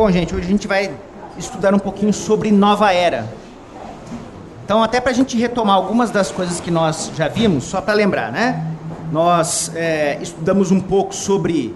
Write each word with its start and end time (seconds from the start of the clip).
Bom, 0.00 0.10
gente, 0.10 0.34
hoje 0.34 0.46
a 0.46 0.48
gente 0.48 0.66
vai 0.66 0.90
estudar 1.36 1.74
um 1.74 1.78
pouquinho 1.78 2.10
sobre 2.10 2.50
nova 2.50 2.90
era. 2.90 3.30
Então, 4.64 4.82
até 4.82 4.98
para 4.98 5.10
a 5.10 5.14
gente 5.14 5.36
retomar 5.36 5.76
algumas 5.76 6.10
das 6.10 6.30
coisas 6.30 6.58
que 6.58 6.70
nós 6.70 7.12
já 7.14 7.28
vimos, 7.28 7.64
só 7.64 7.82
para 7.82 7.92
lembrar, 7.92 8.32
né? 8.32 8.64
Nós 9.12 9.70
é, 9.74 10.18
estudamos 10.22 10.70
um 10.70 10.80
pouco 10.80 11.14
sobre 11.14 11.74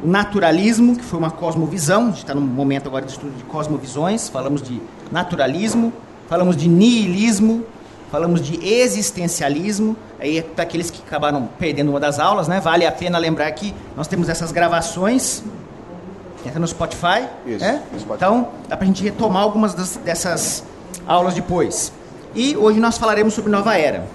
o 0.00 0.06
naturalismo, 0.06 0.94
que 0.94 1.02
foi 1.02 1.18
uma 1.18 1.32
cosmovisão, 1.32 2.02
a 2.02 2.06
gente 2.10 2.18
está 2.18 2.32
no 2.32 2.40
momento 2.40 2.86
agora 2.86 3.04
de 3.04 3.10
estudo 3.10 3.36
de 3.36 3.42
cosmovisões, 3.42 4.28
falamos 4.28 4.62
de 4.62 4.80
naturalismo, 5.10 5.92
falamos 6.28 6.56
de 6.56 6.68
niilismo, 6.68 7.64
falamos 8.08 8.40
de 8.40 8.64
existencialismo, 8.64 9.96
aí 10.20 10.38
é 10.38 10.42
para 10.42 10.62
aqueles 10.62 10.92
que 10.92 11.02
acabaram 11.04 11.48
perdendo 11.58 11.90
uma 11.90 11.98
das 11.98 12.20
aulas, 12.20 12.46
né? 12.46 12.60
Vale 12.60 12.86
a 12.86 12.92
pena 12.92 13.18
lembrar 13.18 13.50
que 13.50 13.74
nós 13.96 14.06
temos 14.06 14.28
essas 14.28 14.52
gravações, 14.52 15.42
entra 16.46 16.60
no 16.60 16.66
Spotify, 16.66 17.26
Isso, 17.46 17.64
né? 17.64 17.82
Spotify. 17.98 18.14
Então, 18.14 18.48
dá 18.68 18.76
para 18.76 18.84
a 18.84 18.86
gente 18.86 19.02
retomar 19.02 19.42
algumas 19.42 19.74
das- 19.74 19.96
dessas 19.96 20.64
aulas 21.06 21.34
depois. 21.34 21.92
E 22.34 22.56
hoje 22.56 22.78
nós 22.80 22.98
falaremos 22.98 23.34
sobre 23.34 23.50
nova 23.50 23.76
era. 23.76 24.06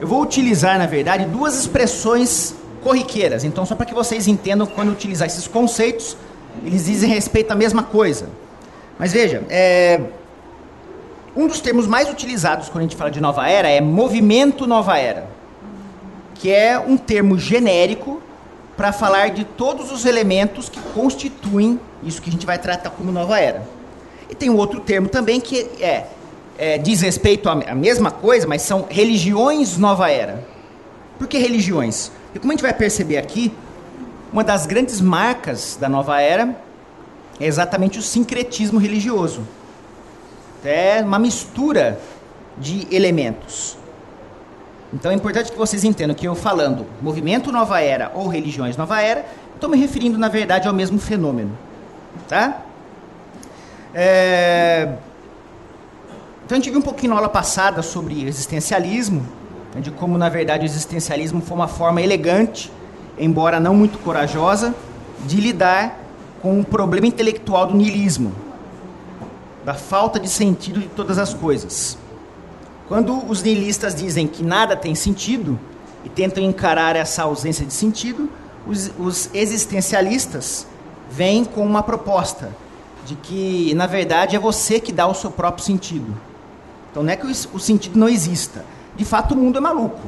Eu 0.00 0.06
vou 0.08 0.22
utilizar, 0.22 0.78
na 0.78 0.86
verdade, 0.86 1.24
duas 1.26 1.58
expressões 1.58 2.54
corriqueiras. 2.82 3.44
Então, 3.44 3.66
só 3.66 3.74
para 3.74 3.84
que 3.86 3.94
vocês 3.94 4.26
entendam 4.26 4.66
quando 4.66 4.90
utilizar 4.90 5.26
esses 5.26 5.46
conceitos, 5.46 6.16
eles 6.64 6.86
dizem 6.86 7.10
respeito 7.10 7.50
à 7.50 7.54
mesma 7.54 7.82
coisa. 7.82 8.28
Mas 8.98 9.12
veja, 9.12 9.42
é, 9.50 10.00
um 11.36 11.46
dos 11.46 11.60
termos 11.60 11.86
mais 11.86 12.08
utilizados 12.10 12.68
quando 12.68 12.78
a 12.80 12.82
gente 12.82 12.96
fala 12.96 13.10
de 13.10 13.20
nova 13.20 13.48
era 13.48 13.68
é 13.68 13.80
movimento 13.80 14.66
nova 14.66 14.98
era, 14.98 15.26
que 16.34 16.50
é 16.50 16.78
um 16.78 16.96
termo 16.96 17.38
genérico 17.38 18.20
para 18.76 18.92
falar 18.92 19.30
de 19.30 19.44
todos 19.44 19.92
os 19.92 20.06
elementos 20.06 20.68
que 20.68 20.80
constituem 20.94 21.78
isso 22.02 22.20
que 22.22 22.30
a 22.30 22.32
gente 22.32 22.46
vai 22.46 22.58
tratar 22.58 22.90
como 22.90 23.12
nova 23.12 23.38
era. 23.38 23.66
E 24.28 24.34
tem 24.34 24.48
um 24.48 24.56
outro 24.56 24.80
termo 24.80 25.08
também 25.08 25.40
que 25.40 25.68
é, 25.80 26.06
é, 26.56 26.78
diz 26.78 27.00
respeito 27.00 27.48
à 27.48 27.74
mesma 27.74 28.10
coisa, 28.10 28.46
mas 28.46 28.62
são 28.62 28.86
religiões 28.88 29.76
nova 29.76 30.10
era. 30.10 30.44
Por 31.18 31.26
que 31.26 31.36
religiões? 31.38 32.10
E 32.34 32.38
como 32.38 32.52
a 32.52 32.54
gente 32.54 32.62
vai 32.62 32.72
perceber 32.72 33.18
aqui, 33.18 33.52
uma 34.32 34.44
das 34.44 34.66
grandes 34.66 35.00
marcas 35.00 35.76
da 35.78 35.88
nova 35.88 36.20
era 36.20 36.56
é 37.40 37.46
exatamente 37.46 37.98
o 37.98 38.02
sincretismo 38.02 38.78
religioso. 38.78 39.42
É 40.64 41.00
uma 41.02 41.18
mistura 41.18 41.98
de 42.56 42.86
elementos. 42.94 43.76
Então 44.92 45.10
é 45.10 45.14
importante 45.14 45.52
que 45.52 45.58
vocês 45.58 45.84
entendam 45.84 46.14
que 46.14 46.26
eu 46.26 46.34
falando 46.34 46.84
movimento 47.00 47.52
nova 47.52 47.80
era 47.80 48.10
ou 48.14 48.26
religiões 48.26 48.76
nova 48.76 49.00
era, 49.00 49.24
estou 49.54 49.70
me 49.70 49.76
referindo 49.76 50.18
na 50.18 50.28
verdade 50.28 50.66
ao 50.66 50.74
mesmo 50.74 50.98
fenômeno, 50.98 51.56
tá? 52.28 52.62
É, 53.94 54.94
Então 56.44 56.56
a 56.56 56.60
gente 56.60 56.70
viu 56.70 56.80
um 56.80 56.82
pouquinho 56.82 57.10
na 57.10 57.16
aula 57.16 57.28
passada 57.28 57.82
sobre 57.82 58.26
existencialismo, 58.26 59.24
né, 59.74 59.80
de 59.80 59.90
como 59.92 60.18
na 60.18 60.28
verdade 60.28 60.64
o 60.64 60.66
existencialismo 60.66 61.40
foi 61.40 61.56
uma 61.56 61.68
forma 61.68 62.02
elegante, 62.02 62.72
embora 63.16 63.60
não 63.60 63.74
muito 63.74 63.98
corajosa, 63.98 64.74
de 65.24 65.40
lidar 65.40 65.96
com 66.42 66.58
o 66.58 66.64
problema 66.64 67.06
intelectual 67.06 67.66
do 67.66 67.74
niilismo, 67.74 68.32
da 69.64 69.74
falta 69.74 70.18
de 70.18 70.28
sentido 70.28 70.80
de 70.80 70.88
todas 70.88 71.18
as 71.18 71.34
coisas. 71.34 71.98
Quando 72.90 73.24
os 73.30 73.40
niilistas 73.40 73.94
dizem 73.94 74.26
que 74.26 74.42
nada 74.42 74.74
tem 74.74 74.96
sentido 74.96 75.56
e 76.04 76.08
tentam 76.08 76.42
encarar 76.42 76.96
essa 76.96 77.22
ausência 77.22 77.64
de 77.64 77.72
sentido, 77.72 78.28
os, 78.66 78.90
os 78.98 79.30
existencialistas 79.32 80.66
vêm 81.08 81.44
com 81.44 81.64
uma 81.64 81.84
proposta 81.84 82.50
de 83.06 83.14
que, 83.14 83.72
na 83.74 83.86
verdade, 83.86 84.34
é 84.34 84.40
você 84.40 84.80
que 84.80 84.90
dá 84.90 85.06
o 85.06 85.14
seu 85.14 85.30
próprio 85.30 85.64
sentido. 85.64 86.16
Então 86.90 87.04
não 87.04 87.12
é 87.12 87.16
que 87.16 87.28
o, 87.28 87.30
o 87.30 87.60
sentido 87.60 87.96
não 87.96 88.08
exista. 88.08 88.64
De 88.96 89.04
fato, 89.04 89.34
o 89.34 89.36
mundo 89.36 89.58
é 89.58 89.60
maluco. 89.60 90.02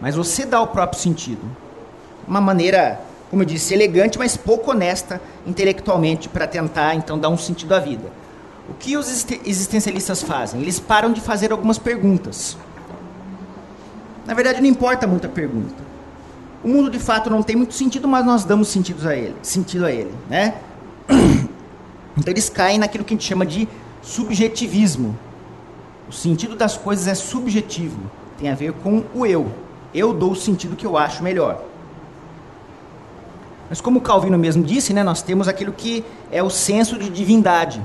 Mas 0.00 0.14
você 0.14 0.46
dá 0.46 0.62
o 0.62 0.68
próprio 0.68 0.98
sentido. 0.98 1.42
Uma 2.26 2.40
maneira, 2.40 3.02
como 3.28 3.42
eu 3.42 3.46
disse, 3.46 3.74
elegante, 3.74 4.18
mas 4.18 4.34
pouco 4.34 4.70
honesta 4.70 5.20
intelectualmente 5.46 6.26
para 6.26 6.46
tentar, 6.46 6.94
então, 6.94 7.18
dar 7.18 7.28
um 7.28 7.36
sentido 7.36 7.74
à 7.74 7.78
vida. 7.78 8.21
O 8.68 8.74
que 8.74 8.96
os 8.96 9.08
existe- 9.08 9.40
existencialistas 9.44 10.22
fazem? 10.22 10.60
Eles 10.60 10.78
param 10.78 11.12
de 11.12 11.20
fazer 11.20 11.52
algumas 11.52 11.78
perguntas. 11.78 12.56
Na 14.26 14.34
verdade, 14.34 14.60
não 14.60 14.68
importa 14.68 15.06
muito 15.06 15.26
a 15.26 15.30
pergunta. 15.30 15.82
O 16.62 16.68
mundo 16.68 16.88
de 16.90 16.98
fato 16.98 17.28
não 17.28 17.42
tem 17.42 17.56
muito 17.56 17.74
sentido, 17.74 18.06
mas 18.06 18.24
nós 18.24 18.44
damos 18.44 18.68
sentidos 18.68 19.04
a 19.04 19.16
ele, 19.16 19.34
sentido 19.42 19.84
a 19.84 19.90
ele, 19.90 20.12
né? 20.28 20.54
Então 22.14 22.30
eles 22.30 22.50
caem 22.50 22.78
naquilo 22.78 23.04
que 23.04 23.14
a 23.14 23.16
gente 23.16 23.26
chama 23.26 23.46
de 23.46 23.66
subjetivismo. 24.02 25.18
O 26.06 26.12
sentido 26.12 26.54
das 26.54 26.76
coisas 26.76 27.06
é 27.08 27.14
subjetivo, 27.14 27.98
tem 28.38 28.50
a 28.50 28.54
ver 28.54 28.74
com 28.74 29.02
o 29.14 29.24
eu. 29.24 29.50
Eu 29.94 30.12
dou 30.12 30.32
o 30.32 30.36
sentido 30.36 30.76
que 30.76 30.86
eu 30.86 30.98
acho 30.98 31.22
melhor. 31.22 31.64
Mas 33.70 33.80
como 33.80 33.98
Calvino 34.02 34.36
mesmo 34.36 34.62
disse, 34.62 34.92
né, 34.92 35.02
nós 35.02 35.22
temos 35.22 35.48
aquilo 35.48 35.72
que 35.72 36.04
é 36.30 36.42
o 36.42 36.50
senso 36.50 36.98
de 36.98 37.08
divindade. 37.08 37.80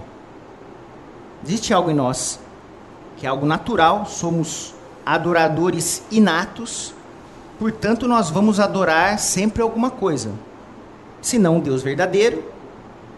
Existe 1.44 1.74
algo 1.74 1.90
em 1.90 1.94
nós 1.94 2.40
que 3.18 3.26
é 3.26 3.30
algo 3.30 3.46
natural, 3.46 4.06
somos 4.06 4.76
adoradores 5.04 6.04
inatos, 6.12 6.94
portanto 7.58 8.08
nós 8.08 8.30
vamos 8.30 8.60
adorar 8.60 9.18
sempre 9.18 9.64
alguma 9.64 9.90
coisa. 9.90 10.32
Se 11.20 11.40
não 11.40 11.56
um 11.56 11.60
Deus 11.60 11.82
verdadeiro, 11.82 12.44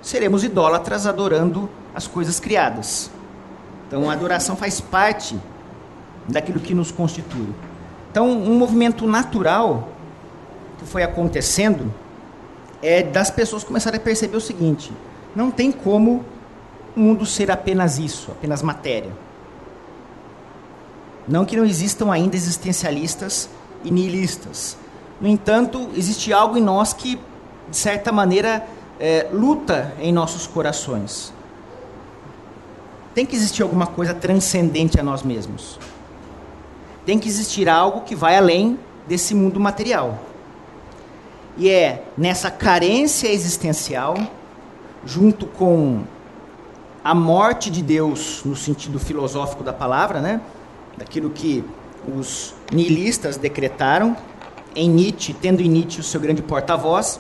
seremos 0.01 0.43
idólatras 0.43 1.05
adorando 1.05 1.69
as 1.93 2.07
coisas 2.07 2.39
criadas. 2.39 3.11
Então 3.87 4.09
a 4.09 4.13
adoração 4.13 4.55
faz 4.55 4.79
parte 4.79 5.37
daquilo 6.27 6.59
que 6.59 6.73
nos 6.73 6.91
constitui. 6.91 7.49
Então, 8.11 8.27
um 8.27 8.57
movimento 8.57 9.05
natural 9.05 9.89
que 10.77 10.85
foi 10.85 11.03
acontecendo 11.03 11.93
é 12.81 13.03
das 13.03 13.29
pessoas 13.29 13.63
começarem 13.63 13.99
a 13.99 14.03
perceber 14.03 14.37
o 14.37 14.41
seguinte: 14.41 14.91
não 15.35 15.51
tem 15.51 15.71
como 15.71 16.17
o 16.17 16.23
mundo 16.95 17.25
ser 17.25 17.51
apenas 17.51 17.99
isso, 17.99 18.31
apenas 18.31 18.61
matéria. 18.61 19.11
Não 21.27 21.45
que 21.45 21.55
não 21.55 21.65
existam 21.65 22.11
ainda 22.11 22.35
existencialistas 22.35 23.49
e 23.83 23.91
nihilistas. 23.91 24.77
No 25.21 25.27
entanto, 25.27 25.89
existe 25.95 26.33
algo 26.33 26.57
em 26.57 26.61
nós 26.61 26.93
que, 26.93 27.19
de 27.69 27.77
certa 27.77 28.11
maneira, 28.11 28.65
é, 28.99 29.27
luta 29.31 29.93
em 29.99 30.11
nossos 30.11 30.47
corações. 30.47 31.33
Tem 33.13 33.25
que 33.25 33.35
existir 33.35 33.63
alguma 33.63 33.87
coisa 33.87 34.13
transcendente 34.13 34.99
a 34.99 35.03
nós 35.03 35.23
mesmos. 35.23 35.79
Tem 37.05 37.19
que 37.19 37.27
existir 37.27 37.69
algo 37.69 38.01
que 38.01 38.15
vai 38.15 38.37
além 38.37 38.79
desse 39.07 39.33
mundo 39.33 39.59
material. 39.59 40.19
E 41.57 41.69
é 41.69 42.05
nessa 42.17 42.49
carência 42.49 43.27
existencial, 43.27 44.15
junto 45.05 45.45
com 45.45 46.03
a 47.09 47.15
morte 47.15 47.71
de 47.71 47.81
Deus 47.81 48.43
no 48.45 48.55
sentido 48.55 48.99
filosófico 48.99 49.63
da 49.63 49.73
palavra, 49.73 50.21
né? 50.21 50.39
Daquilo 50.95 51.31
que 51.31 51.65
os 52.07 52.53
nihilistas 52.71 53.35
decretaram 53.35 54.15
em 54.75 54.87
Nietzsche, 54.87 55.33
tendo 55.33 55.59
em 55.59 55.67
Nietzsche 55.67 56.01
o 56.01 56.03
seu 56.03 56.21
grande 56.21 56.43
porta-voz, 56.43 57.19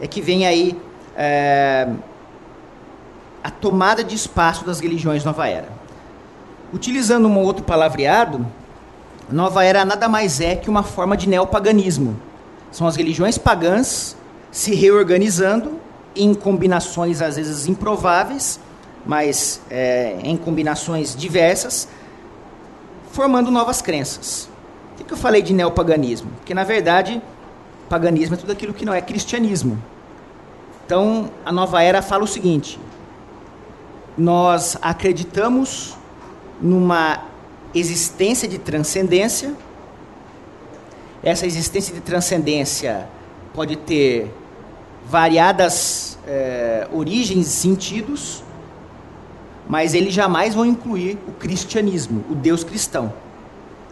é 0.00 0.08
que 0.08 0.20
vem 0.20 0.48
aí 0.48 0.76
é, 1.16 1.88
a 3.44 3.52
tomada 3.52 4.02
de 4.02 4.16
espaço 4.16 4.64
das 4.64 4.80
religiões 4.80 5.24
nova 5.24 5.46
era. 5.46 5.68
Utilizando 6.72 7.28
um 7.28 7.38
outro 7.38 7.62
palavreado, 7.62 8.44
nova 9.30 9.64
era 9.64 9.84
nada 9.84 10.08
mais 10.08 10.40
é 10.40 10.56
que 10.56 10.68
uma 10.68 10.82
forma 10.82 11.16
de 11.16 11.28
neopaganismo. 11.28 12.18
São 12.72 12.84
as 12.84 12.96
religiões 12.96 13.38
pagãs 13.38 14.16
se 14.50 14.74
reorganizando 14.74 15.78
em 16.16 16.34
combinações 16.34 17.22
às 17.22 17.36
vezes 17.36 17.68
improváveis, 17.68 18.58
mas 19.04 19.60
é, 19.70 20.18
em 20.22 20.36
combinações 20.36 21.14
diversas, 21.16 21.88
formando 23.12 23.50
novas 23.50 23.82
crenças. 23.82 24.48
Por 24.96 25.06
que 25.06 25.12
eu 25.12 25.16
falei 25.16 25.42
de 25.42 25.52
neopaganismo? 25.52 26.30
Porque, 26.36 26.54
na 26.54 26.64
verdade, 26.64 27.20
paganismo 27.88 28.34
é 28.34 28.38
tudo 28.38 28.52
aquilo 28.52 28.72
que 28.72 28.84
não 28.84 28.94
é 28.94 29.00
cristianismo. 29.00 29.82
Então, 30.86 31.30
a 31.44 31.52
nova 31.52 31.82
era 31.82 32.02
fala 32.02 32.24
o 32.24 32.26
seguinte: 32.26 32.78
nós 34.16 34.76
acreditamos 34.82 35.96
numa 36.60 37.24
existência 37.74 38.48
de 38.48 38.58
transcendência. 38.58 39.54
Essa 41.22 41.46
existência 41.46 41.94
de 41.94 42.00
transcendência 42.00 43.08
pode 43.52 43.76
ter 43.76 44.32
variadas 45.06 46.18
eh, 46.26 46.88
origens 46.92 47.46
e 47.46 47.50
sentidos, 47.50 48.42
mas 49.70 49.94
eles 49.94 50.12
jamais 50.12 50.52
vão 50.52 50.66
incluir 50.66 51.16
o 51.28 51.30
cristianismo, 51.30 52.24
o 52.28 52.34
Deus 52.34 52.64
cristão. 52.64 53.12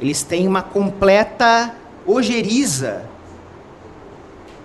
Eles 0.01 0.25
têm 0.25 0.49
uma 0.49 0.61
completa 0.61 1.73
ojeriza 2.05 3.05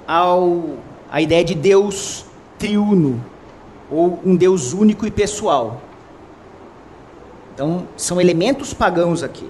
ao 0.08 0.78
a 1.12 1.22
ideia 1.22 1.44
de 1.44 1.54
Deus 1.54 2.26
triuno, 2.58 3.24
ou 3.92 4.20
um 4.26 4.36
Deus 4.36 4.74
único 4.74 5.06
e 5.06 5.12
pessoal. 5.12 5.84
Então, 7.54 7.88
são 7.96 8.20
elementos 8.20 8.74
pagãos 8.74 9.22
aqui. 9.22 9.48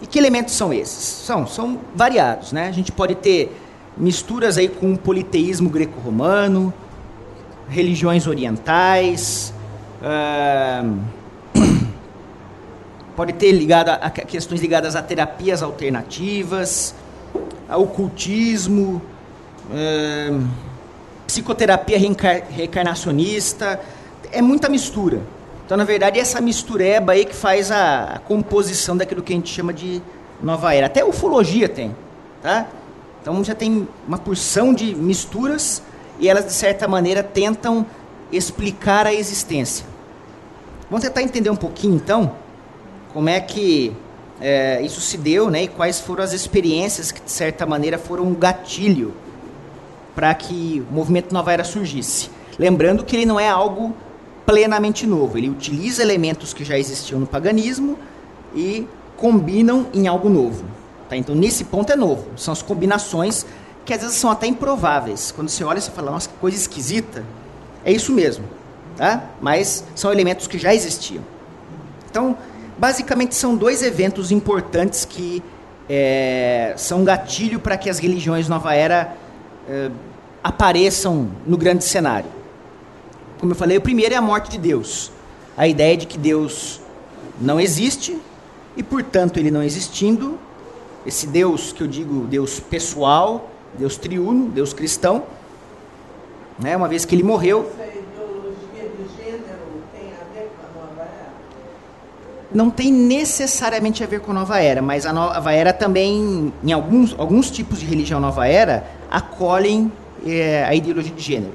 E 0.00 0.06
que 0.06 0.16
elementos 0.16 0.54
são 0.54 0.72
esses? 0.72 1.02
São, 1.02 1.48
são 1.48 1.80
variados, 1.96 2.52
né? 2.52 2.68
A 2.68 2.72
gente 2.72 2.92
pode 2.92 3.16
ter 3.16 3.52
misturas 3.96 4.56
aí 4.56 4.68
com 4.68 4.92
o 4.92 4.96
politeísmo 4.96 5.68
greco-romano, 5.68 6.72
religiões 7.68 8.28
orientais, 8.28 9.52
uh, 10.02 11.00
pode 13.16 13.32
ter 13.34 13.52
ligado 13.52 13.90
a, 13.90 13.94
a, 13.94 14.10
questões 14.10 14.60
ligadas 14.60 14.96
a 14.96 15.02
terapias 15.02 15.62
alternativas, 15.62 16.94
ao 17.68 17.82
ocultismo, 17.82 19.00
uh, 19.70 20.48
psicoterapia 21.26 21.98
reencar 21.98 22.42
reencarnacionista, 22.50 23.80
é 24.30 24.42
muita 24.42 24.68
mistura. 24.68 25.20
Então, 25.64 25.76
na 25.76 25.84
verdade, 25.84 26.18
é 26.18 26.22
essa 26.22 26.40
mistureba 26.40 27.12
aí 27.12 27.24
que 27.24 27.34
faz 27.34 27.70
a, 27.70 28.04
a, 28.14 28.18
composição 28.18 28.96
daquilo 28.96 29.22
que 29.22 29.32
a 29.32 29.36
gente 29.36 29.50
chama 29.50 29.72
de 29.72 30.02
nova 30.42 30.74
era. 30.74 30.86
Até 30.86 31.04
ufologia 31.04 31.68
tem, 31.68 31.94
tá? 32.42 32.66
Então 33.20 33.42
já 33.44 33.54
tem 33.54 33.88
uma 34.06 34.18
porção 34.18 34.74
de 34.74 34.94
misturas 34.94 35.80
e 36.18 36.28
elas, 36.28 36.44
de 36.44 36.52
certa 36.52 36.88
maneira, 36.88 37.22
tentam 37.22 37.86
explicar 38.32 39.06
a 39.06 39.14
existência. 39.14 39.91
Vamos 40.92 41.06
tentar 41.06 41.22
entender 41.22 41.48
um 41.48 41.56
pouquinho, 41.56 41.94
então, 41.94 42.32
como 43.14 43.26
é 43.26 43.40
que 43.40 43.96
é, 44.38 44.82
isso 44.82 45.00
se 45.00 45.16
deu 45.16 45.48
né, 45.48 45.62
e 45.62 45.68
quais 45.68 45.98
foram 45.98 46.22
as 46.22 46.34
experiências 46.34 47.10
que, 47.10 47.22
de 47.22 47.30
certa 47.30 47.64
maneira, 47.64 47.96
foram 47.96 48.24
um 48.24 48.34
gatilho 48.34 49.14
para 50.14 50.34
que 50.34 50.84
o 50.90 50.94
movimento 50.94 51.32
Nova 51.32 51.50
Era 51.50 51.64
surgisse. 51.64 52.28
Lembrando 52.58 53.06
que 53.06 53.16
ele 53.16 53.24
não 53.24 53.40
é 53.40 53.48
algo 53.48 53.96
plenamente 54.44 55.06
novo, 55.06 55.38
ele 55.38 55.48
utiliza 55.48 56.02
elementos 56.02 56.52
que 56.52 56.62
já 56.62 56.78
existiam 56.78 57.18
no 57.18 57.26
paganismo 57.26 57.98
e 58.54 58.86
combinam 59.16 59.86
em 59.94 60.06
algo 60.06 60.28
novo. 60.28 60.66
Tá? 61.08 61.16
Então, 61.16 61.34
nesse 61.34 61.64
ponto 61.64 61.90
é 61.90 61.96
novo. 61.96 62.26
São 62.36 62.52
as 62.52 62.60
combinações 62.60 63.46
que 63.86 63.94
às 63.94 64.02
vezes 64.02 64.18
são 64.18 64.30
até 64.30 64.46
improváveis. 64.46 65.32
Quando 65.32 65.48
você 65.48 65.64
olha, 65.64 65.80
você 65.80 65.90
fala, 65.90 66.10
nossa, 66.10 66.28
que 66.28 66.34
coisa 66.34 66.54
esquisita. 66.54 67.24
É 67.82 67.90
isso 67.90 68.12
mesmo. 68.12 68.44
Tá? 68.96 69.22
Mas 69.40 69.84
são 69.94 70.12
elementos 70.12 70.46
que 70.46 70.58
já 70.58 70.74
existiam. 70.74 71.24
Então, 72.10 72.36
basicamente, 72.78 73.34
são 73.34 73.56
dois 73.56 73.82
eventos 73.82 74.30
importantes 74.30 75.04
que 75.04 75.42
é, 75.88 76.74
são 76.76 77.04
gatilho 77.04 77.58
para 77.58 77.76
que 77.76 77.88
as 77.88 77.98
religiões 77.98 78.48
Nova 78.48 78.74
Era 78.74 79.16
é, 79.68 79.90
apareçam 80.42 81.30
no 81.46 81.56
grande 81.56 81.84
cenário. 81.84 82.30
Como 83.38 83.52
eu 83.52 83.56
falei, 83.56 83.76
o 83.76 83.80
primeiro 83.80 84.14
é 84.14 84.16
a 84.16 84.22
morte 84.22 84.50
de 84.50 84.58
Deus. 84.58 85.10
A 85.56 85.66
ideia 85.66 85.96
de 85.96 86.06
que 86.06 86.18
Deus 86.18 86.80
não 87.40 87.60
existe 87.60 88.18
e, 88.76 88.82
portanto, 88.82 89.38
ele 89.38 89.50
não 89.50 89.62
existindo, 89.62 90.38
esse 91.04 91.26
Deus 91.26 91.72
que 91.72 91.82
eu 91.82 91.86
digo, 91.86 92.26
Deus 92.26 92.60
pessoal, 92.60 93.50
Deus 93.76 93.96
triuno, 93.96 94.48
Deus 94.48 94.72
cristão, 94.72 95.24
né? 96.58 96.76
uma 96.76 96.88
vez 96.88 97.04
que 97.04 97.14
ele 97.14 97.22
morreu. 97.22 97.70
Essa 97.74 97.88
ideologia 97.88 98.88
de 98.88 99.16
gênero 99.16 99.82
tem 99.92 100.12
a 100.12 100.24
ver 100.32 100.50
com 100.56 100.80
a 100.80 100.86
nova 100.86 101.02
era? 101.02 101.32
Não 102.54 102.70
tem 102.70 102.92
necessariamente 102.92 104.04
a 104.04 104.06
ver 104.06 104.20
com 104.20 104.30
a 104.30 104.34
nova 104.34 104.60
era, 104.60 104.82
mas 104.82 105.06
a 105.06 105.12
nova 105.12 105.52
era 105.52 105.72
também, 105.72 106.52
em 106.62 106.72
alguns, 106.72 107.14
alguns 107.18 107.50
tipos 107.50 107.80
de 107.80 107.86
religião 107.86 108.20
nova 108.20 108.46
era, 108.46 108.84
acolhem 109.10 109.90
é, 110.26 110.64
a 110.64 110.74
ideologia 110.74 111.12
de 111.14 111.22
gênero. 111.22 111.54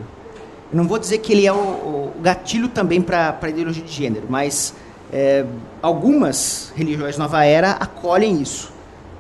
Eu 0.71 0.77
não 0.77 0.88
vou 0.88 0.97
dizer 0.97 1.19
que 1.19 1.33
ele 1.33 1.45
é 1.45 1.53
o, 1.53 1.55
o 1.55 2.13
gatilho 2.21 2.67
também 2.67 3.01
para 3.01 3.38
a 3.41 3.49
ideologia 3.49 3.83
de 3.83 3.91
gênero, 3.91 4.25
mas 4.29 4.73
é, 5.13 5.45
algumas 5.81 6.73
religiões 6.75 7.17
nova 7.17 7.45
era 7.45 7.71
acolhem 7.71 8.41
isso 8.41 8.77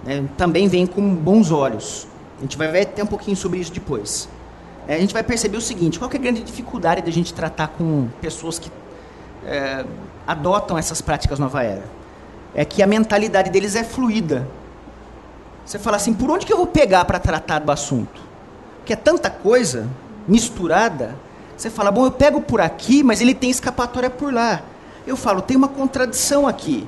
né, 0.07 0.23
também 0.37 0.67
vem 0.67 0.87
com 0.87 1.13
bons 1.13 1.51
olhos. 1.51 2.07
A 2.37 2.41
gente 2.41 2.57
vai 2.57 2.69
ver 2.71 2.81
até 2.81 3.03
um 3.03 3.07
pouquinho 3.07 3.35
sobre 3.35 3.59
isso 3.59 3.73
depois. 3.73 4.29
É, 4.87 4.95
a 4.95 4.99
gente 4.99 5.13
vai 5.13 5.21
perceber 5.21 5.57
o 5.57 5.61
seguinte: 5.61 5.99
qual 5.99 6.09
é 6.09 6.15
a 6.15 6.19
grande 6.19 6.41
dificuldade 6.41 7.01
da 7.01 7.11
gente 7.11 7.33
tratar 7.33 7.67
com 7.69 8.07
pessoas 8.21 8.57
que 8.57 8.71
adotam 10.27 10.77
essas 10.77 11.01
práticas 11.01 11.39
nova 11.39 11.63
era? 11.63 11.83
É 12.53 12.65
que 12.65 12.83
a 12.83 12.87
mentalidade 12.87 13.49
deles 13.49 13.75
é 13.75 13.83
fluida. 13.83 14.47
Você 15.65 15.79
fala 15.79 15.97
assim: 15.97 16.13
por 16.13 16.29
onde 16.29 16.45
que 16.45 16.51
eu 16.51 16.57
vou 16.57 16.67
pegar 16.67 17.05
para 17.05 17.19
tratar 17.19 17.59
do 17.59 17.71
assunto? 17.71 18.21
Porque 18.79 18.93
é 18.93 18.95
tanta 18.97 19.29
coisa 19.29 19.87
misturada. 20.27 21.15
Você 21.55 21.69
fala: 21.69 21.91
bom, 21.91 22.05
eu 22.05 22.11
pego 22.11 22.41
por 22.41 22.59
aqui, 22.59 23.03
mas 23.03 23.21
ele 23.21 23.33
tem 23.33 23.49
escapatória 23.49 24.09
por 24.09 24.33
lá. 24.33 24.61
Eu 25.05 25.15
falo: 25.15 25.41
tem 25.41 25.55
uma 25.55 25.67
contradição 25.67 26.47
aqui. 26.47 26.87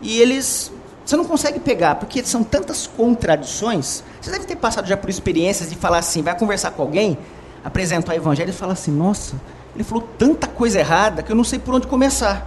E 0.00 0.18
eles 0.18 0.72
você 1.04 1.16
não 1.16 1.24
consegue 1.24 1.58
pegar, 1.58 1.96
porque 1.96 2.24
são 2.24 2.44
tantas 2.44 2.86
contradições. 2.86 4.04
Você 4.20 4.30
deve 4.30 4.44
ter 4.44 4.54
passado 4.54 4.86
já 4.86 4.96
por 4.96 5.10
experiências 5.10 5.68
de 5.68 5.74
falar 5.74 5.98
assim, 5.98 6.22
vai 6.22 6.38
conversar 6.38 6.70
com 6.70 6.82
alguém, 6.82 7.18
apresentar 7.64 8.12
o 8.12 8.14
evangelho 8.14 8.50
e 8.50 8.52
fala 8.52 8.74
assim, 8.74 8.92
nossa, 8.92 9.34
ele 9.74 9.82
falou 9.82 10.06
tanta 10.16 10.46
coisa 10.46 10.78
errada 10.78 11.20
que 11.20 11.32
eu 11.32 11.34
não 11.34 11.42
sei 11.42 11.58
por 11.58 11.74
onde 11.74 11.88
começar. 11.88 12.46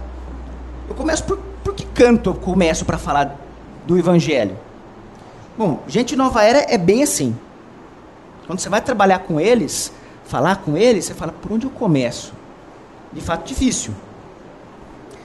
Eu 0.88 0.94
começo 0.94 1.24
por, 1.24 1.38
por 1.62 1.74
que 1.74 1.84
canto 1.86 2.30
eu 2.30 2.34
começo 2.34 2.84
para 2.84 2.98
falar 2.98 3.36
do 3.86 3.98
evangelho? 3.98 4.56
Bom, 5.56 5.82
gente 5.86 6.16
nova 6.16 6.42
era 6.42 6.66
é 6.68 6.76
bem 6.76 7.02
assim. 7.02 7.36
Quando 8.46 8.58
você 8.58 8.68
vai 8.68 8.80
trabalhar 8.80 9.20
com 9.20 9.40
eles, 9.40 9.92
falar 10.24 10.56
com 10.56 10.76
eles, 10.76 11.06
você 11.06 11.14
fala, 11.14 11.32
por 11.32 11.52
onde 11.52 11.66
eu 11.66 11.70
começo? 11.70 12.32
De 13.12 13.20
fato, 13.20 13.46
difícil. 13.46 13.94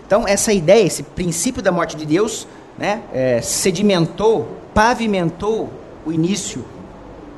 Então, 0.06 0.27
essa 0.27 0.53
ideia, 0.53 0.85
esse 0.85 1.03
princípio 1.03 1.61
da 1.61 1.71
morte 1.71 1.95
de 1.95 2.06
Deus, 2.06 2.47
né, 2.77 3.01
é, 3.11 3.41
sedimentou, 3.41 4.57
pavimentou 4.73 5.69
o 6.06 6.11
início 6.11 6.63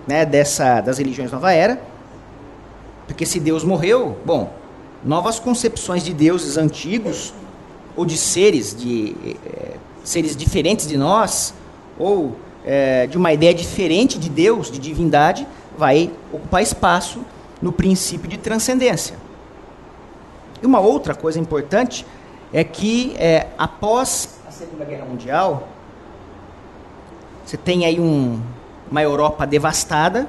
né, 0.07 0.25
dessa, 0.25 0.81
das 0.81 0.97
religiões 0.97 1.31
nova 1.31 1.51
era, 1.51 1.81
porque 3.07 3.25
se 3.25 3.39
Deus 3.39 3.63
morreu, 3.63 4.17
bom, 4.23 4.53
novas 5.03 5.39
concepções 5.39 6.03
de 6.03 6.13
deuses 6.13 6.57
antigos 6.57 7.33
ou 7.95 8.05
de 8.05 8.17
seres 8.17 8.75
de 8.75 9.15
é, 9.45 9.75
seres 10.03 10.35
diferentes 10.35 10.87
de 10.87 10.97
nós 10.97 11.53
ou 11.97 12.35
é, 12.65 13.07
de 13.07 13.17
uma 13.17 13.31
ideia 13.33 13.53
diferente 13.53 14.17
de 14.17 14.29
Deus, 14.29 14.71
de 14.71 14.79
divindade, 14.79 15.47
vai 15.77 16.11
ocupar 16.31 16.61
espaço 16.61 17.21
no 17.61 17.71
princípio 17.71 18.27
de 18.27 18.37
transcendência. 18.37 19.15
E 20.61 20.65
uma 20.65 20.79
outra 20.79 21.13
coisa 21.15 21.39
importante 21.39 22.05
é 22.53 22.63
que 22.63 23.15
é, 23.17 23.47
após 23.57 24.41
Segunda 24.61 24.85
Guerra 24.85 25.05
Mundial, 25.05 25.67
você 27.43 27.57
tem 27.57 27.83
aí 27.85 27.99
um, 27.99 28.39
uma 28.91 29.01
Europa 29.01 29.47
devastada 29.47 30.27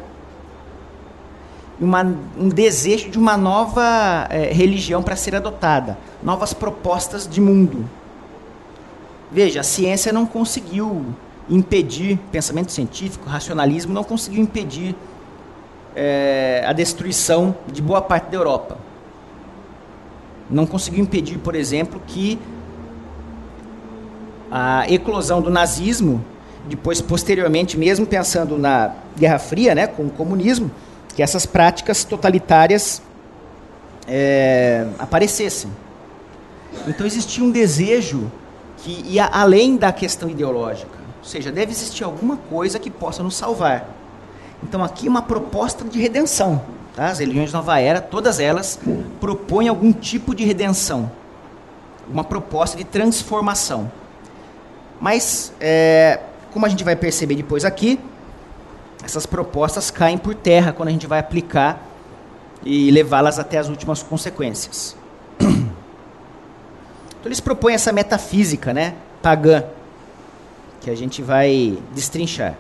uma, 1.84 2.02
um 2.38 2.48
desejo 2.48 3.10
de 3.10 3.18
uma 3.18 3.36
nova 3.36 4.26
é, 4.30 4.52
religião 4.52 5.02
para 5.02 5.16
ser 5.16 5.34
adotada, 5.34 5.98
novas 6.22 6.52
propostas 6.52 7.26
de 7.26 7.40
mundo. 7.40 7.88
Veja, 9.30 9.60
a 9.60 9.62
ciência 9.62 10.12
não 10.12 10.26
conseguiu 10.26 11.06
impedir, 11.48 12.18
pensamento 12.30 12.70
científico, 12.70 13.28
racionalismo, 13.28 13.92
não 13.92 14.04
conseguiu 14.04 14.42
impedir 14.42 14.94
é, 15.96 16.64
a 16.66 16.72
destruição 16.72 17.54
de 17.66 17.82
boa 17.82 18.00
parte 18.00 18.30
da 18.30 18.36
Europa. 18.36 18.76
Não 20.48 20.66
conseguiu 20.66 21.02
impedir, 21.02 21.38
por 21.38 21.54
exemplo, 21.54 22.00
que 22.06 22.38
a 24.50 24.84
eclosão 24.92 25.40
do 25.40 25.50
nazismo, 25.50 26.22
depois 26.68 27.00
posteriormente, 27.00 27.78
mesmo 27.78 28.06
pensando 28.06 28.58
na 28.58 28.92
Guerra 29.16 29.38
Fria, 29.38 29.74
né, 29.74 29.86
com 29.86 30.04
o 30.04 30.10
comunismo, 30.10 30.70
que 31.14 31.23
essas 31.23 31.47
práticas 31.47 32.04
totalitárias 32.04 33.02
é, 34.07 34.87
aparecessem. 34.99 35.71
Então 36.87 37.07
existia 37.07 37.45
um 37.45 37.50
desejo 37.50 38.31
que 38.78 39.04
ia 39.07 39.26
além 39.26 39.76
da 39.76 39.92
questão 39.92 40.28
ideológica, 40.28 40.99
ou 41.19 41.25
seja, 41.25 41.52
deve 41.52 41.71
existir 41.71 42.02
alguma 42.02 42.37
coisa 42.37 42.78
que 42.78 42.90
possa 42.90 43.23
nos 43.23 43.37
salvar. 43.37 43.88
Então 44.62 44.83
aqui 44.83 45.09
uma 45.09 45.23
proposta 45.23 45.85
de 45.85 46.00
redenção. 46.00 46.62
Tá? 46.95 47.07
As 47.07 47.19
religiões 47.19 47.50
de 47.50 47.54
Nova 47.54 47.78
Era, 47.81 48.00
todas 48.00 48.38
elas 48.38 48.78
propõem 49.21 49.69
algum 49.69 49.92
tipo 49.92 50.35
de 50.35 50.45
redenção, 50.45 51.11
uma 52.09 52.25
proposta 52.25 52.76
de 52.76 52.85
transformação. 52.85 53.90
Mas, 55.00 55.52
é, 55.61 56.21
como 56.52 56.66
a 56.66 56.69
gente 56.69 56.85
vai 56.85 56.95
perceber 56.95 57.35
depois 57.35 57.64
aqui, 57.64 57.99
essas 59.02 59.26
propostas 59.26 59.90
caem 59.90 60.16
por 60.16 60.35
terra 60.35 60.73
quando 60.73 60.88
a 60.88 60.92
gente 60.92 61.06
vai 61.06 61.18
aplicar 61.18 61.87
e 62.64 62.90
levá-las 62.90 63.38
até 63.38 63.59
as 63.59 63.68
últimas 63.68 64.02
consequências. 64.02 64.97
Então 67.23 67.30
eles 67.30 67.38
propõem 67.38 67.76
essa 67.76 67.92
metafísica, 67.92 68.75
né, 68.75 68.97
pagã, 69.23 69.62
que 70.80 70.90
a 70.90 70.94
gente 70.97 71.23
vai 71.23 71.78
destrinchar. 71.94 72.56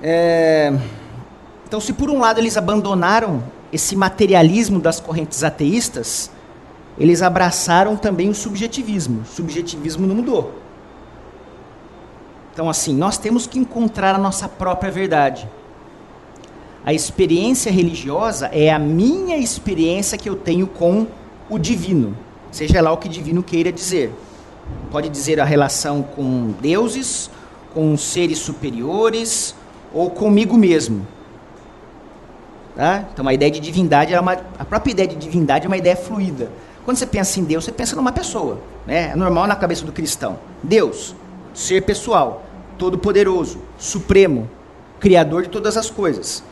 É, 0.00 0.72
então, 1.66 1.80
se 1.80 1.92
por 1.92 2.08
um 2.08 2.20
lado 2.20 2.38
eles 2.38 2.56
abandonaram 2.56 3.42
esse 3.72 3.96
materialismo 3.96 4.78
das 4.78 5.00
correntes 5.00 5.42
ateístas, 5.42 6.30
eles 6.96 7.20
abraçaram 7.20 7.96
também 7.96 8.28
o 8.28 8.34
subjetivismo. 8.34 9.22
O 9.22 9.26
subjetivismo 9.26 10.06
não 10.06 10.14
mudou. 10.14 10.65
Então, 12.56 12.70
assim, 12.70 12.94
nós 12.94 13.18
temos 13.18 13.46
que 13.46 13.58
encontrar 13.58 14.14
a 14.14 14.18
nossa 14.18 14.48
própria 14.48 14.90
verdade. 14.90 15.46
A 16.86 16.94
experiência 16.94 17.70
religiosa 17.70 18.46
é 18.46 18.72
a 18.72 18.78
minha 18.78 19.36
experiência 19.36 20.16
que 20.16 20.26
eu 20.26 20.34
tenho 20.34 20.66
com 20.66 21.06
o 21.50 21.58
divino, 21.58 22.16
seja 22.50 22.80
lá 22.80 22.90
o 22.90 22.96
que 22.96 23.10
divino 23.10 23.42
queira 23.42 23.70
dizer. 23.70 24.10
Pode 24.90 25.10
dizer 25.10 25.38
a 25.38 25.44
relação 25.44 26.02
com 26.02 26.54
deuses, 26.58 27.30
com 27.74 27.94
seres 27.94 28.38
superiores 28.38 29.54
ou 29.92 30.08
comigo 30.08 30.56
mesmo. 30.56 31.06
Tá? 32.74 33.04
Então, 33.12 33.28
a 33.28 33.34
ideia 33.34 33.50
de 33.50 33.60
divindade, 33.60 34.14
é 34.14 34.18
uma, 34.18 34.32
a 34.58 34.64
própria 34.64 34.92
ideia 34.92 35.08
de 35.08 35.16
divindade 35.16 35.66
é 35.66 35.68
uma 35.68 35.76
ideia 35.76 35.94
fluida. 35.94 36.50
Quando 36.86 36.96
você 36.96 37.04
pensa 37.04 37.38
em 37.38 37.44
Deus, 37.44 37.66
você 37.66 37.72
pensa 37.72 37.94
numa 37.94 38.12
pessoa. 38.12 38.62
Né? 38.86 39.10
É 39.12 39.14
normal 39.16 39.46
na 39.46 39.56
cabeça 39.56 39.84
do 39.84 39.92
cristão. 39.92 40.38
Deus, 40.62 41.14
ser 41.56 41.80
pessoal, 41.82 42.44
todo-poderoso, 42.76 43.58
supremo, 43.78 44.48
criador 45.00 45.44
de 45.44 45.48
todas 45.48 45.78
as 45.78 45.88
coisas. 45.88 46.44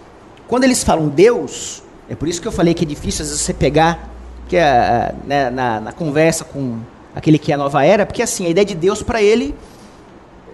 Quando 0.48 0.64
eles 0.64 0.82
falam 0.82 1.08
Deus, 1.08 1.82
é 2.08 2.14
por 2.14 2.26
isso 2.26 2.40
que 2.40 2.48
eu 2.48 2.52
falei 2.52 2.72
que 2.72 2.84
é 2.84 2.88
difícil 2.88 3.22
às 3.22 3.28
vezes 3.28 3.42
você 3.42 3.52
pegar 3.52 4.10
que 4.48 4.56
é, 4.56 5.14
né, 5.26 5.50
na, 5.50 5.80
na, 5.80 5.92
conversa 5.92 6.42
com 6.44 6.78
aquele 7.14 7.38
que 7.38 7.52
é 7.52 7.54
a 7.54 7.58
nova 7.58 7.84
era, 7.84 8.06
porque 8.06 8.22
assim, 8.22 8.46
a 8.46 8.48
ideia 8.48 8.64
de 8.64 8.74
Deus 8.74 9.02
para 9.02 9.22
ele 9.22 9.54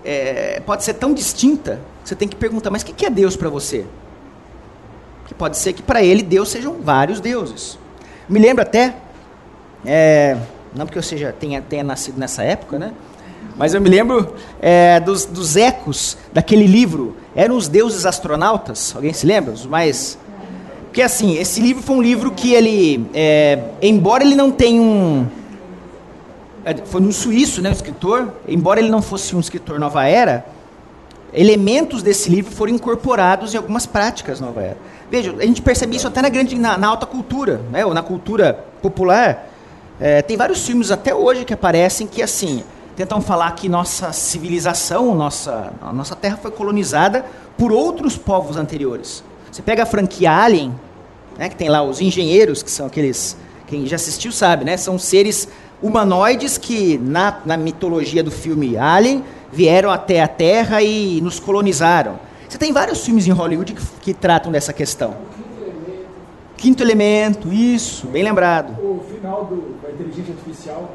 é, 0.04 0.61
pode 0.66 0.83
ser 0.83 0.95
tão 0.95 1.14
distinta 1.14 1.80
que 2.02 2.09
você 2.09 2.16
tem 2.16 2.26
que 2.26 2.37
perguntar, 2.37 2.71
mas 2.71 2.83
o 2.83 2.87
que, 2.87 2.92
que 2.92 3.07
é 3.07 3.11
Deus 3.11 3.37
para 3.37 3.49
você? 3.49 3.87
Que 5.26 5.35
pode 5.35 5.57
ser 5.59 5.73
que 5.73 5.83
para 5.83 6.02
ele 6.02 6.23
Deus 6.23 6.49
sejam 6.49 6.80
vários 6.80 7.21
deuses. 7.21 7.78
Me 8.28 8.40
lembro 8.40 8.62
até, 8.62 8.97
é, 9.87 10.37
não 10.75 10.87
porque 10.87 10.99
eu 10.99 11.02
seja, 11.02 11.33
tenha, 11.33 11.62
tenha 11.62 11.85
nascido 11.85 12.19
nessa 12.19 12.42
época, 12.42 12.78
né? 12.78 12.92
Mas 13.60 13.74
eu 13.74 13.80
me 13.82 13.90
lembro 13.90 14.32
é, 14.58 14.98
dos, 15.00 15.26
dos 15.26 15.54
ecos 15.54 16.16
daquele 16.32 16.66
livro. 16.66 17.14
Eram 17.36 17.58
os 17.58 17.68
deuses 17.68 18.06
astronautas? 18.06 18.94
Alguém 18.96 19.12
se 19.12 19.26
lembra? 19.26 19.52
Os 19.52 19.66
mais. 19.66 20.18
Porque 20.84 21.02
assim, 21.02 21.36
esse 21.36 21.60
livro 21.60 21.82
foi 21.82 21.94
um 21.94 22.00
livro 22.00 22.30
que 22.30 22.54
ele. 22.54 23.06
É, 23.12 23.58
embora 23.82 24.24
ele 24.24 24.34
não 24.34 24.50
tenha 24.50 24.80
um. 24.80 25.26
É, 26.64 26.74
foi 26.74 27.02
um 27.02 27.12
suíço, 27.12 27.60
né, 27.60 27.68
um 27.68 27.72
escritor. 27.72 28.32
Embora 28.48 28.80
ele 28.80 28.88
não 28.88 29.02
fosse 29.02 29.36
um 29.36 29.40
escritor 29.40 29.78
nova 29.78 30.06
era, 30.06 30.46
elementos 31.30 32.02
desse 32.02 32.30
livro 32.30 32.50
foram 32.50 32.72
incorporados 32.72 33.52
em 33.52 33.58
algumas 33.58 33.84
práticas 33.84 34.40
nova 34.40 34.62
era. 34.62 34.78
Veja, 35.10 35.34
a 35.38 35.44
gente 35.44 35.60
percebe 35.60 35.96
isso 35.96 36.08
até 36.08 36.22
na, 36.22 36.30
grande, 36.30 36.58
na, 36.58 36.78
na 36.78 36.88
alta 36.88 37.04
cultura, 37.04 37.60
né, 37.70 37.84
ou 37.84 37.92
na 37.92 38.02
cultura 38.02 38.64
popular. 38.80 39.50
É, 40.00 40.22
tem 40.22 40.34
vários 40.34 40.64
filmes 40.66 40.90
até 40.90 41.14
hoje 41.14 41.44
que 41.44 41.52
aparecem 41.52 42.06
que, 42.06 42.22
assim, 42.22 42.64
tentam 43.00 43.23
falar 43.23 43.52
que 43.52 43.66
nossa 43.66 44.12
civilização, 44.12 45.14
nossa, 45.14 45.73
a 45.80 45.90
nossa 45.90 46.14
terra 46.14 46.37
foi 46.37 46.50
colonizada 46.50 47.25
por 47.57 47.73
outros 47.73 48.19
povos 48.19 48.59
anteriores. 48.59 49.25
Você 49.50 49.62
pega 49.62 49.85
a 49.85 49.87
franquia 49.87 50.30
Alien, 50.30 50.75
né, 51.38 51.49
que 51.49 51.57
tem 51.57 51.71
lá 51.71 51.83
os 51.83 52.02
engenheiros, 52.02 52.62
que 52.62 52.71
são 52.71 52.85
aqueles. 52.87 53.38
Quem 53.66 53.87
já 53.87 53.97
assistiu 53.97 54.30
sabe, 54.30 54.66
né? 54.66 54.76
São 54.76 54.99
seres 54.99 55.49
humanoides 55.80 56.59
que, 56.59 56.99
na, 56.99 57.38
na 57.47 57.57
mitologia 57.57 58.23
do 58.23 58.30
filme 58.30 58.76
Alien, 58.76 59.25
vieram 59.50 59.90
até 59.90 60.21
a 60.23 60.28
Terra 60.28 60.83
e 60.83 61.23
nos 61.23 61.40
colonizaram. 61.40 62.19
Você 62.47 62.59
tem 62.59 62.71
vários 62.71 63.02
filmes 63.02 63.26
em 63.26 63.30
Hollywood 63.30 63.73
que, 63.73 63.83
que 64.02 64.12
tratam 64.12 64.52
dessa 64.52 64.75
questão. 64.75 65.16
Quinto 66.54 66.83
elemento, 66.83 67.50
isso, 67.50 68.07
bem 68.09 68.23
lembrado. 68.23 68.73
O 68.73 69.02
final 69.11 69.47
do, 69.47 69.80
da 69.80 69.90
inteligência 69.90 70.35
artificial, 70.35 70.90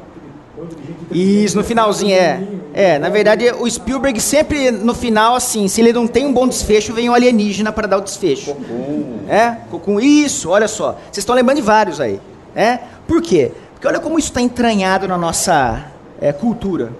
isso, 1.10 1.56
no 1.56 1.64
finalzinho, 1.64 2.14
é. 2.14 2.42
É, 2.72 2.98
na 2.98 3.08
verdade, 3.08 3.50
o 3.52 3.70
Spielberg 3.70 4.20
sempre, 4.20 4.70
no 4.70 4.94
final, 4.94 5.34
assim, 5.34 5.68
se 5.68 5.80
ele 5.80 5.92
não 5.92 6.06
tem 6.06 6.26
um 6.26 6.32
bom 6.32 6.46
desfecho, 6.46 6.92
vem 6.92 7.08
um 7.08 7.14
alienígena 7.14 7.72
para 7.72 7.86
dar 7.86 7.98
o 7.98 8.00
desfecho. 8.00 8.54
Cocum. 8.54 9.20
É, 9.28 9.56
com 9.70 10.00
isso, 10.00 10.50
olha 10.50 10.68
só. 10.68 10.92
Vocês 10.92 11.18
estão 11.18 11.34
lembrando 11.34 11.56
de 11.56 11.62
vários 11.62 12.00
aí. 12.00 12.20
É? 12.54 12.80
Por 13.06 13.22
quê? 13.22 13.52
Porque 13.72 13.86
olha 13.86 14.00
como 14.00 14.18
isso 14.18 14.28
está 14.28 14.40
entranhado 14.40 15.06
na 15.06 15.16
nossa 15.16 15.86
é, 16.20 16.32
cultura. 16.32 16.92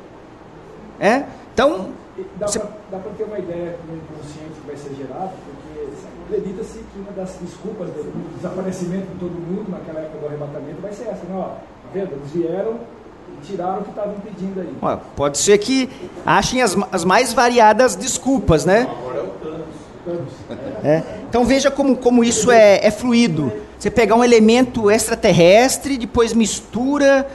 É? 1.00 1.24
Então... 1.52 1.90
Dá 2.38 2.46
você... 2.46 2.58
para 2.58 3.00
ter 3.18 3.24
uma 3.24 3.38
ideia 3.38 3.76
do 3.86 3.96
inconsciente 3.96 4.60
que 4.60 4.66
vai 4.66 4.76
ser 4.76 4.94
gerado, 4.94 5.32
porque 5.44 5.88
acredita-se 6.26 6.78
que 6.78 6.98
uma 6.98 7.12
das 7.12 7.36
desculpas 7.42 7.88
do 7.90 8.36
desaparecimento 8.36 9.06
de 9.08 9.18
todo 9.18 9.32
mundo 9.32 9.70
naquela 9.70 10.00
época 10.00 10.18
do 10.20 10.26
arrebatamento 10.26 10.80
vai 10.80 10.92
ser 10.92 11.08
essa, 11.08 11.24
né? 11.24 11.34
Ó, 11.34 11.42
tá 11.42 11.88
vendo? 11.92 12.12
Eles 12.12 12.30
vieram 12.32 12.80
tiraram 13.44 13.80
o 13.80 13.84
que 13.84 13.90
estavam 13.90 14.14
pedindo 14.14 14.60
aí. 14.60 14.74
Ué, 14.82 14.98
pode 15.14 15.38
ser 15.38 15.58
que 15.58 15.88
achem 16.24 16.62
as, 16.62 16.76
as 16.92 17.04
mais 17.04 17.32
variadas 17.32 17.96
desculpas, 17.96 18.64
né? 18.64 18.88
Agora 18.90 19.18
é 19.18 19.22
o 19.22 19.26
Thanos. 19.28 19.76
É. 20.84 21.02
Então 21.28 21.44
veja 21.44 21.70
como, 21.70 21.96
como 21.96 22.22
isso 22.22 22.50
é, 22.50 22.84
é 22.84 22.90
fluido. 22.90 23.52
Você 23.78 23.90
pegar 23.90 24.14
um 24.14 24.24
elemento 24.24 24.90
extraterrestre, 24.90 25.98
depois 25.98 26.32
mistura 26.32 27.26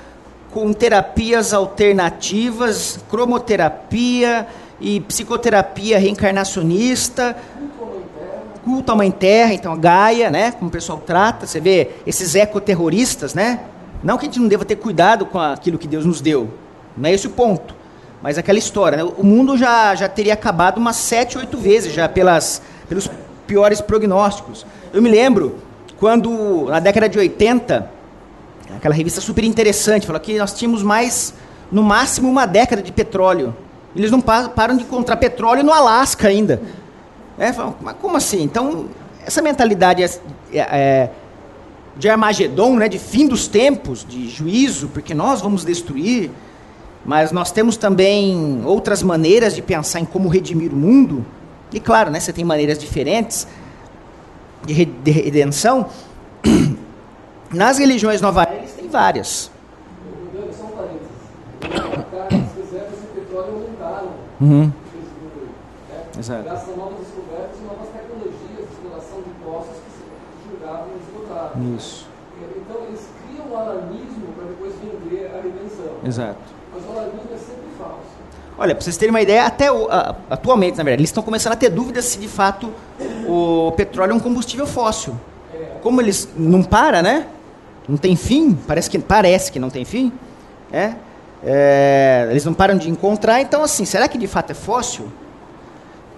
com 0.52 0.74
terapias 0.74 1.54
alternativas, 1.54 3.00
cromoterapia 3.10 4.48
e 4.80 5.00
psicoterapia 5.02 5.98
reencarnacionista, 5.98 7.38
culto 8.64 8.92
à 8.92 8.96
mãe 8.96 9.12
terra, 9.12 9.54
então 9.54 9.74
a 9.74 9.78
Gaia, 9.78 10.30
né, 10.30 10.52
como 10.52 10.70
o 10.70 10.72
pessoal 10.72 11.02
trata, 11.06 11.48
você 11.48 11.60
vê 11.60 11.92
esses 12.06 12.36
ecoterroristas, 12.36 13.34
né, 13.34 13.60
não 14.04 14.18
que 14.18 14.26
a 14.26 14.28
gente 14.28 14.40
não 14.40 14.48
deva 14.48 14.66
ter 14.66 14.76
cuidado 14.76 15.26
com 15.26 15.40
aquilo 15.40 15.78
que 15.78 15.88
Deus 15.88 16.06
nos 16.06 16.22
deu. 16.22 16.50
Não 16.98 17.10
é 17.10 17.14
esse 17.14 17.28
o 17.28 17.30
ponto. 17.30 17.76
Mas 18.22 18.38
aquela 18.38 18.60
história, 18.60 18.98
né? 18.98 19.04
o 19.18 19.24
mundo 19.24 19.58
já, 19.58 19.96
já 19.96 20.08
teria 20.08 20.34
acabado 20.34 20.78
umas 20.78 20.96
sete, 20.96 21.38
oito 21.38 21.58
vezes 21.58 21.92
já 21.92 22.08
pelas, 22.08 22.62
pelos 22.88 23.10
piores 23.48 23.82
prognósticos. 23.82 24.66
Eu 24.94 25.02
me 25.02 25.10
lembro 25.10 25.58
quando, 26.00 26.66
na 26.68 26.80
década 26.80 27.10
de 27.10 27.18
80, 27.18 27.90
aquela 28.76 28.94
revista 28.94 29.22
super 29.22 29.44
interessante, 29.44 30.06
falou 30.06 30.20
que 30.20 30.38
nós 30.38 30.54
tínhamos 30.54 30.84
mais, 30.84 31.34
no 31.72 31.84
máximo, 31.84 32.30
uma 32.30 32.46
década 32.46 32.82
de 32.82 32.92
petróleo. 32.92 33.56
Eles 33.96 34.12
não 34.12 34.22
param 34.22 34.78
de 34.78 34.84
encontrar 34.84 35.18
petróleo 35.18 35.64
no 35.64 35.74
Alasca 35.74 36.28
ainda. 36.28 36.62
É, 37.38 37.52
falam, 37.52 37.76
mas 37.82 37.96
como 38.00 38.18
assim? 38.18 38.44
Então, 38.44 38.86
essa 39.26 39.42
mentalidade 39.42 40.04
é, 40.04 40.10
é, 40.54 41.10
de 41.98 42.10
Armagedon, 42.10 42.78
né, 42.78 42.88
de 42.88 42.98
fim 42.98 43.28
dos 43.28 43.48
tempos, 43.48 44.06
de 44.08 44.30
juízo, 44.30 44.88
porque 44.90 45.14
nós 45.14 45.42
vamos 45.42 45.66
destruir, 45.66 46.32
mas 47.06 47.32
nós 47.32 47.52
temos 47.52 47.78
também 47.78 48.62
outras 48.66 49.04
maneiras 49.04 49.56
de 49.56 49.62
pensar 49.62 50.00
em 50.00 50.06
como 50.06 50.30
redimir 50.30 50.72
o 50.72 50.76
mundo. 50.76 51.26
E 51.74 51.80
claro, 51.80 52.10
né, 52.10 52.20
você 52.20 52.32
tem 52.32 52.46
maneiras 52.46 52.78
diferentes 52.78 53.48
de, 54.66 54.86
de 54.86 55.12
redenção. 55.12 55.90
Nas 57.52 57.78
religiões 57.78 58.22
nova 58.22 58.48
eles 58.52 58.72
têm 58.72 58.88
várias. 58.88 59.52
Uhum. 64.40 64.72
Exato. 66.18 66.44
Graças 66.44 66.70
a 66.70 66.78
novas 66.78 66.98
descobertas 67.00 67.60
e 67.60 67.64
novas 67.64 67.88
tecnologias 67.90 68.58
de 68.58 68.74
exploração 68.74 69.22
de 69.22 69.30
poços 69.46 69.78
julgavam 71.14 71.76
isso. 71.76 72.08
Então 72.58 72.84
eles 72.88 73.08
criam 73.28 73.48
o 73.52 73.58
alarmismo 73.58 74.34
para 74.36 74.46
depois 74.46 74.74
vender 74.76 75.28
a 75.28 75.42
redenção. 75.42 75.94
Exato. 76.06 76.40
Mas 76.74 76.84
o 76.86 76.92
alarmismo 76.92 77.30
é 77.34 77.38
sempre 77.38 77.68
falso. 77.78 78.22
Olha, 78.58 78.76
para 78.76 78.84
vocês 78.84 78.98
terem 78.98 79.12
uma 79.12 79.22
ideia, 79.22 79.46
até 79.46 79.72
o, 79.72 79.90
a, 79.90 80.16
atualmente, 80.30 80.78
na 80.78 80.84
verdade, 80.84 81.02
eles 81.02 81.10
estão 81.10 81.24
começando 81.24 81.54
a 81.54 81.56
ter 81.56 81.70
dúvidas 81.70 82.06
se 82.06 82.20
de 82.20 82.28
fato 82.28 82.72
o 83.28 83.72
petróleo 83.72 84.12
é 84.12 84.14
um 84.14 84.20
combustível 84.20 84.68
fóssil. 84.68 85.16
É. 85.54 85.78
Como 85.82 86.02
eles 86.02 86.28
não 86.36 86.64
para, 86.64 87.02
né? 87.02 87.28
Não 87.88 87.98
tem 87.98 88.16
fim, 88.16 88.54
parece 88.54 88.90
que 88.90 89.00
parece 89.00 89.52
que 89.52 89.60
não 89.60 89.70
tem 89.70 89.84
fim, 89.84 90.12
é? 90.72 90.94
é 91.44 92.28
eles 92.30 92.46
não 92.46 92.54
param 92.54 92.78
de 92.78 92.90
encontrar, 92.90 93.42
então 93.42 93.64
assim, 93.64 93.86
será 93.86 94.08
que 94.08 94.18
de 94.18 94.28
fato 94.28 94.52
é 94.52 94.54
fóssil? 94.54 95.08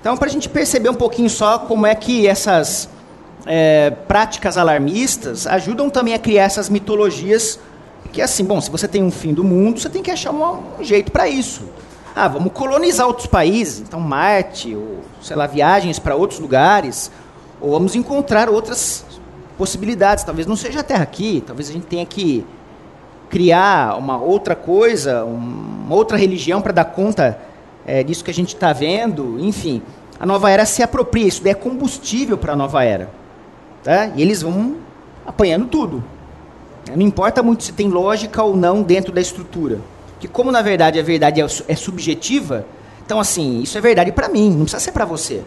Então, 0.02 0.18
para 0.18 0.28
a 0.28 0.32
gente 0.32 0.50
perceber 0.50 0.90
um 0.90 0.96
pouquinho 0.96 1.30
só 1.30 1.60
como 1.60 1.88
é 1.88 1.96
que 1.96 2.28
essas 2.28 2.90
é, 3.46 3.92
práticas 4.08 4.58
alarmistas 4.58 5.46
ajudam 5.48 5.90
também 5.90 6.14
a 6.14 6.20
criar 6.20 6.44
essas 6.44 6.70
mitologias 6.70 7.60
que 8.12 8.22
assim, 8.22 8.46
bom, 8.46 8.62
se 8.62 8.70
você 8.70 8.88
tem 8.88 9.04
um 9.04 9.10
fim 9.10 9.34
do 9.34 9.44
mundo, 9.44 9.80
você 9.80 9.90
tem 9.90 10.04
que 10.04 10.12
achar 10.12 10.32
um, 10.32 10.80
um 10.80 10.84
jeito 10.84 11.12
para 11.12 11.28
isso. 11.28 11.64
Ah, 12.16 12.28
vamos 12.28 12.52
colonizar 12.54 13.08
outros 13.08 13.26
países, 13.26 13.80
então 13.80 14.00
Marte, 14.00 14.76
ou 14.76 15.00
sei 15.20 15.36
lá, 15.36 15.48
viagens 15.48 15.98
para 15.98 16.16
outros 16.16 16.40
lugares, 16.40 17.12
ou 17.60 17.72
vamos 17.72 17.96
encontrar 17.96 18.50
outras 18.50 19.04
possibilidades. 19.58 20.24
Talvez 20.24 20.46
não 20.46 20.56
seja 20.56 20.82
a 20.82 20.84
Terra 20.84 21.02
aqui, 21.02 21.44
talvez 21.46 21.70
a 21.70 21.74
gente 21.74 21.88
tenha 21.88 22.06
que 22.06 22.46
criar 23.32 23.98
uma 23.98 24.22
outra 24.22 24.56
coisa, 24.56 25.26
uma 25.26 25.96
outra 25.96 26.16
religião 26.16 26.62
para 26.62 26.72
dar 26.72 26.86
conta 26.86 27.40
é, 27.84 28.04
disso 28.04 28.24
que 28.24 28.30
a 28.30 28.34
gente 28.34 28.54
está 28.54 28.72
vendo. 28.72 29.40
Enfim, 29.40 29.82
a 30.20 30.26
nova 30.26 30.52
era 30.52 30.68
se 30.68 30.84
apropria, 30.84 31.26
isso 31.26 31.42
é 31.48 31.56
combustível 31.56 32.38
para 32.38 32.54
a 32.54 32.56
nova 32.56 32.84
era. 32.84 33.23
Tá? 33.84 34.08
E 34.16 34.22
eles 34.22 34.42
vão 34.42 34.78
apanhando 35.26 35.68
tudo. 35.68 36.04
Não 36.96 37.02
importa 37.02 37.42
muito 37.42 37.64
se 37.64 37.74
tem 37.74 37.90
lógica 37.90 38.44
ou 38.44 38.56
não 38.56 38.82
dentro 38.82 39.12
da 39.12 39.22
estrutura. 39.22 39.80
Que 40.20 40.28
como 40.28 40.52
na 40.52 40.62
verdade 40.62 41.00
a 41.00 41.04
verdade 41.04 41.42
é, 41.42 41.46
é 41.68 41.76
subjetiva, 41.76 42.66
então 43.06 43.20
assim, 43.20 43.62
isso 43.62 43.78
é 43.78 43.82
verdade 43.82 44.12
para 44.12 44.30
mim, 44.30 44.50
não 44.50 44.62
precisa 44.62 44.80
ser 44.80 44.92
para 44.92 45.06
você. 45.06 45.42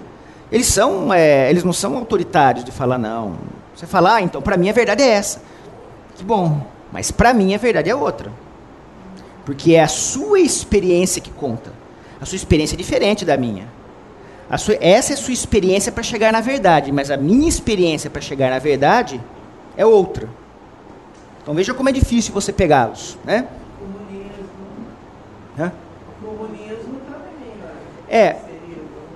Eles 0.53 0.67
são, 0.67 1.13
é, 1.13 1.51
eles 1.51 1.65
não 1.65 1.73
são 1.73 1.97
autoritários 1.97 2.65
de 2.65 2.71
falar 2.71 2.99
não. 2.99 3.37
Você 3.75 3.87
fala, 3.87 4.17
ah, 4.17 4.23
então 4.23 4.41
para 4.41 4.57
mim 4.57 4.69
a 4.69 4.73
verdade 4.73 5.03
é 5.03 5.09
essa. 5.09 5.43
Que 6.15 6.25
bom, 6.25 6.61
mas 6.93 7.11
para 7.11 7.33
mim 7.33 7.55
a 7.55 7.59
verdade 7.59 7.91
é 7.91 7.95
outra. 7.95 8.31
Porque 9.45 9.75
é 9.75 9.83
a 9.83 9.89
sua 9.89 10.41
experiência 10.41 11.23
que 11.23 11.31
conta. 11.31 11.73
A 12.21 12.27
sua 12.27 12.37
experiência 12.37 12.75
é 12.75 12.79
diferente 12.79 13.25
da 13.25 13.37
minha. 13.37 13.69
Sua, 14.59 14.77
essa 14.81 15.13
é 15.13 15.15
a 15.15 15.17
sua 15.17 15.33
experiência 15.33 15.91
para 15.91 16.03
chegar 16.03 16.33
na 16.33 16.41
verdade, 16.41 16.93
mas 16.93 17.11
a 17.11 17.17
minha 17.17 17.49
experiência 17.49 18.09
para 18.09 18.21
chegar 18.21 18.51
na 18.51 18.59
verdade 18.59 19.21
é 19.77 19.85
outra. 19.85 20.29
Então 21.43 21.55
veja 21.55 21.75
como 21.75 21.89
é 21.89 21.93
difícil 21.93 22.33
você 22.33 22.53
pegá-los, 22.53 23.19
né? 23.25 23.47
Comunismo. 23.79 24.49
Hã? 25.59 25.73
Comunismo 26.21 27.01
também, 27.09 27.55
né? 27.61 27.71
É, 28.09 28.37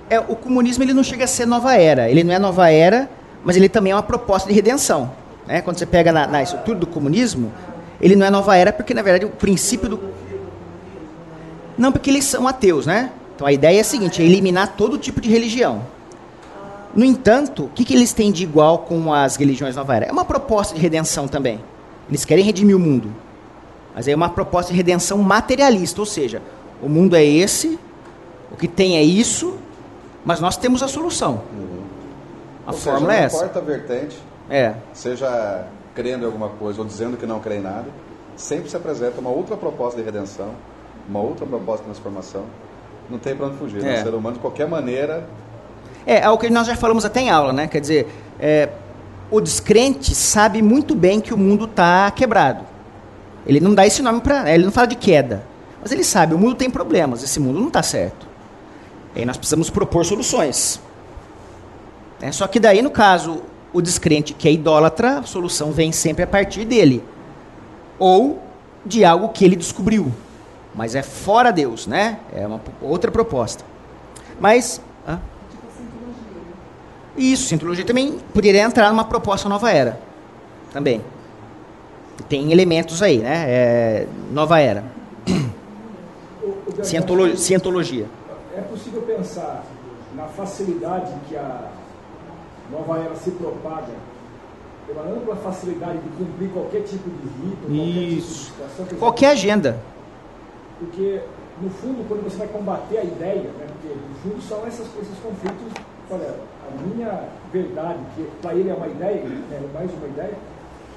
é, 0.09 0.19
o 0.19 0.35
comunismo 0.35 0.83
ele 0.83 0.93
não 0.93 1.03
chega 1.03 1.23
a 1.23 1.27
ser 1.27 1.45
nova 1.45 1.75
era. 1.75 2.09
Ele 2.09 2.23
não 2.23 2.33
é 2.33 2.39
nova 2.39 2.69
era, 2.69 3.09
mas 3.45 3.55
ele 3.55 3.69
também 3.69 3.93
é 3.93 3.95
uma 3.95 4.03
proposta 4.03 4.49
de 4.49 4.53
redenção. 4.53 5.11
Né? 5.47 5.61
Quando 5.61 5.77
você 5.77 5.85
pega 5.85 6.11
na, 6.11 6.27
na 6.27 6.43
estrutura 6.43 6.77
do 6.77 6.85
comunismo, 6.85 7.51
ele 8.01 8.15
não 8.15 8.25
é 8.25 8.29
nova 8.29 8.55
era 8.57 8.73
porque, 8.73 8.93
na 8.93 9.01
verdade, 9.01 9.25
o 9.25 9.29
princípio 9.29 9.87
do... 9.87 9.99
Não, 11.77 11.91
porque 11.91 12.09
eles 12.09 12.25
são 12.25 12.47
ateus, 12.47 12.85
né? 12.85 13.11
Então 13.41 13.47
a 13.47 13.53
ideia 13.53 13.79
é 13.79 13.81
a 13.81 13.83
seguinte, 13.83 14.21
é 14.21 14.25
eliminar 14.25 14.75
todo 14.77 14.99
tipo 14.99 15.19
de 15.19 15.27
religião. 15.27 15.81
No 16.93 17.03
entanto, 17.03 17.63
o 17.63 17.69
que, 17.69 17.83
que 17.83 17.95
eles 17.95 18.13
têm 18.13 18.31
de 18.31 18.43
igual 18.43 18.77
com 18.77 19.11
as 19.11 19.35
religiões 19.35 19.75
nova 19.75 19.95
era? 19.95 20.05
É 20.05 20.11
uma 20.11 20.23
proposta 20.23 20.75
de 20.75 20.79
redenção 20.79 21.27
também. 21.27 21.59
Eles 22.07 22.23
querem 22.23 22.45
redimir 22.45 22.75
o 22.75 22.79
mundo. 22.79 23.11
Mas 23.95 24.07
é 24.07 24.13
uma 24.13 24.29
proposta 24.29 24.71
de 24.71 24.77
redenção 24.77 25.17
materialista, 25.17 25.99
ou 25.99 26.05
seja, 26.05 26.39
o 26.83 26.87
mundo 26.87 27.15
é 27.15 27.25
esse, 27.25 27.79
o 28.51 28.55
que 28.55 28.67
tem 28.67 28.97
é 28.97 29.01
isso, 29.01 29.57
mas 30.23 30.39
nós 30.39 30.55
temos 30.55 30.83
a 30.83 30.87
solução. 30.87 31.41
Uhum. 31.51 31.81
A 32.67 32.71
ou 32.73 32.77
fórmula 32.77 33.11
seja, 33.11 33.23
é 33.23 33.25
essa. 33.25 33.37
quarta 33.39 33.61
vertente, 33.61 34.19
é. 34.51 34.75
seja 34.93 35.65
crendo 35.95 36.25
em 36.25 36.27
alguma 36.27 36.49
coisa 36.49 36.79
ou 36.79 36.85
dizendo 36.85 37.17
que 37.17 37.25
não 37.25 37.39
crê 37.39 37.55
em 37.55 37.61
nada, 37.61 37.87
sempre 38.35 38.69
se 38.69 38.77
apresenta 38.77 39.19
uma 39.19 39.31
outra 39.31 39.57
proposta 39.57 39.99
de 39.99 40.05
redenção, 40.05 40.51
uma 41.09 41.21
outra 41.21 41.43
proposta 41.43 41.79
de 41.79 41.85
transformação. 41.85 42.45
Não 43.11 43.19
tem 43.19 43.35
para 43.35 43.47
onde 43.47 43.57
fugir. 43.57 43.83
Né? 43.83 43.97
É. 43.97 43.99
O 43.99 44.03
ser 44.03 44.15
humano, 44.15 44.35
de 44.35 44.41
qualquer 44.41 44.67
maneira. 44.67 45.27
É, 46.05 46.21
é 46.21 46.29
o 46.29 46.37
que 46.37 46.49
nós 46.49 46.65
já 46.65 46.75
falamos 46.75 47.03
até 47.05 47.21
em 47.21 47.29
aula, 47.29 47.51
né? 47.51 47.67
Quer 47.67 47.81
dizer, 47.81 48.07
é, 48.39 48.69
o 49.29 49.41
descrente 49.41 50.15
sabe 50.15 50.61
muito 50.61 50.95
bem 50.95 51.19
que 51.19 51.33
o 51.33 51.37
mundo 51.37 51.65
está 51.65 52.09
quebrado. 52.11 52.65
Ele 53.45 53.59
não 53.59 53.73
dá 53.73 53.85
esse 53.85 54.01
nome 54.01 54.21
para. 54.21 54.51
Ele 54.51 54.63
não 54.63 54.71
fala 54.71 54.87
de 54.87 54.95
queda. 54.95 55.43
Mas 55.81 55.91
ele 55.91 56.03
sabe, 56.03 56.35
o 56.35 56.37
mundo 56.37 56.55
tem 56.55 56.69
problemas, 56.69 57.23
esse 57.23 57.39
mundo 57.39 57.59
não 57.59 57.67
está 57.67 57.81
certo. 57.81 58.27
E 59.15 59.19
aí 59.19 59.25
nós 59.25 59.35
precisamos 59.35 59.69
propor 59.69 60.05
soluções. 60.05 60.79
É, 62.21 62.31
só 62.31 62.47
que 62.47 62.59
daí, 62.59 62.81
no 62.81 62.91
caso, 62.91 63.41
o 63.73 63.81
descrente 63.81 64.33
que 64.33 64.47
é 64.47 64.51
idólatra, 64.51 65.19
a 65.19 65.23
solução 65.23 65.71
vem 65.71 65.91
sempre 65.91 66.23
a 66.23 66.27
partir 66.27 66.65
dele. 66.65 67.03
Ou 67.97 68.41
de 68.85 69.03
algo 69.03 69.29
que 69.29 69.43
ele 69.43 69.55
descobriu. 69.55 70.11
Mas 70.73 70.95
é 70.95 71.03
fora 71.03 71.51
Deus, 71.51 71.85
né? 71.85 72.19
É 72.33 72.47
uma 72.47 72.61
outra 72.81 73.11
proposta. 73.11 73.63
Mas. 74.39 74.81
Hã? 75.07 75.19
Isso, 77.17 77.47
cientologia 77.47 77.85
também 77.85 78.19
poderia 78.33 78.61
entrar 78.61 78.89
numa 78.89 79.03
proposta 79.03 79.49
nova 79.49 79.69
era. 79.69 79.99
Também. 80.71 81.01
Tem 82.29 82.51
elementos 82.51 83.01
aí, 83.01 83.17
né? 83.19 83.45
É, 83.47 84.07
nova 84.31 84.59
era. 84.59 84.83
Cientolo 86.81 87.35
cientologia. 87.37 88.07
É 88.55 88.61
possível 88.61 89.01
pensar 89.01 89.63
na 90.15 90.25
facilidade 90.25 91.11
que 91.27 91.35
a 91.35 91.69
nova 92.71 92.99
era 92.99 93.15
se 93.15 93.31
propaga 93.31 93.93
pela 94.87 95.03
ampla 95.03 95.35
facilidade 95.35 95.99
de 95.99 96.09
cumprir 96.17 96.49
qualquer 96.49 96.81
tipo 96.83 97.09
de 97.09 97.27
rito, 97.27 97.57
qualquer 97.65 98.17
Isso. 98.17 98.53
tipo 98.75 98.89
de. 98.89 98.95
Qualquer 98.95 99.31
agenda. 99.31 99.79
Porque, 100.81 101.21
no 101.61 101.69
fundo, 101.69 102.07
quando 102.07 102.23
você 102.23 102.37
vai 102.37 102.47
combater 102.47 102.97
a 102.97 103.03
ideia, 103.03 103.53
né, 103.53 103.67
porque 103.69 103.93
no 103.93 104.15
fundo 104.25 104.41
são 104.41 104.65
essas, 104.65 104.87
esses 104.97 105.19
conflitos, 105.21 105.69
olha, 106.09 106.33
minha 106.89 107.29
verdade, 107.53 107.99
que 108.15 108.27
para 108.41 108.55
ele 108.55 108.69
é 108.69 108.73
uma 108.73 108.87
ideia, 108.87 109.21
é 109.21 109.69
mais 109.71 109.93
uma 109.93 110.07
ideia, 110.07 110.33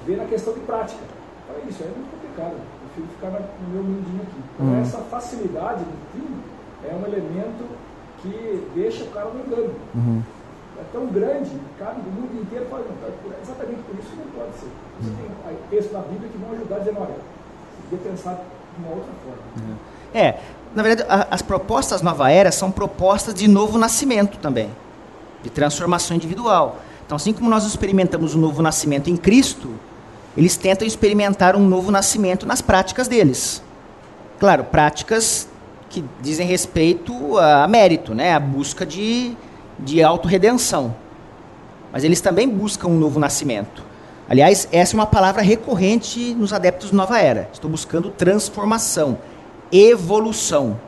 vem 0.07 0.17
na 0.17 0.25
questão 0.25 0.53
de 0.53 0.61
prática. 0.61 1.03
Para 1.45 1.59
isso, 1.69 1.83
é 1.83 1.85
muito 1.85 2.09
complicado. 2.09 2.57
Eu 2.57 2.89
prefiro 2.89 3.07
ficar 3.13 3.29
no 3.29 3.73
meu 3.73 3.83
mundinho 3.83 4.23
aqui. 4.23 4.41
Então, 4.55 4.65
uhum. 4.65 4.81
essa 4.81 4.97
facilidade, 5.05 5.85
no 5.85 5.97
fim, 6.11 6.33
é 6.89 6.95
um 6.95 7.05
elemento 7.05 7.69
que 8.23 8.67
deixa 8.73 9.03
o 9.03 9.11
cara 9.11 9.29
no 9.29 9.45
engano. 9.45 9.73
Uhum. 9.93 10.23
É 10.79 10.83
tão 10.91 11.05
grande, 11.07 11.51
cabe 11.77 12.01
do 12.01 12.09
mundo 12.09 12.41
inteiro 12.41 12.65
fala, 12.65 12.83
não, 12.89 13.07
é 13.07 13.41
exatamente 13.41 13.81
por 13.83 13.99
isso 13.99 14.11
não 14.17 14.27
pode 14.33 14.57
ser. 14.57 14.67
Você 14.99 15.11
tem 15.13 15.57
textos 15.69 15.93
da 15.93 16.01
Bíblia 16.01 16.29
que 16.29 16.37
vão 16.37 16.51
ajudar 16.51 16.75
a 16.75 16.79
dizer, 16.79 16.95
olha, 16.97 17.15
devia 17.89 18.09
pensar 18.11 18.43
uma 18.77 18.89
outra 18.89 19.11
forma. 19.23 19.69
Uhum. 19.69 19.75
É, 20.13 20.39
na 20.73 20.83
verdade, 20.83 21.09
a, 21.09 21.27
as 21.31 21.41
propostas 21.41 22.01
Nova 22.01 22.29
Era 22.29 22.51
são 22.51 22.71
propostas 22.71 23.33
de 23.33 23.47
novo 23.47 23.77
nascimento 23.77 24.37
também 24.37 24.69
de 25.45 25.49
transformação 25.49 26.17
individual. 26.17 26.79
Então, 27.05 27.15
assim 27.15 27.31
como 27.31 27.49
nós 27.49 27.65
experimentamos 27.65 28.33
o 28.33 28.37
um 28.37 28.41
novo 28.41 28.63
nascimento 28.63 29.09
em 29.09 29.15
Cristo, 29.15 29.69
eles 30.35 30.57
tentam 30.57 30.87
experimentar 30.87 31.55
um 31.55 31.65
novo 31.65 31.91
nascimento 31.91 32.47
nas 32.47 32.61
práticas 32.61 33.07
deles. 33.07 33.61
Claro, 34.39 34.63
práticas 34.65 35.47
que 35.87 36.03
dizem 36.19 36.47
respeito 36.47 37.37
a 37.37 37.67
mérito, 37.67 38.13
né? 38.15 38.33
a 38.33 38.39
busca 38.39 38.85
de, 38.85 39.37
de 39.79 40.03
autorredenção. 40.03 40.95
Mas 41.93 42.03
eles 42.03 42.19
também 42.19 42.49
buscam 42.49 42.87
um 42.89 42.97
novo 42.97 43.19
nascimento. 43.19 43.84
Aliás, 44.27 44.67
essa 44.71 44.93
é 44.93 44.97
uma 44.97 45.05
palavra 45.05 45.41
recorrente 45.41 46.33
nos 46.33 46.51
adeptos 46.51 46.89
de 46.89 46.95
Nova 46.95 47.19
Era. 47.19 47.49
Estou 47.53 47.69
buscando 47.69 48.09
transformação, 48.09 49.19
evolução. 49.71 50.79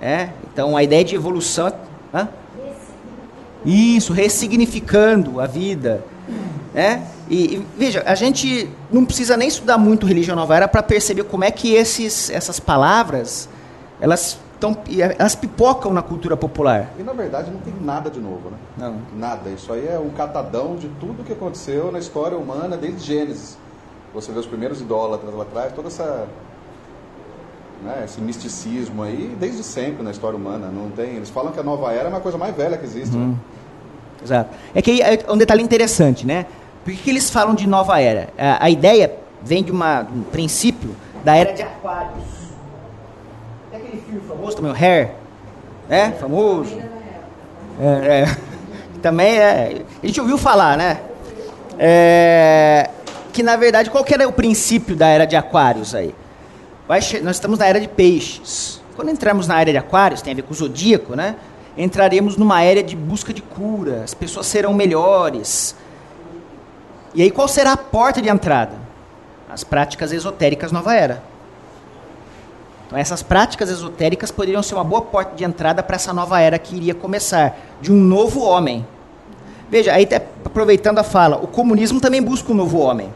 É? 0.00 0.30
Então, 0.52 0.76
a 0.76 0.82
ideia 0.82 1.04
de 1.04 1.14
evolução. 1.14 1.72
Hã? 2.12 2.28
Isso, 3.64 4.12
ressignificando 4.12 5.40
a 5.40 5.46
vida. 5.46 6.04
Né? 6.74 7.06
E, 7.30 7.56
e, 7.56 7.66
veja, 7.78 8.02
a 8.04 8.14
gente 8.14 8.68
não 8.92 9.04
precisa 9.04 9.36
nem 9.36 9.48
estudar 9.48 9.78
muito 9.78 10.04
religião 10.04 10.36
nova 10.36 10.56
era 10.56 10.68
para 10.68 10.82
perceber 10.82 11.24
como 11.24 11.44
é 11.44 11.50
que 11.50 11.72
esses, 11.72 12.30
essas 12.30 12.60
palavras 12.60 13.48
elas 14.00 14.38
tão, 14.64 14.76
elas 15.18 15.34
pipocam 15.34 15.92
na 15.92 16.00
cultura 16.00 16.36
popular. 16.36 16.90
E 16.98 17.02
na 17.02 17.12
verdade 17.12 17.50
não 17.50 17.60
tem 17.60 17.74
nada 17.82 18.08
de 18.08 18.18
novo, 18.18 18.50
né? 18.50 18.56
Não. 18.78 18.96
Nada. 19.14 19.50
Isso 19.50 19.70
aí 19.70 19.86
é 19.86 19.98
um 19.98 20.08
catadão 20.10 20.76
de 20.76 20.88
tudo 21.00 21.22
que 21.22 21.32
aconteceu 21.32 21.92
na 21.92 21.98
história 21.98 22.38
humana 22.38 22.76
desde 22.76 23.04
Gênesis. 23.04 23.58
Você 24.14 24.32
vê 24.32 24.38
os 24.38 24.46
primeiros 24.46 24.80
idólatras 24.80 25.34
lá 25.34 25.42
atrás, 25.42 25.72
toda 25.74 25.88
essa 25.88 26.26
né, 27.82 28.02
esse 28.06 28.20
misticismo 28.20 29.02
aí 29.02 29.36
desde 29.38 29.62
sempre 29.62 30.02
na 30.02 30.10
história 30.10 30.36
humana. 30.36 30.68
Não 30.68 30.88
tem, 30.90 31.16
eles 31.16 31.28
falam 31.28 31.52
que 31.52 31.60
a 31.60 31.62
nova 31.62 31.92
era 31.92 32.04
é 32.04 32.08
uma 32.08 32.20
coisa 32.20 32.38
mais 32.38 32.56
velha 32.56 32.78
que 32.78 32.86
existe. 32.86 33.14
Uhum. 33.14 33.32
Né? 33.32 33.36
Exato. 34.22 34.50
É 34.74 34.80
que 34.80 35.02
é 35.02 35.18
um 35.28 35.36
detalhe 35.36 35.62
interessante, 35.62 36.26
né? 36.26 36.46
Por 36.82 36.94
que, 36.94 37.10
eles 37.10 37.28
falam 37.28 37.54
de 37.54 37.66
nova 37.66 38.00
era? 38.00 38.28
A, 38.38 38.64
a 38.64 38.70
ideia 38.70 39.14
vem 39.42 39.62
de, 39.62 39.70
uma, 39.70 40.00
um 40.00 40.22
princípio 40.22 40.94
da 41.22 41.36
era 41.36 41.52
de 41.52 41.62
Aquários. 41.62 42.33
Aquele 43.94 44.00
filme 44.02 44.20
famoso 44.26 44.56
também, 44.56 44.72
o 44.72 44.74
Hair, 44.74 45.10
né? 45.88 46.16
Famoso. 46.18 46.76
É, 47.80 48.22
é. 48.22 48.36
Também 49.00 49.38
é. 49.38 49.82
A 50.02 50.06
gente 50.06 50.20
ouviu 50.20 50.38
falar, 50.38 50.78
né? 50.78 51.00
É, 51.78 52.88
que 53.32 53.42
na 53.42 53.54
verdade, 53.56 53.90
qual 53.90 54.02
que 54.02 54.14
era 54.14 54.26
o 54.26 54.32
princípio 54.32 54.96
da 54.96 55.06
era 55.08 55.26
de 55.26 55.36
Aquários 55.36 55.94
aí? 55.94 56.14
nós 57.22 57.36
estamos 57.36 57.58
na 57.58 57.66
era 57.66 57.80
de 57.80 57.88
peixes. 57.88 58.80
Quando 58.96 59.10
entramos 59.10 59.46
na 59.46 59.60
era 59.60 59.72
de 59.72 59.78
aquários, 59.78 60.22
tem 60.22 60.32
a 60.32 60.36
ver 60.36 60.42
com 60.42 60.52
o 60.52 60.56
zodíaco, 60.56 61.16
né? 61.16 61.36
Entraremos 61.76 62.36
numa 62.36 62.62
era 62.62 62.82
de 62.82 62.94
busca 62.94 63.32
de 63.32 63.42
cura, 63.42 64.02
as 64.04 64.14
pessoas 64.14 64.46
serão 64.46 64.72
melhores. 64.72 65.74
E 67.14 67.22
aí 67.22 67.30
qual 67.30 67.48
será 67.48 67.72
a 67.72 67.76
porta 67.76 68.22
de 68.22 68.28
entrada? 68.28 68.76
As 69.48 69.64
práticas 69.64 70.12
esotéricas 70.12 70.70
nova 70.70 70.94
era. 70.94 71.22
Então 72.86 72.98
essas 72.98 73.22
práticas 73.22 73.70
esotéricas 73.70 74.30
poderiam 74.30 74.62
ser 74.62 74.74
uma 74.74 74.84
boa 74.84 75.02
porta 75.02 75.34
de 75.34 75.44
entrada 75.44 75.82
para 75.82 75.96
essa 75.96 76.12
nova 76.12 76.40
era 76.40 76.58
que 76.58 76.76
iria 76.76 76.94
começar, 76.94 77.56
de 77.80 77.90
um 77.92 77.96
novo 77.96 78.42
homem. 78.42 78.86
Veja, 79.70 79.92
aí 79.92 80.04
até 80.04 80.16
aproveitando 80.44 80.98
a 80.98 81.04
fala, 81.04 81.36
o 81.36 81.46
comunismo 81.46 82.00
também 82.00 82.22
busca 82.22 82.52
um 82.52 82.54
novo 82.54 82.78
homem. 82.78 83.12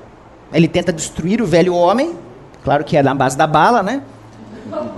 Ele 0.52 0.66
tenta 0.66 0.92
destruir 0.92 1.42
o 1.42 1.46
velho 1.46 1.74
homem 1.74 2.16
Claro 2.68 2.84
que 2.84 2.96
é 2.96 3.02
na 3.02 3.14
base 3.14 3.36
da 3.36 3.46
bala, 3.46 3.82
né? 3.82 4.02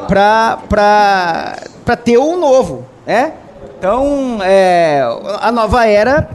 Para 0.08 1.96
ter 2.02 2.18
um 2.18 2.36
novo, 2.36 2.84
né? 3.06 3.32
Então, 3.78 4.38
é, 4.42 5.02
a 5.40 5.52
nova 5.52 5.86
era 5.86 6.28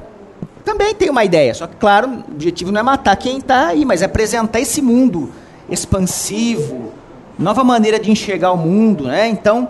também 0.63 0.95
tem 0.95 1.09
uma 1.09 1.23
ideia. 1.23 1.53
Só 1.53 1.67
que, 1.67 1.75
claro, 1.75 2.07
o 2.07 2.31
objetivo 2.31 2.71
não 2.71 2.79
é 2.79 2.83
matar 2.83 3.15
quem 3.17 3.39
está 3.39 3.67
aí, 3.67 3.83
mas 3.83 4.01
é 4.01 4.05
apresentar 4.05 4.59
esse 4.59 4.81
mundo 4.81 5.29
expansivo, 5.69 6.93
nova 7.37 7.63
maneira 7.63 7.99
de 7.99 8.11
enxergar 8.11 8.51
o 8.51 8.57
mundo, 8.57 9.05
né? 9.05 9.27
Então, 9.27 9.67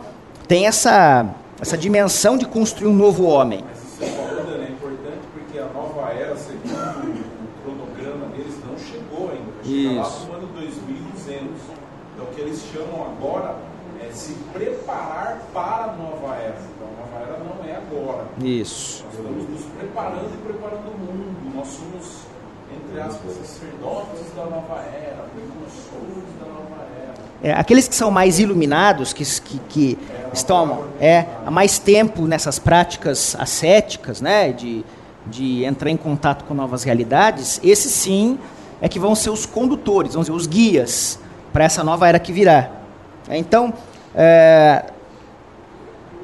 tem 0.47 0.67
essa, 0.67 1.25
essa 1.59 1.77
dimensão 1.77 2.37
de 2.37 2.45
construir 2.45 2.87
um 2.87 2.95
novo 2.95 3.25
homem. 3.25 3.63
Isso 3.73 4.11
Dani, 4.45 4.65
é 4.65 4.71
importante 4.71 5.21
porque 5.33 5.57
a 5.57 5.65
nova 5.67 6.11
era, 6.11 6.35
segundo 6.35 7.25
o 7.35 7.63
cronograma 7.63 8.27
deles, 8.27 8.55
não 8.67 8.77
chegou 8.77 9.31
ainda. 9.31 9.51
Vai 9.57 9.65
chegar 9.65 10.01
lá 10.01 10.07
Isso. 10.07 10.27
no 10.27 10.33
ano 10.35 10.47
2200. 10.53 11.41
Então, 12.13 12.25
o 12.25 12.35
que 12.35 12.41
eles 12.41 12.63
chamam 12.71 13.07
agora 13.07 13.55
é 14.01 14.11
se 14.11 14.33
preparar 14.53 15.41
para 15.53 15.85
a 15.85 15.95
nova 15.97 16.35
era. 16.35 16.55
Então, 16.75 16.87
a 16.87 17.01
nova 17.01 17.25
era 17.25 17.43
não 17.43 17.65
é 17.65 17.75
agora. 17.75 18.25
Isso. 18.39 19.03
Nós 19.05 19.15
estamos 19.15 19.49
nos 19.49 19.65
preparando 19.77 20.31
e 20.33 20.37
preparando 20.45 20.87
o 20.87 20.97
mundo. 20.99 21.55
Nós 21.55 21.67
somos, 21.67 22.19
entre 22.71 23.01
aspas, 23.01 23.31
sacerdotes 23.33 24.31
da 24.35 24.45
nova 24.45 24.81
era, 24.93 25.25
precursores 25.33 26.29
da 26.39 26.45
nova 26.45 26.69
era. 26.69 26.74
É, 27.45 27.53
aqueles 27.53 27.87
que 27.87 27.93
são 27.93 28.09
mais 28.09 28.39
iluminados, 28.39 29.13
que, 29.13 29.23
que, 29.23 29.59
que 29.69 29.97
estão 30.33 30.85
é, 30.99 31.25
há 31.45 31.51
mais 31.51 31.77
tempo 31.77 32.23
nessas 32.23 32.57
práticas 32.57 33.35
ascéticas, 33.37 34.19
né, 34.19 34.51
de, 34.51 34.83
de 35.27 35.63
entrar 35.63 35.91
em 35.91 35.95
contato 35.95 36.43
com 36.45 36.55
novas 36.55 36.83
realidades, 36.83 37.61
esses 37.63 37.91
sim 37.91 38.39
é 38.81 38.89
que 38.89 38.97
vão 38.97 39.13
ser 39.13 39.29
os 39.29 39.45
condutores, 39.45 40.13
vamos 40.13 40.25
dizer, 40.25 40.35
os 40.35 40.47
guias 40.47 41.19
para 41.53 41.65
essa 41.65 41.83
nova 41.83 42.07
era 42.07 42.17
que 42.17 42.33
virá. 42.33 42.71
É, 43.29 43.37
Então, 43.37 43.71
é, 44.15 44.85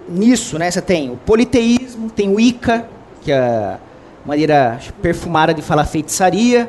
nisso, 0.09 0.57
né, 0.57 0.71
você 0.71 0.81
tem 0.81 1.11
o 1.11 1.17
politeísmo, 1.17 2.09
tem 2.09 2.33
o 2.33 2.39
Ica, 2.39 2.87
que 3.21 3.31
é 3.31 3.37
a 3.37 3.79
maneira 4.25 4.79
perfumada 5.03 5.53
de 5.53 5.61
falar 5.61 5.85
feitiçaria. 5.85 6.67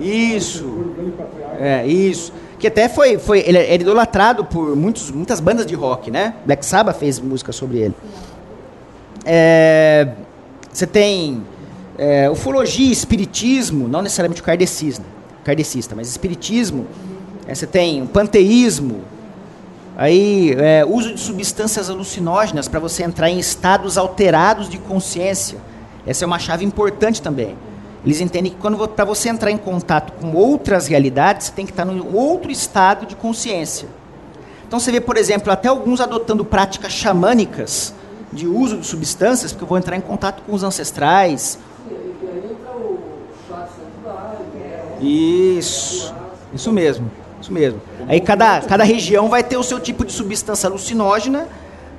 Isso. 0.00 0.64
O 0.64 0.94
grande 0.94 1.10
patriarca. 1.12 1.64
É, 1.64 1.86
isso. 1.86 2.32
Que 2.58 2.66
até 2.66 2.88
foi, 2.88 3.18
foi 3.18 3.40
ele 3.40 3.58
era 3.58 3.82
idolatrado 3.82 4.44
por 4.44 4.74
muitos, 4.74 5.10
muitas 5.10 5.40
bandas 5.40 5.66
de 5.66 5.74
rock, 5.74 6.10
né? 6.10 6.34
Black 6.44 6.64
Sabbath 6.64 6.98
fez 6.98 7.20
música 7.20 7.52
sobre 7.52 7.78
ele. 7.78 7.94
É, 9.24 10.08
você 10.72 10.86
tem 10.86 11.42
é, 11.96 12.28
ufologia, 12.30 12.92
espiritismo, 12.92 13.88
não 13.88 14.02
necessariamente 14.02 14.40
o 14.40 14.44
kardecista, 14.44 15.04
kardecista 15.44 15.94
mas 15.94 16.08
espiritismo. 16.08 16.86
É, 17.46 17.54
você 17.54 17.66
tem 17.66 18.02
o 18.02 18.06
panteísmo, 18.06 19.02
aí 19.96 20.54
é, 20.58 20.84
uso 20.84 21.14
de 21.14 21.20
substâncias 21.20 21.90
alucinógenas 21.90 22.68
para 22.68 22.80
você 22.80 23.02
entrar 23.02 23.30
em 23.30 23.38
estados 23.38 23.98
alterados 23.98 24.68
de 24.68 24.78
consciência. 24.78 25.58
Essa 26.06 26.24
é 26.24 26.26
uma 26.26 26.38
chave 26.38 26.64
importante 26.64 27.22
também. 27.22 27.56
Eles 28.04 28.20
entendem 28.20 28.52
que 28.52 28.58
quando 28.58 28.86
para 28.88 29.04
você 29.04 29.30
entrar 29.30 29.50
em 29.50 29.56
contato 29.56 30.12
com 30.20 30.36
outras 30.36 30.86
realidades, 30.86 31.46
você 31.46 31.52
tem 31.52 31.64
que 31.64 31.72
estar 31.72 31.84
num 31.84 32.14
outro 32.14 32.50
estado 32.50 33.06
de 33.06 33.16
consciência. 33.16 33.88
Então 34.66 34.78
você 34.78 34.92
vê, 34.92 35.00
por 35.00 35.16
exemplo, 35.16 35.50
até 35.50 35.68
alguns 35.68 36.00
adotando 36.00 36.44
práticas 36.44 36.92
xamânicas 36.92 37.94
de 38.30 38.46
uso 38.46 38.78
de 38.78 38.86
substâncias, 38.86 39.52
porque 39.52 39.64
eu 39.64 39.68
vou 39.68 39.78
entrar 39.78 39.96
em 39.96 40.00
contato 40.00 40.42
com 40.42 40.52
os 40.52 40.62
ancestrais. 40.62 41.58
Isso. 45.00 46.14
Isso 46.52 46.72
mesmo. 46.72 47.10
Isso 47.40 47.52
mesmo. 47.52 47.80
Aí 48.06 48.20
cada, 48.20 48.60
cada 48.62 48.84
região 48.84 49.28
vai 49.28 49.42
ter 49.42 49.56
o 49.56 49.62
seu 49.62 49.80
tipo 49.80 50.04
de 50.04 50.12
substância 50.12 50.68
alucinógena 50.68 51.46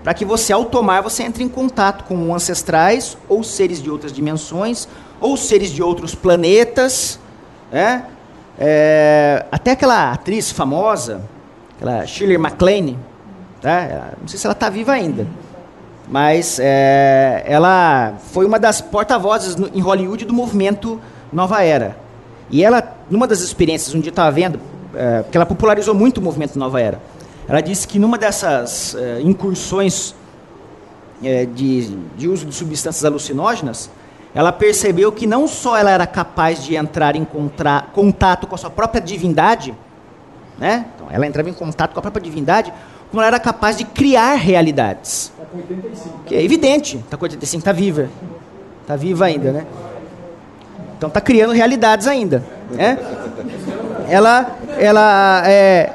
para 0.03 0.13
que 0.13 0.25
você, 0.25 0.53
ao 0.53 0.65
tomar, 0.65 1.01
você 1.01 1.23
entre 1.23 1.43
em 1.43 1.49
contato 1.49 2.03
com 2.03 2.33
ancestrais 2.33 3.17
ou 3.27 3.43
seres 3.43 3.81
de 3.81 3.89
outras 3.89 4.13
dimensões 4.13 4.87
ou 5.19 5.37
seres 5.37 5.71
de 5.71 5.81
outros 5.81 6.13
planetas. 6.15 7.19
Né? 7.71 8.05
É, 8.57 9.45
até 9.51 9.71
aquela 9.71 10.11
atriz 10.11 10.51
famosa, 10.51 11.21
aquela 11.75 12.05
Shirley 12.05 12.37
MacLaine, 12.37 12.97
tá? 13.61 14.13
Não 14.21 14.27
sei 14.27 14.39
se 14.39 14.45
ela 14.45 14.53
está 14.53 14.69
viva 14.69 14.93
ainda, 14.93 15.27
mas 16.07 16.59
é, 16.61 17.43
ela 17.45 18.13
foi 18.31 18.45
uma 18.45 18.57
das 18.59 18.79
porta-vozes 18.79 19.57
em 19.73 19.81
Hollywood 19.81 20.25
do 20.25 20.33
movimento 20.33 21.01
Nova 21.33 21.63
Era. 21.63 21.97
E 22.49 22.63
ela, 22.63 22.95
numa 23.09 23.27
das 23.27 23.41
experiências, 23.41 23.93
um 23.93 23.99
dia 23.99 24.11
estava 24.11 24.31
vendo, 24.31 24.59
é, 24.93 25.23
porque 25.23 25.37
ela 25.37 25.45
popularizou 25.45 25.93
muito 25.93 26.19
o 26.19 26.21
movimento 26.21 26.57
Nova 26.57 26.79
Era. 26.79 27.01
Ela 27.47 27.61
disse 27.61 27.87
que 27.87 27.99
numa 27.99 28.17
dessas 28.17 28.95
é, 28.95 29.21
incursões 29.21 30.15
é, 31.23 31.45
de, 31.45 31.87
de 32.17 32.27
uso 32.27 32.45
de 32.45 32.55
substâncias 32.55 33.03
alucinógenas, 33.03 33.89
ela 34.35 34.51
percebeu 34.51 35.13
que 35.13 35.25
não 35.25 35.47
só 35.47 35.77
ela 35.77 35.89
era 35.89 36.05
capaz 36.05 36.61
de 36.61 36.75
entrar 36.75 37.15
em 37.15 37.25
contato 37.93 38.45
com 38.45 38.53
a 38.53 38.57
sua 38.57 38.69
própria 38.69 39.01
divindade, 39.01 39.73
né? 40.59 40.87
Então, 40.93 41.07
ela 41.09 41.25
entrava 41.25 41.49
em 41.49 41.53
contato 41.53 41.93
com 41.93 41.99
a 41.99 42.01
própria 42.01 42.21
divindade, 42.21 42.73
como 43.09 43.21
ela 43.21 43.27
era 43.27 43.39
capaz 43.39 43.77
de 43.77 43.85
criar 43.85 44.35
realidades. 44.35 45.31
Tá 45.37 45.45
com 45.45 45.57
85. 45.57 46.19
Que 46.25 46.35
é 46.35 46.43
evidente, 46.43 46.97
está 46.97 47.15
com 47.15 47.23
85, 47.23 47.61
está 47.61 47.71
viva. 47.71 48.09
Está 48.81 48.97
viva 48.97 49.23
ainda, 49.23 49.53
né? 49.53 49.65
Então 50.97 51.07
está 51.07 51.21
criando 51.21 51.53
realidades 51.53 52.05
ainda, 52.05 52.43
né? 52.71 52.99
Ela, 54.09 54.57
ela, 54.77 55.43
é, 55.45 55.93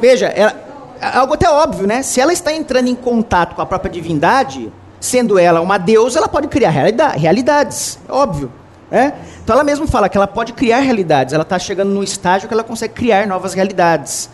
veja, 0.00 0.26
ela, 0.26 0.54
algo 1.00 1.34
até 1.34 1.48
óbvio, 1.48 1.86
né? 1.86 2.02
Se 2.02 2.20
ela 2.20 2.32
está 2.32 2.52
entrando 2.52 2.88
em 2.88 2.96
contato 2.96 3.54
com 3.54 3.62
a 3.62 3.66
própria 3.66 3.90
divindade, 3.90 4.72
sendo 5.00 5.38
ela 5.38 5.60
uma 5.60 5.78
deusa, 5.78 6.18
ela 6.18 6.28
pode 6.28 6.46
criar 6.48 6.70
realida- 6.70 7.08
realidades, 7.08 7.98
é 8.08 8.12
óbvio, 8.12 8.52
né? 8.90 9.14
Então 9.42 9.54
ela 9.54 9.64
mesma 9.64 9.86
fala 9.86 10.08
que 10.08 10.16
ela 10.16 10.26
pode 10.26 10.52
criar 10.52 10.80
realidades, 10.80 11.32
ela 11.32 11.42
está 11.42 11.58
chegando 11.58 11.88
num 11.88 12.02
estágio 12.02 12.46
que 12.46 12.54
ela 12.54 12.62
consegue 12.62 12.92
criar 12.92 13.26
novas 13.26 13.54
realidades, 13.54 14.28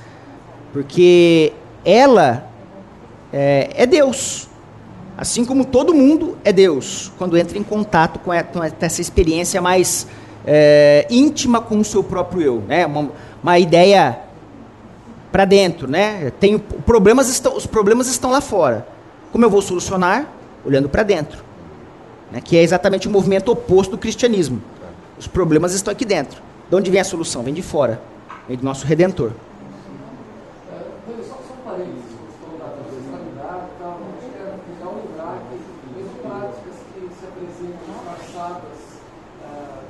porque 0.72 1.52
ela 1.84 2.50
é, 3.32 3.70
é 3.74 3.86
Deus. 3.86 4.48
Assim 5.18 5.46
como 5.46 5.64
todo 5.64 5.94
mundo 5.94 6.36
é 6.44 6.52
Deus, 6.52 7.10
quando 7.16 7.38
entra 7.38 7.56
em 7.56 7.62
contato 7.62 8.18
com, 8.18 8.32
com 8.52 8.62
essa 8.62 9.00
experiência 9.00 9.62
mais 9.62 10.06
é, 10.46 11.06
íntima 11.08 11.60
com 11.60 11.78
o 11.78 11.84
seu 11.84 12.04
próprio 12.04 12.42
eu, 12.42 12.62
né? 12.68 12.84
Uma, 12.84 13.10
uma 13.42 13.58
ideia 13.58 14.18
para 15.32 15.44
dentro, 15.44 15.88
né? 15.88 16.32
Tem 16.38 16.58
problemas 16.58 17.28
estão, 17.28 17.56
os 17.56 17.66
problemas 17.66 18.08
estão 18.08 18.30
lá 18.30 18.40
fora. 18.40 18.86
Como 19.32 19.44
eu 19.44 19.50
vou 19.50 19.62
solucionar? 19.62 20.26
Olhando 20.66 20.88
para 20.88 21.04
dentro, 21.04 21.44
né? 22.32 22.40
Que 22.40 22.56
é 22.56 22.62
exatamente 22.62 23.06
o 23.06 23.10
movimento 23.10 23.52
oposto 23.52 23.92
do 23.92 23.98
cristianismo. 23.98 24.60
Os 25.16 25.28
problemas 25.28 25.72
estão 25.72 25.92
aqui 25.92 26.04
dentro. 26.04 26.42
De 26.68 26.74
onde 26.74 26.90
vem 26.90 27.00
a 27.00 27.04
solução? 27.04 27.44
Vem 27.44 27.54
de 27.54 27.62
fora, 27.62 28.00
vem 28.48 28.56
do 28.56 28.64
nosso 28.64 28.84
Redentor. 28.84 29.30
Então, 30.66 31.22
só, 31.22 31.38
só 31.46 31.54
um 31.54 31.62
parênteses, 31.64 32.02
você 32.02 32.34
falou 32.42 32.58
da 32.58 32.66
ancestralidade 32.82 33.64
e 33.70 33.78
tal, 33.78 33.94
a 33.94 34.10
gente 34.18 34.26
quer 34.34 34.58
já 34.82 34.88
lembrar 34.90 35.38
que 35.46 35.56
mesmo 35.94 36.18
práticas 36.26 36.76
que 36.90 37.00
se 37.14 37.24
apresentam 37.30 37.86
disfarçadas 37.86 38.78
ah, 39.46 39.80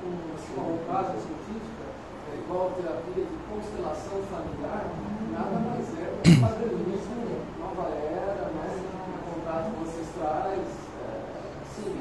com 0.00 0.08
assim, 0.34 0.52
uma 0.56 0.64
roupagem 0.64 1.20
científica, 1.20 1.84
é, 2.32 2.40
igual 2.40 2.72
a 2.72 2.80
terapia 2.80 3.24
de 3.28 3.36
constelação 3.44 4.24
familiar, 4.32 4.88
nada 5.36 5.56
mais 5.60 5.84
é 6.00 6.08
do 6.08 6.24
que 6.24 6.40
padrões 6.40 7.04
nova 7.60 7.92
era, 7.92 8.48
né, 8.56 8.68
contato 9.28 9.70
com 9.74 9.84
ancestrais, 9.84 10.68
é, 11.04 11.20
sim, 11.76 12.00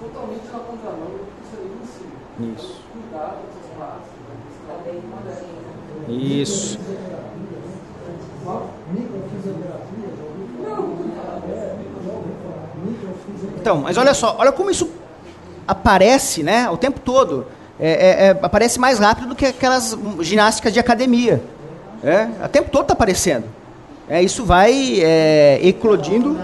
totalmente 0.00 0.46
na 0.52 0.58
contramão 0.60 1.08
do 1.10 1.18
que 1.18 1.24
o 1.24 1.36
cristianismo 1.40 1.80
ensina. 1.82 2.16
Isso. 2.52 2.84
Cuidado 2.92 3.36
com 3.40 3.48
essas 3.48 3.68
práticas, 3.76 4.20
né, 4.28 4.34
que 4.44 4.50
estão 4.52 4.76
modernas. 5.10 5.76
Isso. 6.08 6.78
Microfisioterapia, 8.92 10.08
já 10.16 10.22
ouviu 10.22 10.46
falar? 11.16 11.42
É, 11.48 11.76
microfisioterapia. 12.84 13.55
Então, 13.66 13.78
mas 13.78 13.96
olha 13.98 14.14
só, 14.14 14.36
olha 14.38 14.52
como 14.52 14.70
isso 14.70 14.88
aparece, 15.66 16.44
né, 16.44 16.70
o 16.70 16.76
tempo 16.76 17.00
todo. 17.00 17.48
É, 17.80 17.90
é, 17.90 18.26
é, 18.26 18.30
aparece 18.40 18.78
mais 18.78 19.00
rápido 19.00 19.26
do 19.30 19.34
que 19.34 19.44
aquelas 19.44 19.98
ginásticas 20.20 20.72
de 20.72 20.78
academia. 20.78 21.42
É, 22.04 22.28
o 22.44 22.48
tempo 22.48 22.70
todo 22.70 22.82
está 22.82 22.92
aparecendo. 22.94 23.42
É, 24.08 24.22
isso 24.22 24.44
vai 24.44 25.00
é, 25.02 25.58
eclodindo. 25.64 26.38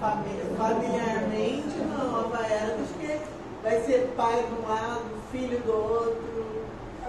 Fami- 0.00 0.22
Familiarmente, 0.56 1.76
na 1.90 2.70
que 3.00 3.18
vai 3.64 3.80
ser 3.80 4.14
pai 4.16 4.44
de 4.44 4.54
um 4.64 4.68
lado, 4.70 5.02
filho 5.32 5.58
do 5.66 5.72
outro. 5.72 6.20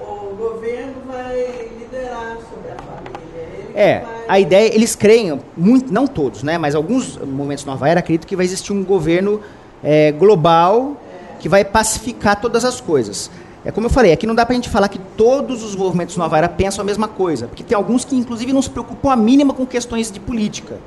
O 0.01 0.35
governo 0.35 0.95
vai 1.05 1.69
liderar 1.77 2.37
sobre 2.49 2.71
a 2.71 2.75
família. 2.75 3.67
Ele 3.69 3.71
É, 3.75 3.99
a 4.27 4.39
ideia, 4.39 4.73
eles 4.73 4.95
creem, 4.95 5.39
muito, 5.55 5.93
não 5.93 6.07
todos, 6.07 6.43
né, 6.43 6.57
mas 6.57 6.75
alguns 6.75 7.17
movimentos 7.17 7.65
Nova 7.65 7.87
Era 7.87 7.99
acreditam 7.99 8.27
que 8.27 8.35
vai 8.35 8.45
existir 8.45 8.71
um 8.71 8.83
governo 8.83 9.41
é, 9.83 10.11
global 10.11 10.97
que 11.39 11.49
vai 11.49 11.65
pacificar 11.65 12.39
todas 12.39 12.63
as 12.63 12.79
coisas. 12.79 13.31
É 13.65 13.71
como 13.71 13.87
eu 13.87 13.91
falei, 13.91 14.11
aqui 14.11 14.25
não 14.25 14.33
dá 14.33 14.45
pra 14.45 14.55
gente 14.55 14.69
falar 14.69 14.87
que 14.87 14.99
todos 15.15 15.63
os 15.63 15.75
movimentos 15.75 16.17
Nova 16.17 16.37
Era 16.37 16.49
pensam 16.49 16.81
a 16.81 16.85
mesma 16.85 17.07
coisa, 17.07 17.47
porque 17.47 17.63
tem 17.63 17.75
alguns 17.75 18.05
que 18.05 18.15
inclusive 18.15 18.53
não 18.53 18.61
se 18.61 18.69
preocupam 18.69 19.11
a 19.11 19.15
mínima 19.15 19.53
com 19.53 19.65
questões 19.65 20.11
de 20.11 20.19
política. 20.19 20.77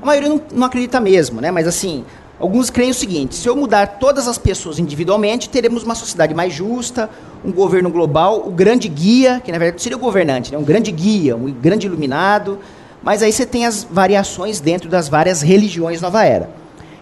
A 0.00 0.06
maioria 0.06 0.28
não, 0.28 0.40
não 0.52 0.66
acredita 0.66 1.00
mesmo, 1.00 1.40
né? 1.40 1.50
Mas 1.50 1.66
assim, 1.66 2.04
alguns 2.40 2.70
creem 2.70 2.90
o 2.90 2.94
seguinte: 2.94 3.34
se 3.34 3.46
eu 3.46 3.54
mudar 3.54 3.98
todas 3.98 4.26
as 4.26 4.38
pessoas 4.38 4.78
individualmente, 4.78 5.48
teremos 5.48 5.82
uma 5.82 5.94
sociedade 5.94 6.34
mais 6.34 6.52
justa, 6.54 7.10
um 7.44 7.52
governo 7.52 7.90
global, 7.90 8.42
o 8.46 8.50
grande 8.50 8.88
guia, 8.88 9.40
que 9.44 9.52
na 9.52 9.58
verdade 9.58 9.82
seria 9.82 9.96
o 9.96 10.00
governante, 10.00 10.52
né? 10.52 10.58
um 10.58 10.64
grande 10.64 10.90
guia, 10.90 11.36
um 11.36 11.52
grande 11.52 11.86
iluminado. 11.86 12.58
Mas 13.02 13.22
aí 13.22 13.32
você 13.32 13.44
tem 13.44 13.66
as 13.66 13.84
variações 13.84 14.60
dentro 14.60 14.88
das 14.88 15.08
várias 15.08 15.42
religiões 15.42 16.00
Nova 16.00 16.24
Era. 16.24 16.48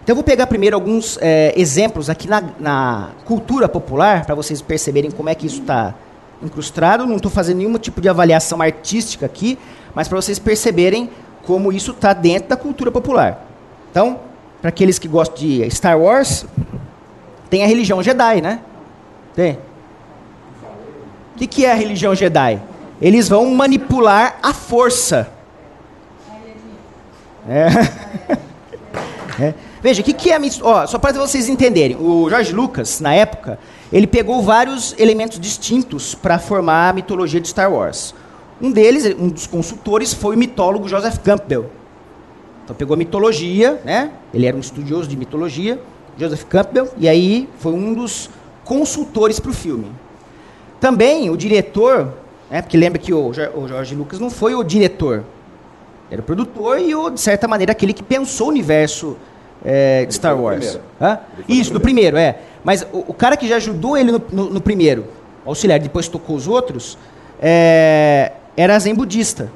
Então 0.03 0.13
eu 0.13 0.15
vou 0.15 0.23
pegar 0.23 0.47
primeiro 0.47 0.75
alguns 0.75 1.17
é, 1.21 1.53
exemplos 1.55 2.09
aqui 2.09 2.27
na, 2.27 2.43
na 2.59 3.09
cultura 3.23 3.69
popular, 3.69 4.25
para 4.25 4.33
vocês 4.33 4.61
perceberem 4.61 5.11
como 5.11 5.29
é 5.29 5.35
que 5.35 5.45
isso 5.45 5.61
está 5.61 5.93
incrustado. 6.41 7.05
Não 7.05 7.17
estou 7.17 7.29
fazendo 7.29 7.57
nenhum 7.57 7.77
tipo 7.77 8.01
de 8.01 8.09
avaliação 8.09 8.61
artística 8.61 9.25
aqui, 9.25 9.59
mas 9.93 10.07
para 10.07 10.19
vocês 10.19 10.39
perceberem 10.39 11.09
como 11.45 11.71
isso 11.71 11.91
está 11.91 12.13
dentro 12.13 12.49
da 12.49 12.57
cultura 12.57 12.91
popular. 12.91 13.45
Então, 13.91 14.19
para 14.59 14.69
aqueles 14.69 14.97
que 14.97 15.07
gostam 15.07 15.37
de 15.37 15.69
Star 15.69 15.99
Wars, 15.99 16.45
tem 17.49 17.63
a 17.63 17.67
religião 17.67 18.01
Jedi, 18.01 18.41
né? 18.41 18.61
Tem. 19.35 19.59
O 21.35 21.37
que, 21.37 21.47
que 21.47 21.65
é 21.65 21.71
a 21.71 21.75
religião 21.75 22.15
Jedi? 22.15 22.61
Eles 23.01 23.27
vão 23.27 23.49
manipular 23.51 24.37
a 24.41 24.53
força. 24.53 25.29
É. 27.47 27.67
é. 29.43 29.53
Veja, 29.81 30.01
o 30.01 30.05
que, 30.05 30.13
que 30.13 30.29
é 30.29 30.35
a 30.35 30.87
Só 30.87 30.99
para 30.99 31.13
vocês 31.13 31.49
entenderem. 31.49 31.97
O 31.97 32.29
George 32.29 32.53
Lucas, 32.53 32.99
na 32.99 33.13
época, 33.13 33.57
ele 33.91 34.05
pegou 34.05 34.41
vários 34.41 34.95
elementos 34.99 35.39
distintos 35.39 36.13
para 36.13 36.37
formar 36.37 36.89
a 36.89 36.93
mitologia 36.93 37.41
de 37.41 37.47
Star 37.47 37.71
Wars. 37.71 38.13
Um 38.61 38.71
deles, 38.71 39.15
um 39.17 39.27
dos 39.27 39.47
consultores, 39.47 40.13
foi 40.13 40.35
o 40.35 40.37
mitólogo 40.37 40.87
Joseph 40.87 41.17
Campbell. 41.17 41.71
Então 42.63 42.75
pegou 42.75 42.93
a 42.93 42.97
mitologia, 42.97 43.81
né? 43.83 44.11
Ele 44.31 44.45
era 44.45 44.55
um 44.55 44.59
estudioso 44.59 45.09
de 45.09 45.17
mitologia, 45.17 45.81
Joseph 46.17 46.43
Campbell, 46.43 46.89
e 46.97 47.09
aí 47.09 47.49
foi 47.57 47.73
um 47.73 47.93
dos 47.93 48.29
consultores 48.63 49.39
para 49.39 49.49
o 49.49 49.53
filme. 49.53 49.87
Também 50.79 51.29
o 51.31 51.35
diretor, 51.35 52.13
né? 52.49 52.61
Porque 52.61 52.77
lembra 52.77 52.99
que 52.99 53.11
o 53.11 53.33
George 53.33 53.95
Lucas 53.95 54.19
não 54.19 54.29
foi 54.29 54.53
o 54.53 54.63
diretor, 54.63 55.23
era 56.11 56.19
o 56.19 56.23
produtor 56.23 56.77
e, 56.77 56.93
o, 56.93 57.09
de 57.09 57.21
certa 57.21 57.47
maneira, 57.47 57.71
aquele 57.71 57.93
que 57.93 58.03
pensou 58.03 58.47
o 58.47 58.49
universo 58.49 59.15
é, 59.63 60.05
de 60.05 60.13
Star 60.13 60.37
Wars. 60.37 60.77
Isso, 61.47 61.71
do 61.71 61.79
primeiro, 61.79 62.17
é. 62.17 62.39
Mas 62.65 62.85
o, 62.91 63.05
o, 63.07 63.13
cara 63.13 63.37
que 63.37 63.47
já 63.47 63.55
ajudou 63.55 63.97
ele 63.97 64.11
no, 64.11 64.21
no, 64.29 64.49
no 64.49 64.61
primeiro, 64.61 65.05
auxiliar, 65.45 65.79
depois 65.79 66.09
tocou 66.09 66.35
os 66.35 66.49
outros, 66.49 66.97
é, 67.41 68.33
era 68.57 68.77
zen 68.77 68.93
budista. 68.93 69.49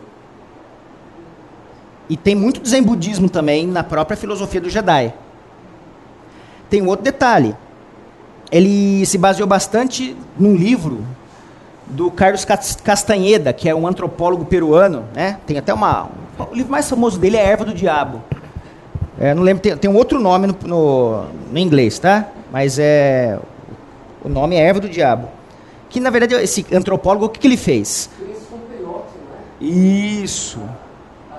E 2.08 2.16
tem 2.16 2.36
muito 2.36 2.66
zen 2.68 2.82
budismo 2.82 3.30
também 3.30 3.68
na 3.68 3.84
própria 3.84 4.16
filosofia 4.16 4.62
do 4.62 4.70
Jedi. 4.70 5.14
Tem 6.70 6.82
um 6.82 6.88
outro 6.88 7.04
detalhe. 7.04 7.54
Ele 8.50 9.06
se 9.06 9.18
baseou 9.18 9.48
bastante 9.48 10.16
num 10.40 10.56
livro 10.56 11.06
do 11.88 12.10
Carlos 12.10 12.46
Castanheda, 12.84 13.54
que 13.54 13.70
é 13.70 13.76
um 13.76 13.88
antropólogo 13.88 14.46
peruano, 14.46 15.06
né? 15.14 15.40
Tem 15.46 15.58
até 15.58 15.74
uma 15.74 16.10
o 16.38 16.54
livro 16.54 16.72
mais 16.72 16.90
famoso 16.90 17.18
dele 17.18 17.38
é 17.38 17.46
Erva 17.46 17.64
do 17.64 17.74
Diabo. 17.74 18.22
É, 19.18 19.34
não 19.34 19.44
lembro, 19.44 19.64
tem, 19.64 19.78
tem, 19.78 19.90
um 19.90 19.96
outro 19.96 20.20
nome 20.20 20.48
no, 20.48 20.56
no, 20.66 21.24
no, 21.52 21.58
inglês, 21.58 21.98
tá? 21.98 22.28
Mas 22.52 22.78
é 22.78 23.40
o 24.22 24.28
nome 24.28 24.56
é 24.56 24.60
Erva 24.60 24.82
do 24.82 24.90
Diabo. 24.90 25.30
Que 25.90 26.00
na 26.00 26.10
verdade 26.10 26.36
esse 26.36 26.66
antropólogo 26.74 27.26
o 27.26 27.30
que, 27.30 27.40
que 27.40 27.48
ele 27.48 27.56
fez? 27.56 28.10
Isso. 29.62 30.60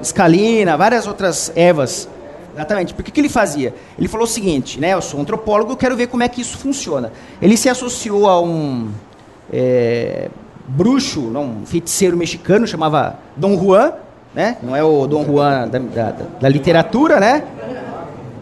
Escalina, 0.00 0.76
várias 0.76 1.06
outras 1.06 1.52
ervas. 1.54 2.08
Exatamente. 2.54 2.94
Por 2.94 3.04
que, 3.04 3.10
que 3.10 3.20
ele 3.20 3.28
fazia? 3.28 3.74
Ele 3.98 4.08
falou 4.08 4.24
o 4.24 4.30
seguinte, 4.30 4.80
né? 4.80 4.94
Eu 4.94 5.02
sou 5.02 5.20
antropólogo, 5.20 5.72
eu 5.72 5.76
quero 5.76 5.94
ver 5.94 6.06
como 6.06 6.22
é 6.22 6.28
que 6.28 6.40
isso 6.40 6.56
funciona. 6.56 7.12
Ele 7.42 7.54
se 7.54 7.68
associou 7.68 8.26
a 8.26 8.40
um 8.40 8.90
é, 9.52 10.28
bruxo, 10.68 11.20
não, 11.20 11.44
um 11.44 11.66
feiticeiro 11.66 12.16
mexicano, 12.16 12.66
chamava 12.66 13.18
Dom 13.36 13.56
Juan, 13.58 13.92
né? 14.34 14.56
Não 14.62 14.76
é 14.76 14.82
o 14.82 15.06
Dom 15.06 15.24
Juan 15.24 15.68
da, 15.68 15.78
da, 15.78 16.10
da 16.40 16.48
literatura, 16.48 17.18
né? 17.18 17.44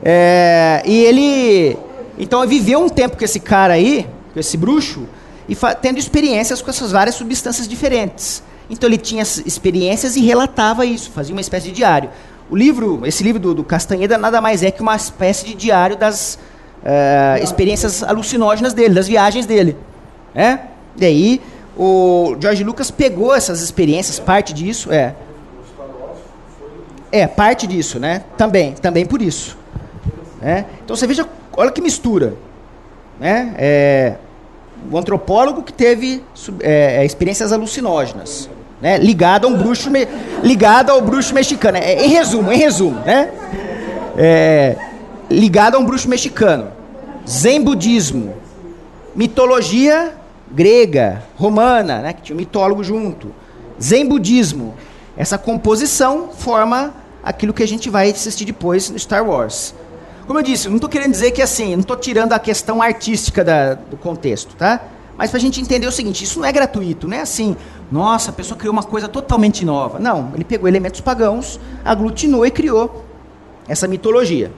É, 0.02 0.82
e 0.84 1.04
ele, 1.04 1.78
então, 2.18 2.46
viveu 2.46 2.80
um 2.80 2.88
tempo 2.88 3.16
com 3.16 3.24
esse 3.24 3.40
cara 3.40 3.74
aí, 3.74 4.06
com 4.32 4.40
esse 4.40 4.56
bruxo, 4.56 5.06
e 5.48 5.56
tendo 5.80 5.98
experiências 5.98 6.60
com 6.60 6.70
essas 6.70 6.92
várias 6.92 7.14
substâncias 7.14 7.68
diferentes. 7.68 8.42
Então 8.68 8.88
ele 8.88 8.96
tinha 8.96 9.22
experiências 9.22 10.16
e 10.16 10.20
relatava 10.20 10.86
isso, 10.86 11.10
fazia 11.10 11.34
uma 11.34 11.40
espécie 11.40 11.66
de 11.66 11.72
diário. 11.72 12.10
O 12.50 12.56
livro, 12.56 13.06
esse 13.06 13.22
livro 13.22 13.40
do, 13.40 13.54
do 13.54 13.64
Castanheda 13.64 14.18
nada 14.18 14.40
mais 14.40 14.62
é 14.62 14.70
que 14.70 14.82
uma 14.82 14.96
espécie 14.96 15.46
de 15.46 15.54
diário 15.54 15.96
das 15.96 16.38
uh, 16.82 17.42
experiências 17.42 18.02
alucinógenas 18.02 18.72
dele, 18.72 18.94
das 18.94 19.08
viagens 19.08 19.46
dele. 19.46 19.76
É? 20.34 20.58
E 20.96 21.04
aí 21.04 21.40
o 21.76 22.36
George 22.40 22.62
Lucas 22.62 22.90
pegou 22.90 23.34
essas 23.34 23.60
experiências, 23.60 24.18
parte 24.18 24.52
disso, 24.52 24.92
é. 24.92 25.14
É, 27.10 27.26
parte 27.26 27.66
disso, 27.66 27.98
né? 27.98 28.24
Também, 28.36 28.72
também 28.72 29.04
por 29.06 29.22
isso. 29.22 29.56
É? 30.42 30.64
Então 30.84 30.96
você 30.96 31.06
veja, 31.06 31.26
olha 31.56 31.70
que 31.70 31.80
mistura. 31.80 32.34
Né? 33.18 33.54
É, 33.56 34.14
o 34.90 34.98
antropólogo 34.98 35.62
que 35.62 35.72
teve 35.72 36.22
é, 36.60 37.02
é, 37.02 37.04
experiências 37.04 37.52
alucinógenas, 37.52 38.50
né? 38.80 38.98
ligado 38.98 39.46
a 39.46 39.50
um 39.50 39.56
bruxo, 39.56 39.90
me, 39.90 40.06
ligado 40.42 40.90
ao 40.90 41.00
bruxo 41.00 41.32
mexicano. 41.32 41.78
É, 41.78 42.04
em 42.04 42.08
resumo, 42.08 42.52
em 42.52 42.58
resumo, 42.58 43.00
né? 43.00 43.30
É, 44.16 44.76
ligado 45.30 45.76
a 45.76 45.78
um 45.78 45.84
bruxo 45.84 46.08
mexicano. 46.08 46.72
Zen 47.26 47.62
budismo, 47.62 48.34
mitologia 49.14 50.12
grega, 50.54 51.22
romana, 51.36 52.00
né? 52.00 52.12
que 52.12 52.22
tinha 52.22 52.36
um 52.36 52.38
mitólogo 52.38 52.84
junto. 52.84 53.34
Zen 53.80 54.06
budismo. 54.06 54.74
Essa 55.16 55.36
composição 55.36 56.28
forma 56.28 56.94
aquilo 57.22 57.52
que 57.52 57.62
a 57.62 57.68
gente 57.68 57.90
vai 57.90 58.10
assistir 58.10 58.44
depois 58.44 58.90
no 58.90 58.98
Star 58.98 59.28
Wars. 59.28 59.74
Como 60.26 60.38
eu 60.38 60.42
disse, 60.42 60.68
não 60.68 60.76
estou 60.76 60.88
querendo 60.88 61.10
dizer 61.10 61.32
que 61.32 61.42
assim, 61.42 61.72
não 61.72 61.80
estou 61.80 61.96
tirando 61.96 62.32
a 62.32 62.38
questão 62.38 62.80
artística 62.80 63.44
da, 63.44 63.74
do 63.74 63.96
contexto, 63.96 64.54
tá? 64.56 64.80
Mas 65.16 65.30
para 65.30 65.38
a 65.38 65.40
gente 65.40 65.60
entender 65.60 65.86
o 65.86 65.92
seguinte, 65.92 66.24
isso 66.24 66.40
não 66.40 66.46
é 66.46 66.52
gratuito, 66.52 67.06
não 67.06 67.16
é 67.16 67.20
assim, 67.20 67.56
nossa, 67.90 68.30
a 68.30 68.32
pessoa 68.32 68.58
criou 68.58 68.72
uma 68.72 68.82
coisa 68.82 69.06
totalmente 69.06 69.64
nova. 69.64 69.98
Não, 69.98 70.32
ele 70.34 70.44
pegou 70.44 70.66
elementos 70.66 71.00
pagãos, 71.00 71.60
aglutinou 71.84 72.44
e 72.44 72.50
criou 72.50 73.04
essa 73.68 73.86
mitologia. 73.86 74.50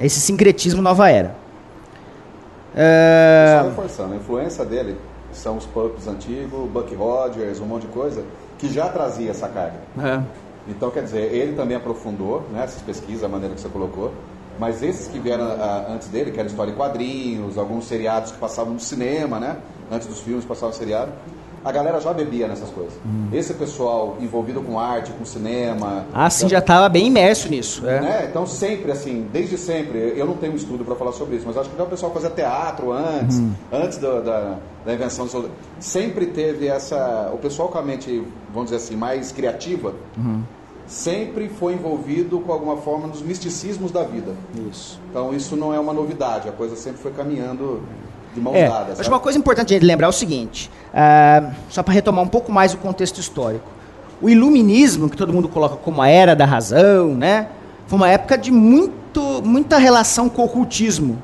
Esse 0.00 0.20
sincretismo 0.20 0.82
nova 0.82 1.08
era. 1.08 1.41
É... 2.74 3.58
Só 3.60 3.68
reforçando, 3.68 4.14
a 4.14 4.16
influência 4.16 4.64
dele 4.64 4.96
são 5.32 5.56
os 5.56 5.66
pubs 5.66 6.06
antigos, 6.06 6.70
Buck 6.70 6.94
Rogers, 6.94 7.60
um 7.60 7.66
monte 7.66 7.82
de 7.82 7.92
coisa, 7.92 8.24
que 8.58 8.68
já 8.68 8.88
trazia 8.88 9.30
essa 9.30 9.48
carga. 9.48 9.78
É. 9.98 10.22
Então, 10.68 10.90
quer 10.90 11.02
dizer, 11.02 11.32
ele 11.32 11.54
também 11.56 11.76
aprofundou 11.76 12.42
né, 12.52 12.62
essas 12.64 12.82
pesquisas, 12.82 13.24
a 13.24 13.28
maneira 13.28 13.54
que 13.54 13.60
você 13.60 13.68
colocou. 13.68 14.12
Mas 14.58 14.82
esses 14.82 15.08
que 15.08 15.18
vieram 15.18 15.44
a, 15.44 15.86
antes 15.88 16.08
dele, 16.08 16.30
que 16.30 16.38
era 16.38 16.48
história 16.48 16.70
em 16.70 16.74
quadrinhos, 16.74 17.58
alguns 17.58 17.86
seriados 17.86 18.32
que 18.32 18.38
passavam 18.38 18.74
no 18.74 18.80
cinema, 18.80 19.40
né? 19.40 19.56
Antes 19.90 20.06
dos 20.06 20.20
filmes 20.20 20.44
passavam 20.44 20.72
seriado. 20.72 21.10
A 21.64 21.70
galera 21.70 22.00
já 22.00 22.12
bebia 22.12 22.48
nessas 22.48 22.70
coisas. 22.70 22.92
Hum. 23.06 23.28
Esse 23.32 23.54
pessoal 23.54 24.16
envolvido 24.20 24.60
com 24.60 24.78
arte, 24.78 25.12
com 25.12 25.24
cinema. 25.24 26.06
Ah, 26.12 26.28
sim, 26.28 26.48
já 26.48 26.58
estava 26.58 26.88
bem 26.88 27.06
imerso 27.06 27.48
nisso. 27.48 27.86
É. 27.86 28.00
Né? 28.00 28.26
Então, 28.28 28.46
sempre, 28.46 28.90
assim, 28.90 29.28
desde 29.32 29.56
sempre, 29.56 30.14
eu 30.16 30.26
não 30.26 30.34
tenho 30.34 30.52
um 30.52 30.56
estudo 30.56 30.84
para 30.84 30.94
falar 30.94 31.12
sobre 31.12 31.36
isso, 31.36 31.46
mas 31.46 31.56
acho 31.56 31.70
que 31.70 31.76
já 31.76 31.84
o 31.84 31.88
pessoal 31.88 32.12
fazia 32.12 32.30
teatro 32.30 32.92
antes, 32.92 33.38
hum. 33.38 33.52
antes 33.72 33.98
da, 33.98 34.20
da, 34.20 34.56
da 34.84 34.94
invenção 34.94 35.26
do. 35.26 35.50
Sempre 35.78 36.26
teve 36.26 36.66
essa. 36.66 37.30
O 37.32 37.38
pessoal 37.38 37.68
com 37.68 37.78
a 37.78 37.82
mente, 37.82 38.22
vamos 38.52 38.70
dizer 38.70 38.76
assim, 38.76 38.96
mais 38.96 39.30
criativa. 39.30 39.94
Uhum 40.16 40.42
sempre 40.86 41.48
foi 41.48 41.74
envolvido 41.74 42.40
com 42.40 42.52
alguma 42.52 42.76
forma 42.76 43.06
nos 43.06 43.22
misticismos 43.22 43.90
da 43.90 44.02
vida. 44.02 44.34
Isso. 44.70 45.00
Então 45.10 45.34
isso 45.34 45.56
não 45.56 45.72
é 45.72 45.80
uma 45.80 45.92
novidade, 45.92 46.48
a 46.48 46.52
coisa 46.52 46.76
sempre 46.76 47.00
foi 47.00 47.12
caminhando 47.12 47.82
de 48.34 48.40
mãos 48.40 48.54
é, 48.54 48.68
dadas. 48.68 49.00
Acho 49.00 49.08
uma 49.08 49.20
coisa 49.20 49.38
importante 49.38 49.78
de 49.78 49.84
lembrar 49.84 50.06
é 50.06 50.10
o 50.10 50.12
seguinte, 50.12 50.70
uh, 50.92 51.52
só 51.68 51.82
para 51.82 51.94
retomar 51.94 52.24
um 52.24 52.28
pouco 52.28 52.50
mais 52.50 52.74
o 52.74 52.78
contexto 52.78 53.18
histórico. 53.18 53.66
O 54.20 54.28
iluminismo, 54.28 55.08
que 55.10 55.16
todo 55.16 55.32
mundo 55.32 55.48
coloca 55.48 55.76
como 55.76 56.00
a 56.00 56.08
era 56.08 56.34
da 56.34 56.44
razão, 56.44 57.14
né, 57.14 57.48
foi 57.86 57.96
uma 57.96 58.08
época 58.08 58.38
de 58.38 58.50
muito, 58.50 59.42
muita 59.44 59.78
relação 59.78 60.28
com 60.28 60.42
o 60.42 60.44
ocultismo. 60.46 61.20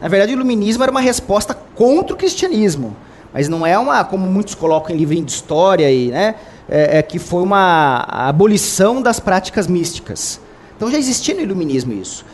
Na 0.00 0.08
verdade, 0.08 0.32
o 0.32 0.34
iluminismo 0.34 0.82
era 0.82 0.90
uma 0.90 1.00
resposta 1.00 1.54
contra 1.74 2.14
o 2.14 2.16
cristianismo, 2.16 2.94
mas 3.32 3.48
não 3.48 3.66
é 3.66 3.78
uma, 3.78 4.04
como 4.04 4.26
muitos 4.26 4.54
colocam 4.54 4.94
em 4.94 4.98
livrinho 4.98 5.24
de 5.24 5.32
história 5.32 5.90
e, 5.90 6.08
né, 6.08 6.34
é, 6.68 6.98
é, 6.98 7.02
que 7.02 7.18
foi 7.18 7.42
uma 7.42 8.04
abolição 8.08 9.02
das 9.02 9.18
práticas 9.18 9.66
místicas. 9.66 10.40
Então 10.76 10.90
já 10.90 10.98
existia 10.98 11.34
no 11.34 11.40
iluminismo 11.40 11.92
isso. 11.92 12.24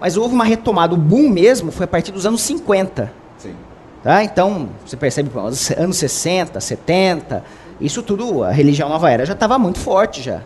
Mas 0.00 0.16
houve 0.16 0.34
uma 0.34 0.44
retomada, 0.44 0.94
o 0.94 0.96
boom 0.96 1.28
mesmo 1.28 1.70
foi 1.70 1.84
a 1.84 1.88
partir 1.88 2.12
dos 2.12 2.24
anos 2.24 2.40
50. 2.42 3.12
Sim. 3.36 3.54
Tá? 4.08 4.24
Então, 4.24 4.70
você 4.86 4.96
percebe, 4.96 5.30
anos 5.38 5.70
anos 5.72 5.98
60, 5.98 6.58
70, 6.58 7.44
isso 7.78 8.02
tudo, 8.02 8.42
a 8.42 8.50
religião 8.50 8.88
nova 8.88 9.10
era 9.10 9.26
já 9.26 9.34
estava 9.34 9.58
muito 9.58 9.78
forte 9.78 10.22
já. 10.22 10.40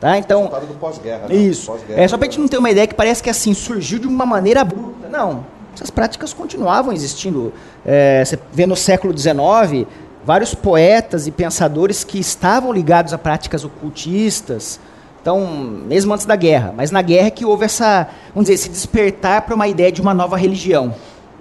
Tá? 0.00 0.18
Então, 0.18 0.48
do 0.48 0.74
pós-guerra. 0.80 1.28
né? 1.28 1.36
isso. 1.36 1.66
Pós-guerra. 1.66 2.00
É, 2.00 2.08
só 2.08 2.18
para 2.18 2.26
a 2.26 2.28
gente 2.28 2.40
não 2.40 2.48
ter 2.48 2.58
uma 2.58 2.68
ideia 2.72 2.88
que 2.88 2.94
parece 2.94 3.22
que 3.22 3.30
assim 3.30 3.54
surgiu 3.54 4.00
de 4.00 4.08
uma 4.08 4.26
maneira 4.26 4.64
bruta. 4.64 5.08
Não. 5.08 5.46
Essas 5.72 5.92
práticas 5.92 6.32
continuavam 6.32 6.92
existindo. 6.92 7.52
É, 7.86 8.24
você 8.24 8.36
vê 8.52 8.66
no 8.66 8.74
século 8.74 9.16
XIX 9.16 9.86
vários 10.24 10.52
poetas 10.52 11.28
e 11.28 11.30
pensadores 11.30 12.02
que 12.02 12.18
estavam 12.18 12.72
ligados 12.72 13.12
a 13.12 13.18
práticas 13.18 13.64
ocultistas. 13.64 14.80
Então, 15.22 15.46
mesmo 15.86 16.12
antes 16.12 16.26
da 16.26 16.34
guerra. 16.34 16.74
Mas 16.76 16.90
na 16.90 17.00
guerra 17.00 17.28
é 17.28 17.30
que 17.30 17.44
houve 17.44 17.64
essa, 17.64 18.08
vamos 18.34 18.48
dizer, 18.48 18.54
esse 18.54 18.68
despertar 18.68 19.42
para 19.42 19.54
uma 19.54 19.68
ideia 19.68 19.92
de 19.92 20.00
uma 20.00 20.12
nova 20.12 20.36
religião. 20.36 20.96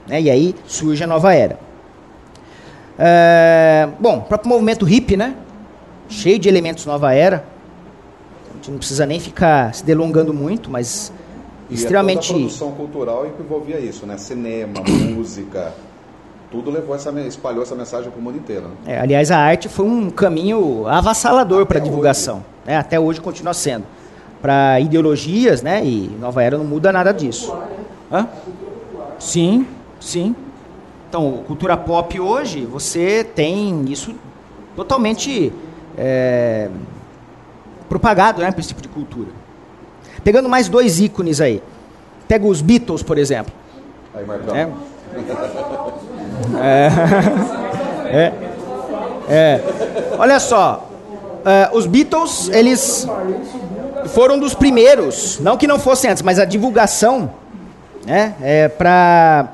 Né? 0.08 0.22
E 0.22 0.30
aí 0.30 0.56
surge 0.66 1.04
a 1.04 1.08
nova 1.08 1.34
era. 1.34 1.58
É, 2.98 3.88
bom, 4.00 4.18
o 4.18 4.22
próprio 4.22 4.50
movimento 4.50 4.86
hippie, 4.86 5.18
né? 5.18 5.36
Cheio 6.10 6.38
de 6.38 6.48
elementos 6.48 6.86
nova 6.86 7.14
era. 7.14 7.44
A 8.52 8.56
gente 8.56 8.72
não 8.72 8.78
precisa 8.78 9.06
nem 9.06 9.20
ficar 9.20 9.74
se 9.74 9.84
delongando 9.84 10.34
muito, 10.34 10.70
mas 10.70 11.12
E 11.70 11.74
extremamente. 11.74 12.28
toda 12.28 12.38
a 12.38 12.42
produção 12.42 12.72
cultural 12.72 13.26
que 13.36 13.42
envolvia 13.42 13.80
isso, 13.80 14.06
né? 14.06 14.18
Cinema, 14.18 14.74
música, 15.16 15.74
tudo 16.52 16.70
levou 16.70 16.96
essa, 16.96 17.10
espalhou 17.22 17.64
essa 17.64 17.76
mensagem 17.76 18.12
para 18.12 18.20
o 18.20 18.24
mundo 18.24 18.38
inteiro. 18.38 18.64
né? 18.86 18.94
É, 18.96 19.00
aliás, 19.00 19.32
a 19.32 19.38
arte 19.38 19.68
foi 19.68 19.86
um 19.86 20.10
caminho 20.10 20.88
avassalador 20.88 21.66
para 21.66 21.80
a 21.80 21.82
divulgação. 21.82 22.46
né? 22.66 22.78
Até 22.78 23.00
hoje 23.00 23.20
continua 23.20 23.54
sendo. 23.54 23.86
Para 24.42 24.80
ideologias, 24.80 25.62
né? 25.62 25.84
E 25.84 26.10
Nova 26.20 26.44
Era 26.44 26.58
não 26.58 26.66
muda 26.66 26.92
nada 26.92 27.12
disso. 27.14 27.56
Hã? 28.12 28.28
Sim, 29.18 29.66
sim. 30.04 30.36
Então, 31.10 31.44
cultura 31.46 31.78
pop 31.78 32.20
hoje, 32.20 32.66
você 32.66 33.24
tem 33.24 33.86
isso 33.86 34.16
totalmente 34.76 35.54
é, 35.98 36.70
propagado, 37.88 38.42
né? 38.42 38.52
Para 38.52 38.60
esse 38.60 38.70
tipo 38.70 38.82
de 38.82 38.88
cultura. 38.88 39.30
Pegando 40.24 40.50
mais 40.50 40.68
dois 40.68 41.00
ícones 41.00 41.40
aí. 41.40 41.62
Pega 42.28 42.46
os 42.46 42.62
Beatles, 42.62 43.04
por 43.04 43.18
exemplo. 43.18 43.54
Aí, 44.14 44.26
Marcão. 44.26 44.56
É. 44.56 44.72
É. 48.10 48.34
É. 49.30 49.62
Olha 50.18 50.40
só, 50.40 50.90
é, 51.46 51.70
os 51.74 51.86
Beatles, 51.86 52.50
eles 52.50 53.08
foram 54.08 54.38
dos 54.38 54.54
primeiros, 54.54 55.40
não 55.40 55.58
que 55.58 55.68
não 55.68 55.80
fossem 55.80 56.12
antes, 56.12 56.22
mas 56.22 56.40
a 56.40 56.46
divulgação, 56.46 57.32
né, 58.06 58.36
é 58.42 58.68
para 58.68 59.50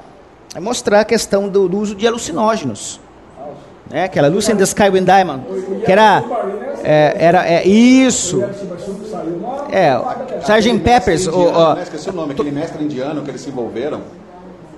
mostrar 0.59 1.01
a 1.01 1.05
questão 1.05 1.47
do, 1.47 1.67
do 1.67 1.77
uso 1.77 1.95
de 1.95 2.07
alucinógenos. 2.07 2.99
Né, 3.89 4.03
aquela 4.03 4.27
Lucy 4.27 4.51
in 4.51 4.55
the 4.55 4.63
Sky 4.63 4.89
with 4.89 5.01
Diamond, 5.01 5.43
que 5.83 5.91
era, 5.91 6.23
é, 6.83 7.15
era 7.17 7.47
é, 7.47 7.67
isso, 7.67 8.43
é, 9.71 9.99
Sgt. 10.41 10.79
Peppers, 10.79 11.27
o, 11.27 11.39
ó, 11.39 11.73
né? 11.73 11.83
Esqueci 11.83 12.09
o 12.09 12.13
nome, 12.13 12.33
aquele 12.33 12.51
mestre 12.51 12.83
indiano 12.83 13.23
que 13.23 13.31
eles 13.31 13.41
se 13.41 13.49
envolveram. 13.49 14.01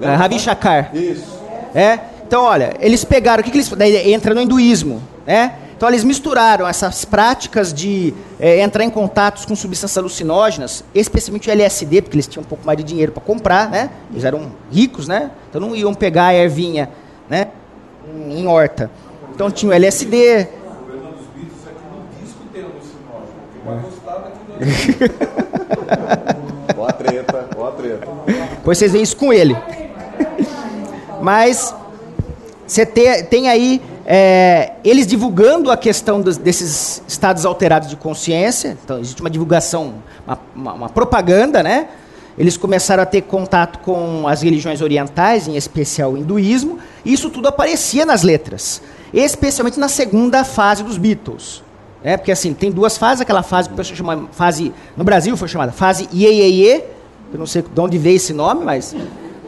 é, 0.02 0.16
Ravi 0.16 0.40
Shankar. 0.40 0.96
Isso. 0.96 1.40
É? 1.76 2.00
Então, 2.26 2.44
olha, 2.44 2.74
eles 2.80 3.04
pegaram, 3.04 3.42
o 3.42 3.44
que, 3.44 3.52
que 3.52 3.58
eles. 3.58 3.68
Daí 3.68 4.14
entra 4.14 4.34
no 4.34 4.42
hinduísmo, 4.42 5.02
né? 5.28 5.56
Então, 5.82 5.89
eles 5.89 6.04
misturaram 6.04 6.67
essas 6.67 7.04
práticas 7.06 7.74
de 7.74 8.13
é, 8.39 8.62
entrar 8.62 8.84
em 8.84 8.89
contatos 8.91 9.46
com 9.46 9.56
substâncias 9.56 9.98
alucinógenas, 9.98 10.84
especialmente 10.94 11.50
o 11.50 11.52
LSD, 11.52 12.04
porque 12.04 12.15
eles 12.17 12.28
tinham 12.28 12.44
um 12.44 12.48
pouco 12.48 12.63
mais 12.63 12.78
de 12.78 12.84
dinheiro 12.84 13.12
para 13.12 13.24
comprar, 13.24 13.67
né? 13.67 13.89
Eles 14.12 14.24
eram 14.24 14.52
ricos, 14.72 15.08
né? 15.08 15.32
Então, 15.50 15.60
não 15.60 15.76
iam 15.76 15.91
pegar 15.96 16.26
a 16.28 16.34
ervinha, 16.36 16.88
né? 17.28 17.48
Em 18.30 18.46
horta. 18.46 18.91
Então, 19.34 19.50
tinha 19.50 19.72
o 19.72 19.74
LSD. 19.74 20.41
O 20.44 20.46
problema 20.46 21.10
dos 21.13 21.26
Beatles 21.34 21.65
é 21.65 21.70
que 21.72 21.84
no 21.89 22.24
disco 22.24 22.41
tem 22.54 22.62
alucinógeno. 22.62 23.41
Ó 26.78 26.86
a 26.86 26.91
treta, 26.94 27.50
ó 27.58 27.67
a 27.67 27.72
treta. 27.72 28.08
Depois 28.58 28.78
vocês 28.78 28.91
veem 28.91 29.04
isso 29.04 29.17
com 29.17 29.34
ele. 29.34 29.58
Mas 31.24 31.74
você 32.67 32.86
te- 32.86 33.24
tem 33.24 33.50
aí 33.50 33.82
é, 34.13 34.74
eles 34.84 35.08
divulgando 35.08 35.71
a 35.71 35.78
questão 35.78 36.19
dos- 36.19 36.36
desses 36.36 37.02
estados 37.08 37.45
alterados 37.45 37.88
de 37.88 37.95
consciência. 37.95 38.78
Então 38.84 39.00
existe 39.00 39.21
uma 39.21 39.30
divulgação, 39.30 39.93
uma, 40.28 40.39
uma- 40.54 40.74
uma 40.74 40.89
propaganda, 40.89 41.63
né? 41.63 41.88
Eles 42.38 42.58
começaram 42.58 43.02
a 43.04 43.06
ter 43.06 43.21
contato 43.21 43.80
com 43.80 44.28
as 44.28 44.41
religiões 44.41 44.82
orientais, 44.82 45.47
em 45.47 45.56
especial 45.56 46.12
o 46.12 46.17
hinduísmo, 46.17 46.78
e 47.06 47.13
isso 47.13 47.30
tudo 47.30 47.47
aparecia 47.47 48.06
nas 48.06 48.21
letras, 48.21 48.82
especialmente 49.13 49.80
na 49.80 49.88
segunda 49.88 50.43
fase 50.43 50.84
dos 50.84 50.97
Beatles. 50.97 51.63
né? 52.04 52.17
porque 52.17 52.32
assim, 52.34 52.54
tem 52.54 52.69
duas 52.69 52.97
fases, 52.97 53.21
aquela 53.21 53.43
fase 53.43 53.69
que 53.69 53.76
o 53.76 53.78
pessoal 53.78 53.95
chama 53.95 54.28
fase, 54.34 54.74
no 54.97 55.04
Brasil 55.06 55.38
foi 55.38 55.47
chamada 55.47 55.71
fase 55.71 56.10
Iê, 56.12 56.84
eu 57.32 57.39
não 57.39 57.45
sei 57.45 57.62
de 57.62 57.80
onde 57.80 57.97
veio 57.97 58.17
esse 58.17 58.34
nome, 58.34 58.65
mas 58.65 58.93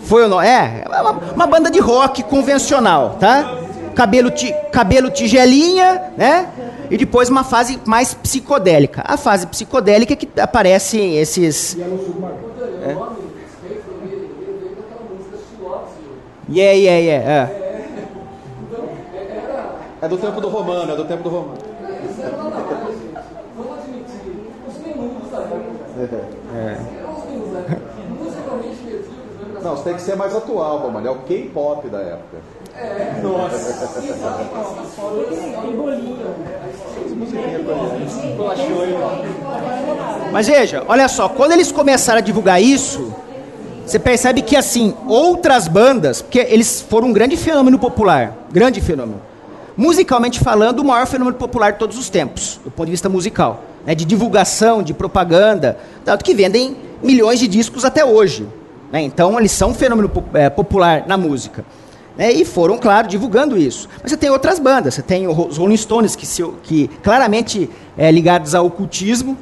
foi 0.01 0.23
o 0.23 0.29
nome, 0.29 0.45
é, 0.47 0.85
é 0.89 1.01
uma, 1.01 1.11
uma 1.11 1.47
banda 1.47 1.69
de 1.71 1.79
rock 1.79 2.21
convencional, 2.23 3.17
tá? 3.19 3.57
Cabelo, 3.95 4.31
ti, 4.31 4.53
cabelo 4.71 5.09
tigelinha, 5.09 6.11
né? 6.17 6.49
E 6.89 6.97
depois 6.97 7.29
uma 7.29 7.43
fase 7.43 7.79
mais 7.85 8.13
psicodélica. 8.13 9.03
A 9.05 9.17
fase 9.17 9.47
psicodélica 9.47 10.13
é 10.13 10.15
que 10.15 10.27
aparecem 10.39 11.17
esses 11.17 11.77
You. 16.49 16.55
Yeah, 16.55 16.73
yeah, 16.73 16.99
yeah. 16.99 17.51
é. 17.59 17.63
É 20.01 20.07
do 20.09 20.17
tempo 20.17 20.41
do 20.41 20.49
romano, 20.49 20.91
é 20.91 20.95
do 20.97 21.05
tempo 21.05 21.23
do 21.23 21.29
romano. 21.29 21.57
Né? 26.51 26.77
Não, 29.63 29.77
você 29.77 29.83
tem 29.85 29.93
que 29.95 30.01
ser 30.01 30.17
mais 30.17 30.35
atual, 30.35 30.79
Romário. 30.79 31.07
É 31.07 31.11
o 31.11 31.19
K-pop 31.19 31.87
da 31.87 31.99
época. 32.01 32.37
Mas 40.31 40.47
veja, 40.47 40.83
olha 40.87 41.07
só, 41.07 41.29
quando 41.29 41.51
eles 41.51 41.71
começaram 41.71 42.17
a 42.17 42.21
divulgar 42.21 42.61
isso, 42.61 43.13
você 43.85 43.99
percebe 43.99 44.41
que 44.41 44.55
assim, 44.55 44.95
outras 45.07 45.67
bandas, 45.67 46.21
porque 46.21 46.39
eles 46.39 46.81
foram 46.81 47.09
um 47.09 47.13
grande 47.13 47.37
fenômeno 47.37 47.77
popular, 47.77 48.35
grande 48.51 48.81
fenômeno. 48.81 49.21
Musicalmente 49.77 50.39
falando, 50.39 50.79
o 50.79 50.83
maior 50.83 51.05
fenômeno 51.05 51.37
popular 51.37 51.73
de 51.73 51.79
todos 51.79 51.97
os 51.97 52.09
tempos, 52.09 52.59
do 52.63 52.71
ponto 52.71 52.85
de 52.85 52.91
vista 52.91 53.09
musical, 53.09 53.63
né, 53.85 53.93
de 53.93 54.05
divulgação, 54.05 54.81
de 54.81 54.93
propaganda, 54.93 55.77
tanto 56.03 56.23
que 56.23 56.33
vendem 56.33 56.77
milhões 57.03 57.39
de 57.39 57.47
discos 57.47 57.85
até 57.85 58.03
hoje. 58.03 58.47
né, 58.91 59.01
Então, 59.01 59.37
eles 59.39 59.51
são 59.51 59.69
um 59.69 59.73
fenômeno 59.73 60.09
eh, 60.33 60.49
popular 60.49 61.03
na 61.05 61.17
música. 61.17 61.65
Né, 62.17 62.31
e 62.31 62.45
foram, 62.45 62.77
claro, 62.77 63.07
divulgando 63.07 63.57
isso. 63.57 63.89
Mas 64.01 64.11
você 64.11 64.17
tem 64.17 64.29
outras 64.29 64.59
bandas, 64.59 64.93
você 64.93 65.01
tem 65.01 65.27
os 65.27 65.57
Rolling 65.57 65.77
Stones, 65.77 66.15
que, 66.15 66.25
se- 66.25 66.43
que 66.63 66.87
claramente 67.01 67.69
é 67.97 68.11
ligados 68.11 68.53
ao 68.53 68.65
ocultismo, 68.67 69.37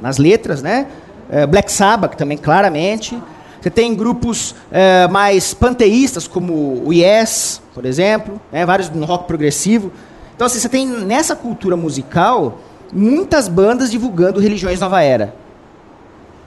nas 0.00 0.18
letras, 0.18 0.62
né? 0.62 0.86
Eh, 1.30 1.46
Black 1.46 1.70
Sabbath 1.72 2.14
também, 2.16 2.36
claramente. 2.36 3.20
Você 3.60 3.70
tem 3.70 3.94
grupos 3.94 4.54
eh, 4.72 5.06
mais 5.08 5.54
panteístas, 5.54 6.26
como 6.26 6.82
o 6.84 6.92
Yes, 6.92 7.62
por 7.72 7.84
exemplo, 7.86 8.40
né? 8.50 8.66
vários 8.66 8.90
no 8.90 9.04
rock 9.06 9.26
progressivo. 9.26 9.92
Então, 10.34 10.46
assim, 10.46 10.58
você 10.58 10.68
tem 10.68 10.86
nessa 10.86 11.36
cultura 11.36 11.76
musical 11.76 12.58
muitas 12.92 13.46
bandas 13.48 13.90
divulgando 13.90 14.40
religiões 14.40 14.80
nova 14.80 15.00
era. 15.02 15.34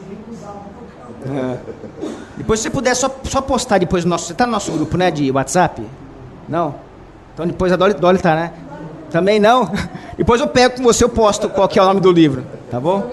recusava 0.09 0.59
a 0.59 1.27
tocar. 1.27 1.59
Depois, 2.37 2.61
se 2.61 2.65
você 2.65 2.71
puder, 2.71 2.95
só, 2.95 3.11
só 3.25 3.41
postar 3.41 3.79
depois 3.79 4.05
no 4.05 4.11
nosso. 4.11 4.27
Você 4.27 4.35
tá 4.35 4.45
no 4.47 4.53
nosso 4.53 4.71
grupo, 4.73 4.97
né? 4.97 5.11
De 5.11 5.31
WhatsApp? 5.31 5.83
Não? 6.49 6.75
Então 7.35 7.47
depois 7.47 7.73
a 7.73 7.77
Dolly, 7.77 7.95
Dolly 7.95 8.19
tá, 8.19 8.35
né? 8.35 8.53
Também 9.11 9.39
não? 9.39 9.71
Depois 10.17 10.41
eu 10.41 10.49
pego 10.49 10.77
com 10.77 10.83
você, 10.83 11.05
eu 11.05 11.09
posto 11.09 11.49
qual 11.49 11.69
que 11.69 11.79
é 11.79 11.83
o 11.83 11.85
nome 11.87 12.01
do 12.01 12.11
livro. 12.11 12.45
Tá 12.71 12.81
bom? 12.81 13.09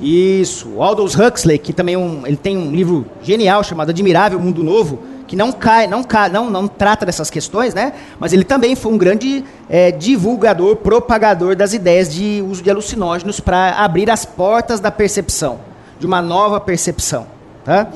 Isso, 0.00 0.82
Aldous 0.82 1.14
Huxley, 1.14 1.58
que 1.58 1.72
também 1.72 1.94
é 1.94 1.98
um, 1.98 2.26
ele 2.26 2.36
tem 2.36 2.58
um 2.58 2.72
livro 2.72 3.06
genial 3.22 3.62
chamado 3.62 3.90
Admirável 3.90 4.38
Mundo 4.40 4.62
Novo, 4.64 4.98
que 5.32 5.36
não 5.36 5.50
cai, 5.50 5.86
não 5.86 6.04
cai, 6.04 6.28
não, 6.28 6.50
não 6.50 6.68
trata 6.68 7.06
dessas 7.06 7.30
questões, 7.30 7.72
né? 7.72 7.94
Mas 8.20 8.34
ele 8.34 8.44
também 8.44 8.76
foi 8.76 8.92
um 8.92 8.98
grande 8.98 9.42
eh, 9.66 9.90
divulgador, 9.90 10.76
propagador 10.76 11.56
das 11.56 11.72
ideias 11.72 12.12
de 12.12 12.44
uso 12.46 12.62
de 12.62 12.70
alucinógenos 12.70 13.40
para 13.40 13.70
abrir 13.78 14.10
as 14.10 14.26
portas 14.26 14.78
da 14.78 14.90
percepção, 14.90 15.60
de 15.98 16.04
uma 16.04 16.20
nova 16.20 16.60
percepção, 16.60 17.26
tá? 17.64 17.88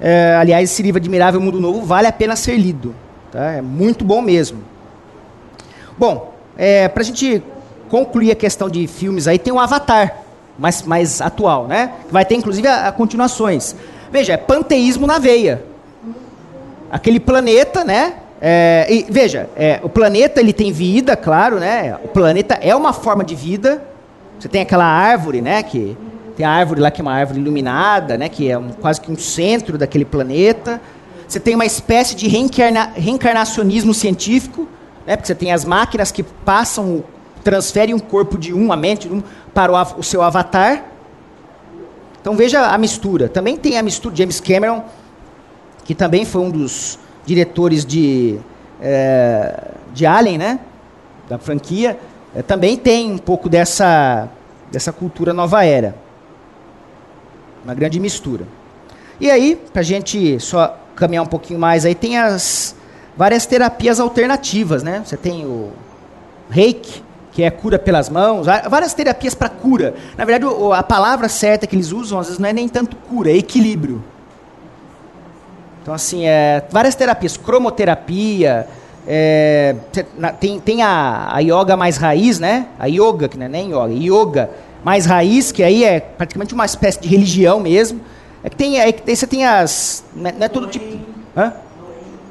É, 0.00 0.34
aliás, 0.40 0.70
esse 0.70 0.82
livro 0.82 0.96
Admirável 0.96 1.42
Mundo 1.42 1.60
Novo 1.60 1.82
vale 1.82 2.06
a 2.06 2.12
pena 2.12 2.34
ser 2.34 2.56
lido. 2.56 2.94
Tá? 3.30 3.52
É 3.52 3.60
muito 3.60 4.02
bom 4.02 4.22
mesmo. 4.22 4.62
Bom, 5.98 6.32
é, 6.56 6.88
para 6.88 7.02
a 7.02 7.04
gente 7.04 7.42
concluir 7.90 8.30
a 8.30 8.34
questão 8.34 8.70
de 8.70 8.86
filmes 8.86 9.28
aí, 9.28 9.38
tem 9.38 9.52
o 9.52 9.60
Avatar, 9.60 10.22
mais, 10.58 10.80
mais 10.84 11.20
atual, 11.20 11.66
né? 11.66 11.92
Vai 12.10 12.24
ter 12.24 12.34
inclusive 12.34 12.66
a, 12.66 12.88
a 12.88 12.92
continuações. 12.92 13.76
Veja, 14.10 14.32
é 14.32 14.36
panteísmo 14.38 15.06
na 15.06 15.18
veia. 15.18 15.75
Aquele 16.90 17.18
planeta, 17.18 17.84
né? 17.84 18.14
É, 18.40 18.86
e, 18.88 19.06
veja, 19.08 19.48
é, 19.56 19.80
o 19.82 19.88
planeta 19.88 20.40
ele 20.40 20.52
tem 20.52 20.70
vida, 20.70 21.16
claro, 21.16 21.58
né? 21.58 21.96
O 22.04 22.08
planeta 22.08 22.54
é 22.54 22.74
uma 22.74 22.92
forma 22.92 23.24
de 23.24 23.34
vida. 23.34 23.82
Você 24.38 24.48
tem 24.48 24.60
aquela 24.60 24.84
árvore, 24.84 25.40
né? 25.40 25.62
Que 25.62 25.96
tem 26.36 26.44
a 26.44 26.50
árvore 26.50 26.80
lá 26.80 26.90
que 26.90 27.00
é 27.00 27.02
uma 27.02 27.14
árvore 27.14 27.40
iluminada, 27.40 28.18
né? 28.18 28.28
Que 28.28 28.50
é 28.50 28.58
um, 28.58 28.70
quase 28.70 29.00
que 29.00 29.10
um 29.10 29.18
centro 29.18 29.78
daquele 29.78 30.04
planeta. 30.04 30.80
Você 31.26 31.40
tem 31.40 31.54
uma 31.54 31.64
espécie 31.64 32.14
de 32.14 32.28
reencarna, 32.28 32.92
reencarnacionismo 32.94 33.94
científico, 33.94 34.68
né? 35.06 35.16
Porque 35.16 35.26
você 35.26 35.34
tem 35.34 35.52
as 35.52 35.64
máquinas 35.64 36.12
que 36.12 36.22
passam, 36.22 37.02
transferem 37.42 37.94
um 37.94 37.98
corpo 37.98 38.36
de 38.38 38.52
um, 38.52 38.70
a 38.70 38.76
mente 38.76 39.08
de 39.08 39.14
um, 39.14 39.22
para 39.54 39.72
o, 39.72 40.00
o 40.00 40.02
seu 40.02 40.22
avatar. 40.22 40.84
Então 42.20 42.36
veja 42.36 42.66
a 42.66 42.76
mistura. 42.76 43.28
Também 43.28 43.56
tem 43.56 43.78
a 43.78 43.82
mistura 43.82 44.14
James 44.14 44.40
Cameron, 44.40 44.84
que 45.86 45.94
também 45.94 46.24
foi 46.24 46.42
um 46.42 46.50
dos 46.50 46.98
diretores 47.24 47.86
de, 47.86 48.38
é, 48.80 49.70
de 49.94 50.04
Alien, 50.04 50.36
né? 50.36 50.60
Da 51.28 51.38
franquia, 51.38 51.98
é, 52.34 52.42
também 52.42 52.76
tem 52.76 53.12
um 53.12 53.18
pouco 53.18 53.48
dessa, 53.48 54.28
dessa 54.70 54.92
cultura 54.92 55.32
nova 55.32 55.64
era. 55.64 55.94
Uma 57.64 57.74
grande 57.74 58.00
mistura. 58.00 58.44
E 59.20 59.30
aí, 59.30 59.56
para 59.72 59.80
a 59.80 59.84
gente 59.84 60.38
só 60.40 60.76
caminhar 60.94 61.24
um 61.24 61.28
pouquinho 61.28 61.58
mais, 61.58 61.84
aí 61.84 61.94
tem 61.94 62.18
as 62.18 62.74
várias 63.16 63.46
terapias 63.46 64.00
alternativas, 64.00 64.82
né? 64.82 65.02
Você 65.04 65.16
tem 65.16 65.46
o 65.46 65.70
reiki, 66.50 67.02
que 67.32 67.42
é 67.42 67.50
cura 67.50 67.78
pelas 67.78 68.08
mãos, 68.08 68.46
várias 68.68 68.92
terapias 68.92 69.34
para 69.34 69.48
cura. 69.48 69.94
Na 70.16 70.24
verdade, 70.24 70.52
a 70.74 70.82
palavra 70.82 71.28
certa 71.28 71.66
que 71.66 71.76
eles 71.76 71.92
usam, 71.92 72.18
às 72.18 72.26
vezes, 72.26 72.38
não 72.38 72.48
é 72.48 72.52
nem 72.52 72.68
tanto 72.68 72.96
cura, 72.96 73.30
é 73.30 73.36
equilíbrio. 73.36 74.02
Então, 75.86 75.94
assim, 75.94 76.26
é, 76.26 76.64
várias 76.68 76.96
terapias, 76.96 77.36
cromoterapia, 77.36 78.66
é, 79.06 79.76
tem, 80.40 80.58
tem 80.58 80.82
a, 80.82 81.28
a 81.32 81.38
yoga 81.38 81.76
mais 81.76 81.96
raiz, 81.96 82.40
né? 82.40 82.66
A 82.76 82.86
yoga, 82.86 83.28
que 83.28 83.38
não 83.38 83.46
é 83.46 83.48
nem 83.48 83.68
yoga, 83.68 83.92
yoga 83.92 84.50
mais 84.82 85.06
raiz, 85.06 85.52
que 85.52 85.62
aí 85.62 85.84
é 85.84 86.00
praticamente 86.00 86.52
uma 86.54 86.64
espécie 86.64 86.98
de 87.00 87.06
religião 87.06 87.60
mesmo. 87.60 88.00
É 88.42 88.50
que 88.50 88.56
tem, 88.56 88.80
é 88.80 88.90
que 88.90 89.14
você 89.14 89.28
tem 89.28 89.46
as. 89.46 90.02
Não 90.12 90.28
é, 90.28 90.32
não 90.32 90.44
é 90.46 90.48
todo 90.48 90.66
tipo. 90.66 90.98
Hã? 91.36 91.52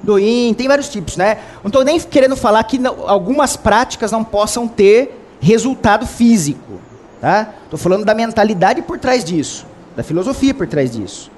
Doin, 0.04 0.54
tem 0.54 0.68
vários 0.68 0.90
tipos, 0.90 1.16
né? 1.16 1.38
Não 1.64 1.70
estou 1.70 1.86
nem 1.86 1.98
querendo 1.98 2.36
falar 2.36 2.62
que 2.66 2.78
não, 2.78 3.08
algumas 3.08 3.56
práticas 3.56 4.12
não 4.12 4.26
possam 4.26 4.68
ter 4.68 5.18
resultado 5.40 6.06
físico, 6.06 6.82
tá? 7.22 7.54
Estou 7.64 7.80
falando 7.80 8.04
da 8.04 8.14
mentalidade 8.14 8.82
por 8.82 9.00
trás 9.00 9.24
disso, 9.24 9.66
da 9.96 10.04
filosofia 10.04 10.54
por 10.54 10.68
trás 10.68 10.92
disso. 10.92 11.32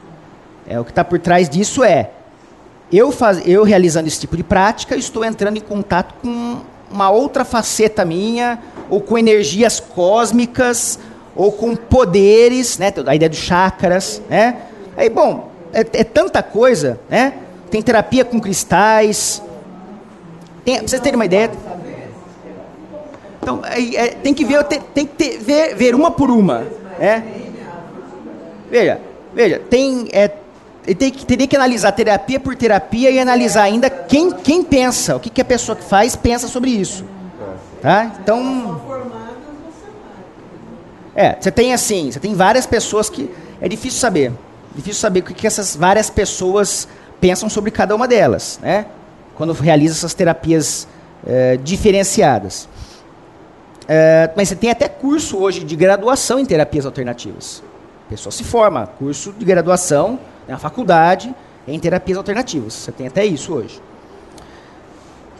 É, 0.68 0.80
o 0.80 0.84
que 0.84 0.92
está 0.92 1.04
por 1.04 1.18
trás 1.18 1.50
disso 1.50 1.84
é 1.84 2.12
eu, 2.92 3.12
faz, 3.12 3.42
eu 3.46 3.64
realizando 3.64 4.08
esse 4.08 4.20
tipo 4.20 4.36
de 4.38 4.44
prática, 4.44 4.96
estou 4.96 5.24
entrando 5.24 5.58
em 5.58 5.62
contato 5.62 6.16
com 6.22 6.62
uma 6.90 7.10
outra 7.10 7.44
faceta 7.44 8.06
minha, 8.06 8.60
ou 8.90 9.02
com 9.02 9.18
energias 9.18 9.80
cósmicas, 9.80 10.98
ou 11.36 11.52
com 11.52 11.76
poderes, 11.76 12.78
né? 12.78 12.94
A 13.06 13.16
ideia 13.16 13.30
dos 13.30 13.40
chakras, 13.40 14.22
né? 14.30 14.58
Aí, 14.96 15.10
bom, 15.10 15.52
é, 15.74 15.82
é 15.82 16.04
tanta 16.04 16.42
coisa, 16.42 17.00
né? 17.10 17.34
Tem 17.70 17.82
terapia 17.82 18.24
com 18.24 18.40
cristais. 18.40 19.42
Tem, 20.64 20.78
pra 20.78 20.88
vocês 20.88 21.02
terem 21.02 21.16
uma 21.16 21.26
ideia. 21.26 21.52
Então, 23.42 23.62
é, 23.66 23.96
é, 23.96 24.08
tem 24.10 24.34
que 24.34 24.46
ver, 24.46 24.64
tem 24.64 25.06
que 25.06 25.14
ter, 25.14 25.38
ver, 25.40 25.76
ver 25.76 25.94
uma 25.94 26.10
por 26.10 26.32
uma, 26.32 26.66
né? 26.98 27.24
Veja, 28.70 29.00
veja, 29.34 29.62
tem, 29.70 30.08
é, 30.12 30.30
tem 30.96 31.12
que, 31.12 31.26
teria 31.26 31.48
que 31.48 31.56
analisar 31.56 31.92
terapia 31.92 32.40
por 32.40 32.56
terapia 32.56 33.12
e 33.12 33.20
analisar 33.20 33.64
ainda 33.64 33.90
quem, 33.90 34.32
quem 34.32 34.64
pensa, 34.64 35.16
o 35.16 35.20
que, 35.20 35.30
que 35.30 35.42
a 35.42 35.46
pessoa 35.46 35.76
que 35.76 35.84
faz 35.84 36.16
pensa 36.16 36.48
sobre 36.48 36.72
isso. 36.72 37.04
Tá? 37.82 38.12
Então. 38.22 38.82
É, 41.16 41.36
você 41.40 41.52
tem 41.52 41.74
assim, 41.74 42.12
você 42.12 42.20
tem 42.20 42.34
várias 42.34 42.66
pessoas 42.66 43.10
que. 43.10 43.30
É 43.60 43.68
difícil 43.68 44.00
saber. 44.00 44.32
Difícil 44.76 45.02
saber 45.02 45.22
o 45.22 45.24
que, 45.24 45.34
que 45.34 45.48
essas 45.48 45.76
várias 45.76 46.10
pessoas 46.10 46.88
pensam 47.20 47.50
sobre 47.50 47.72
cada 47.72 47.96
uma 47.96 48.08
delas, 48.08 48.60
né? 48.62 48.86
Quando 49.36 49.52
realiza 49.54 49.96
essas 49.96 50.14
terapias 50.14 50.88
é, 51.26 51.58
diferenciadas. 51.58 52.70
É, 53.88 54.30
mas 54.36 54.50
você 54.50 54.56
tem 54.56 54.70
até 54.70 54.88
curso 54.88 55.38
hoje 55.38 55.64
de 55.64 55.76
graduação 55.76 56.40
em 56.40 56.46
terapias 56.46 56.86
alternativas. 56.86 57.64
A 58.06 58.10
pessoa 58.10 58.32
se 58.32 58.44
forma, 58.44 58.88
curso 58.88 59.34
de 59.34 59.44
graduação 59.44 60.20
na 60.48 60.58
faculdade 60.58 61.34
em 61.68 61.80
terapias 61.80 62.18
alternativas. 62.18 62.74
Você 62.74 62.92
tem 62.92 63.08
até 63.08 63.26
isso 63.26 63.54
hoje. 63.54 63.82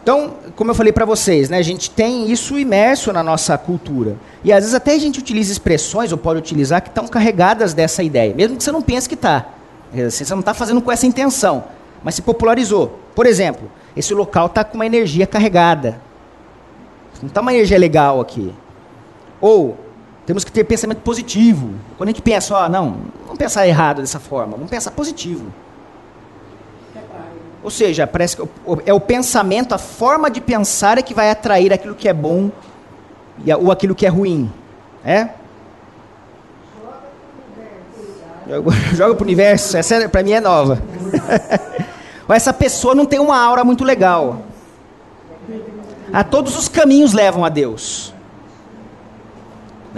Então, 0.02 0.34
como 0.56 0.70
eu 0.70 0.74
falei 0.74 0.92
para 0.92 1.04
vocês, 1.04 1.50
né, 1.50 1.58
a 1.58 1.62
gente 1.62 1.90
tem 1.90 2.30
isso 2.30 2.58
imerso 2.58 3.12
na 3.12 3.22
nossa 3.22 3.58
cultura. 3.58 4.16
E 4.42 4.52
às 4.52 4.60
vezes 4.60 4.74
até 4.74 4.94
a 4.94 4.98
gente 4.98 5.18
utiliza 5.18 5.52
expressões, 5.52 6.12
ou 6.12 6.18
pode 6.18 6.38
utilizar, 6.38 6.80
que 6.80 6.88
estão 6.88 7.06
carregadas 7.06 7.74
dessa 7.74 8.02
ideia, 8.02 8.34
mesmo 8.34 8.56
que 8.56 8.64
você 8.64 8.72
não 8.72 8.80
pense 8.80 9.08
que 9.08 9.14
está. 9.14 9.46
Você 9.92 10.24
não 10.30 10.40
está 10.40 10.54
fazendo 10.54 10.80
com 10.80 10.90
essa 10.90 11.06
intenção, 11.06 11.64
mas 12.02 12.14
se 12.14 12.22
popularizou. 12.22 12.98
Por 13.14 13.26
exemplo, 13.26 13.70
esse 13.96 14.14
local 14.14 14.46
está 14.46 14.64
com 14.64 14.76
uma 14.76 14.86
energia 14.86 15.26
carregada. 15.26 16.00
Não 17.20 17.28
está 17.28 17.40
uma 17.40 17.52
energia 17.52 17.78
legal 17.78 18.20
aqui. 18.20 18.54
Ou 19.40 19.76
temos 20.28 20.44
que 20.44 20.52
ter 20.52 20.62
pensamento 20.62 20.98
positivo. 20.98 21.70
Quando 21.96 22.10
a 22.10 22.12
gente 22.12 22.20
pensa, 22.20 22.54
ó, 22.54 22.68
não, 22.68 22.98
vamos 23.22 23.38
pensar 23.38 23.66
errado 23.66 24.02
dessa 24.02 24.20
forma, 24.20 24.52
vamos 24.52 24.68
pensar 24.68 24.90
positivo. 24.90 25.50
Ou 27.62 27.70
seja, 27.70 28.06
parece 28.06 28.36
que 28.36 28.42
é 28.84 28.92
o 28.92 29.00
pensamento, 29.00 29.74
a 29.74 29.78
forma 29.78 30.30
de 30.30 30.42
pensar 30.42 30.98
é 30.98 31.02
que 31.02 31.14
vai 31.14 31.30
atrair 31.30 31.72
aquilo 31.72 31.94
que 31.94 32.06
é 32.06 32.12
bom 32.12 32.50
ou 33.58 33.72
aquilo 33.72 33.94
que 33.94 34.04
é 34.04 34.10
ruim. 34.10 34.52
É? 35.02 35.30
Joga 38.92 39.14
para 39.14 39.24
o 39.24 39.26
universo, 39.26 39.78
essa 39.78 39.94
é, 39.94 40.08
para 40.08 40.22
mim 40.22 40.32
é 40.32 40.40
nova. 40.40 40.82
Essa 42.28 42.52
pessoa 42.52 42.94
não 42.94 43.06
tem 43.06 43.18
uma 43.18 43.40
aura 43.40 43.64
muito 43.64 43.82
legal. 43.82 44.42
A 46.12 46.22
todos 46.22 46.58
os 46.58 46.68
caminhos 46.68 47.14
levam 47.14 47.42
a 47.42 47.48
Deus. 47.48 48.07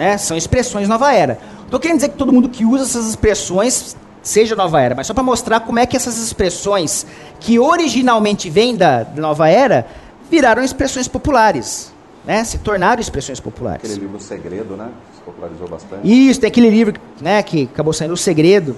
Né? 0.01 0.16
São 0.16 0.34
expressões 0.34 0.88
nova 0.88 1.12
era. 1.12 1.38
Estou 1.62 1.78
querendo 1.78 1.98
dizer 1.98 2.09
que 2.09 2.16
todo 2.16 2.32
mundo 2.32 2.48
que 2.48 2.64
usa 2.64 2.84
essas 2.84 3.07
expressões 3.07 3.94
seja 4.22 4.57
nova 4.57 4.80
era, 4.80 4.94
mas 4.94 5.07
só 5.07 5.12
para 5.12 5.22
mostrar 5.22 5.61
como 5.61 5.78
é 5.78 5.84
que 5.84 5.94
essas 5.94 6.16
expressões 6.16 7.07
que 7.38 7.59
originalmente 7.59 8.48
vêm 8.48 8.74
da, 8.74 9.07
nova 9.14 9.51
era 9.51 9.86
viraram 10.30 10.62
expressões 10.64 11.07
populares, 11.07 11.92
né? 12.24 12.42
Se 12.44 12.57
tornaram 12.57 12.98
expressões 12.98 13.40
populares. 13.40 13.84
Aquele 13.84 14.07
livro 14.07 14.18
Segredo, 14.18 14.74
né? 14.74 14.88
Se 15.14 15.20
popularizou 15.20 15.68
bastante. 15.68 16.30
Isso, 16.30 16.40
tem 16.40 16.48
aquele 16.48 16.70
livro, 16.70 16.94
né? 17.20 17.42
Que 17.42 17.68
acabou 17.70 17.92
saindo 17.92 18.14
o 18.14 18.16
Segredo, 18.16 18.74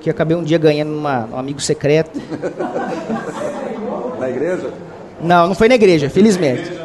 que 0.00 0.08
acabei 0.08 0.36
um 0.36 0.44
dia 0.44 0.58
ganhando 0.58 0.96
uma, 0.96 1.28
um 1.32 1.36
amigo 1.36 1.60
secreto. 1.60 2.20
na 4.20 4.30
igreja? 4.30 4.72
Não, 5.20 5.48
não 5.48 5.54
foi 5.56 5.68
na 5.68 5.74
igreja, 5.74 6.08
felizmente. 6.08 6.83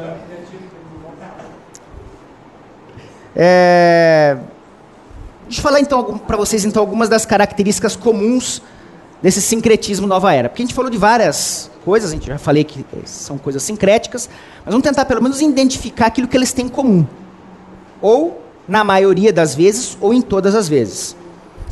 É... 3.41 4.35
Deixa 5.45 5.61
eu 5.61 5.63
falar 5.63 5.79
então 5.79 6.17
para 6.17 6.35
vocês 6.35 6.65
então 6.65 6.81
algumas 6.81 7.07
das 7.07 7.25
características 7.25 7.95
comuns 7.95 8.61
desse 9.21 9.41
sincretismo 9.41 10.05
nova 10.05 10.33
era. 10.33 10.49
Porque 10.49 10.61
a 10.61 10.65
gente 10.65 10.75
falou 10.75 10.91
de 10.91 10.97
várias 10.97 11.71
coisas, 11.85 12.11
a 12.11 12.13
gente 12.13 12.27
já 12.27 12.37
falei 12.37 12.65
que 12.65 12.85
são 13.05 13.37
coisas 13.37 13.63
sincréticas, 13.63 14.29
mas 14.65 14.73
vamos 14.73 14.83
tentar 14.83 15.05
pelo 15.05 15.23
menos 15.23 15.41
identificar 15.41 16.07
aquilo 16.07 16.27
que 16.27 16.35
eles 16.35 16.51
têm 16.51 16.65
em 16.65 16.69
comum. 16.69 17.07
Ou 18.01 18.41
na 18.67 18.83
maioria 18.83 19.31
das 19.31 19.55
vezes, 19.55 19.97
ou 20.01 20.13
em 20.13 20.21
todas 20.21 20.53
as 20.53 20.67
vezes. 20.67 21.15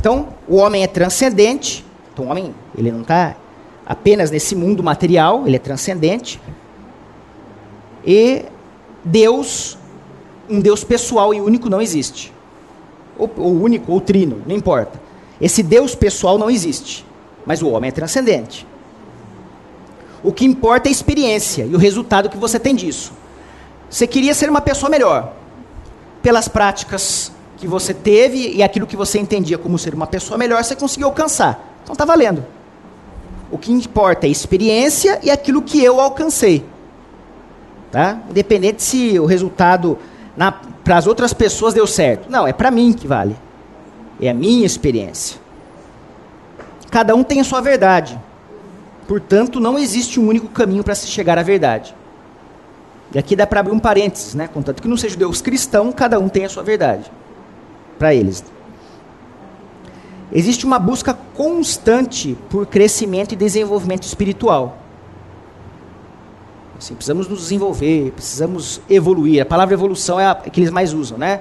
Então, 0.00 0.28
o 0.48 0.56
homem 0.56 0.82
é 0.82 0.86
transcendente. 0.86 1.84
Então, 2.12 2.24
o 2.24 2.28
homem 2.30 2.54
ele 2.76 2.90
não 2.90 3.02
está 3.02 3.36
apenas 3.86 4.30
nesse 4.30 4.56
mundo 4.56 4.82
material, 4.82 5.46
ele 5.46 5.56
é 5.56 5.58
transcendente. 5.58 6.40
E 8.04 8.46
Deus 9.04 9.77
um 10.48 10.60
Deus 10.60 10.84
pessoal 10.84 11.34
e 11.34 11.40
único 11.40 11.68
não 11.68 11.80
existe. 11.80 12.32
Ou, 13.18 13.30
ou 13.36 13.52
único, 13.62 13.92
ou 13.92 14.00
trino, 14.00 14.42
não 14.46 14.54
importa. 14.54 15.00
Esse 15.40 15.62
Deus 15.62 15.94
pessoal 15.94 16.38
não 16.38 16.50
existe. 16.50 17.04
Mas 17.44 17.62
o 17.62 17.68
homem 17.68 17.88
é 17.88 17.92
transcendente. 17.92 18.66
O 20.22 20.32
que 20.32 20.44
importa 20.44 20.88
é 20.88 20.90
a 20.90 20.92
experiência 20.92 21.64
e 21.64 21.74
o 21.74 21.78
resultado 21.78 22.28
que 22.28 22.36
você 22.36 22.58
tem 22.58 22.74
disso. 22.74 23.12
Você 23.88 24.06
queria 24.06 24.34
ser 24.34 24.50
uma 24.50 24.60
pessoa 24.60 24.90
melhor. 24.90 25.32
Pelas 26.22 26.48
práticas 26.48 27.32
que 27.56 27.66
você 27.66 27.94
teve 27.94 28.52
e 28.54 28.62
aquilo 28.62 28.86
que 28.86 28.96
você 28.96 29.18
entendia 29.18 29.56
como 29.58 29.78
ser 29.78 29.94
uma 29.94 30.06
pessoa 30.06 30.36
melhor, 30.36 30.62
você 30.62 30.76
conseguiu 30.76 31.06
alcançar. 31.08 31.78
Então 31.82 31.94
tá 31.94 32.04
valendo. 32.04 32.44
O 33.50 33.56
que 33.56 33.72
importa 33.72 34.26
é 34.26 34.28
a 34.28 34.30
experiência 34.30 35.18
e 35.22 35.30
aquilo 35.30 35.62
que 35.62 35.82
eu 35.82 36.00
alcancei. 36.00 36.64
Tá? 37.90 38.20
Independente 38.28 38.82
se 38.82 39.18
o 39.18 39.24
resultado 39.24 39.98
para 40.84 40.96
as 40.96 41.06
outras 41.06 41.32
pessoas 41.32 41.74
deu 41.74 41.86
certo. 41.86 42.30
Não, 42.30 42.46
é 42.46 42.52
para 42.52 42.70
mim 42.70 42.92
que 42.92 43.06
vale. 43.06 43.36
É 44.20 44.28
a 44.28 44.34
minha 44.34 44.64
experiência. 44.64 45.40
Cada 46.90 47.14
um 47.14 47.22
tem 47.22 47.40
a 47.40 47.44
sua 47.44 47.60
verdade. 47.60 48.18
Portanto, 49.06 49.58
não 49.58 49.78
existe 49.78 50.20
um 50.20 50.28
único 50.28 50.48
caminho 50.48 50.84
para 50.84 50.94
se 50.94 51.06
chegar 51.06 51.38
à 51.38 51.42
verdade. 51.42 51.94
E 53.12 53.18
aqui 53.18 53.34
dá 53.34 53.46
para 53.46 53.60
abrir 53.60 53.72
um 53.72 53.78
parênteses, 53.78 54.34
né? 54.34 54.48
Contanto 54.48 54.82
que 54.82 54.88
não 54.88 54.96
seja 54.96 55.16
Deus 55.16 55.40
cristão, 55.40 55.90
cada 55.90 56.18
um 56.18 56.28
tem 56.28 56.44
a 56.44 56.48
sua 56.48 56.62
verdade. 56.62 57.10
Para 57.98 58.14
eles. 58.14 58.44
Existe 60.30 60.66
uma 60.66 60.78
busca 60.78 61.14
constante 61.34 62.36
por 62.50 62.66
crescimento 62.66 63.32
e 63.32 63.36
desenvolvimento 63.36 64.02
espiritual. 64.04 64.77
Assim, 66.78 66.94
precisamos 66.94 67.26
nos 67.26 67.40
desenvolver, 67.40 68.12
precisamos 68.12 68.80
evoluir. 68.88 69.42
A 69.42 69.44
palavra 69.44 69.74
evolução 69.74 70.18
é 70.20 70.26
a 70.26 70.34
que 70.36 70.60
eles 70.60 70.70
mais 70.70 70.92
usam, 70.92 71.18
né? 71.18 71.40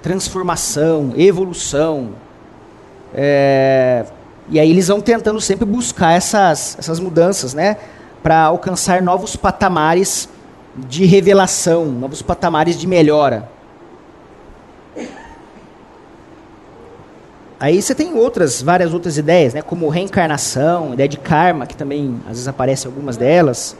Transformação, 0.00 1.12
evolução. 1.16 2.10
É, 3.12 4.06
e 4.48 4.60
aí 4.60 4.70
eles 4.70 4.86
vão 4.86 5.00
tentando 5.00 5.40
sempre 5.40 5.64
buscar 5.64 6.12
essas, 6.12 6.76
essas 6.78 7.00
mudanças, 7.00 7.54
né? 7.54 7.76
Para 8.22 8.44
alcançar 8.44 9.02
novos 9.02 9.34
patamares 9.34 10.28
de 10.76 11.04
revelação, 11.04 11.86
novos 11.86 12.22
patamares 12.22 12.78
de 12.78 12.86
melhora. 12.86 13.48
Aí 17.58 17.80
você 17.82 17.94
tem 17.94 18.14
outras, 18.14 18.62
várias 18.62 18.94
outras 18.94 19.18
ideias, 19.18 19.54
né? 19.54 19.62
Como 19.62 19.88
reencarnação, 19.88 20.92
ideia 20.92 21.08
de 21.08 21.16
karma, 21.16 21.66
que 21.66 21.74
também 21.74 22.20
às 22.26 22.32
vezes 22.32 22.48
aparece 22.48 22.86
algumas 22.86 23.16
delas. 23.16 23.74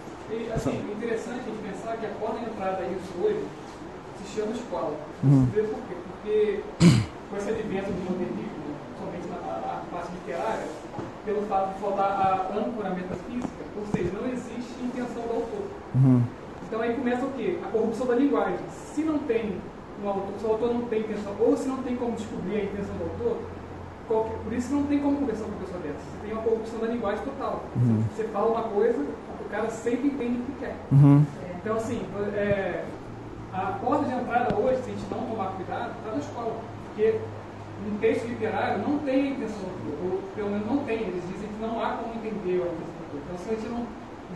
Assim, 0.56 0.90
interessante 0.90 1.40
a 1.40 1.50
gente 1.52 1.68
pensar 1.68 1.98
que 1.98 2.06
a 2.06 2.08
porta 2.18 2.38
de 2.38 2.46
entrada 2.46 2.80
isso 2.88 3.12
hoje 3.22 3.44
se 4.16 4.40
chama 4.40 4.52
escola. 4.52 4.96
Uhum. 5.22 5.46
Por 5.52 5.62
quê? 5.84 5.96
Porque 6.08 6.62
com 7.28 7.36
esse 7.36 7.50
advento 7.50 7.92
do 7.92 8.00
modernismo, 8.08 8.72
somente 8.96 9.28
na, 9.28 9.36
na 9.36 9.82
parte 9.92 10.12
literária, 10.12 10.64
pelo 11.26 11.42
fato 11.42 11.74
de 11.74 11.80
faltar 11.80 12.10
a 12.10 12.56
âncora 12.56 12.88
metafísica, 12.88 13.64
ou 13.76 13.84
seja, 13.92 14.10
não 14.16 14.32
existe 14.32 14.80
intenção 14.82 15.22
do 15.28 15.34
autor. 15.34 15.66
Uhum. 15.94 16.22
Então 16.66 16.80
aí 16.80 16.94
começa 16.94 17.26
o 17.26 17.32
quê? 17.32 17.58
A 17.62 17.68
corrupção 17.68 18.06
da 18.06 18.14
linguagem. 18.14 18.58
Se 18.94 19.02
não 19.02 19.18
tem 19.18 19.60
um 20.02 20.08
autor, 20.08 20.32
se 20.38 20.46
o 20.46 20.50
autor 20.50 20.72
não 20.72 20.82
tem 20.86 21.00
intenção, 21.00 21.34
ou 21.38 21.54
se 21.54 21.68
não 21.68 21.82
tem 21.82 21.96
como 21.96 22.16
descobrir 22.16 22.60
a 22.60 22.64
intenção 22.64 22.96
do 22.96 23.04
autor, 23.04 23.42
qualquer, 24.08 24.38
por 24.38 24.52
isso 24.54 24.72
não 24.72 24.84
tem 24.84 25.00
como 25.00 25.18
conversar 25.18 25.44
com 25.44 25.50
uma 25.50 25.60
pessoa 25.60 25.80
dessa. 25.82 26.00
Você 26.00 26.18
tem 26.24 26.32
uma 26.32 26.42
corrupção 26.42 26.78
da 26.80 26.86
linguagem 26.86 27.24
total. 27.24 27.64
Uhum. 27.76 28.02
Você 28.16 28.24
fala 28.24 28.46
uma 28.46 28.62
coisa, 28.62 29.04
o 29.46 29.48
cara 29.48 29.70
sempre 29.70 30.08
entende 30.08 30.40
o 30.40 30.44
que 30.44 30.52
quer. 30.60 30.74
Uhum. 30.92 31.24
Então, 31.56 31.76
assim, 31.76 32.02
é, 32.34 32.84
a 33.52 33.78
porta 33.80 34.04
de 34.04 34.12
entrada 34.14 34.54
hoje, 34.56 34.82
se 34.82 34.90
a 34.90 34.94
gente 34.94 35.06
não 35.10 35.26
tomar 35.26 35.52
cuidado, 35.52 35.92
está 35.98 36.10
na 36.12 36.18
escola. 36.18 36.54
Porque 36.86 37.20
um 37.86 37.98
texto 37.98 38.26
literário 38.26 38.78
não 38.86 38.98
tem 38.98 39.14
a 39.22 39.30
intenção 39.30 39.62
do 39.62 39.90
autor, 39.92 40.12
ou 40.12 40.22
pelo 40.34 40.50
menos 40.50 40.66
não 40.66 40.78
tem. 40.84 41.00
Eles 41.02 41.22
dizem 41.30 41.48
que 41.48 41.60
não 41.60 41.82
há 41.82 41.96
como 41.98 42.14
entender 42.14 42.62
a 42.62 42.66
intenção 42.70 42.94
do 42.98 43.02
autor. 43.06 43.20
Então, 43.24 43.38
se 43.38 43.50
a 43.50 43.54
gente 43.54 43.68
não 43.68 43.86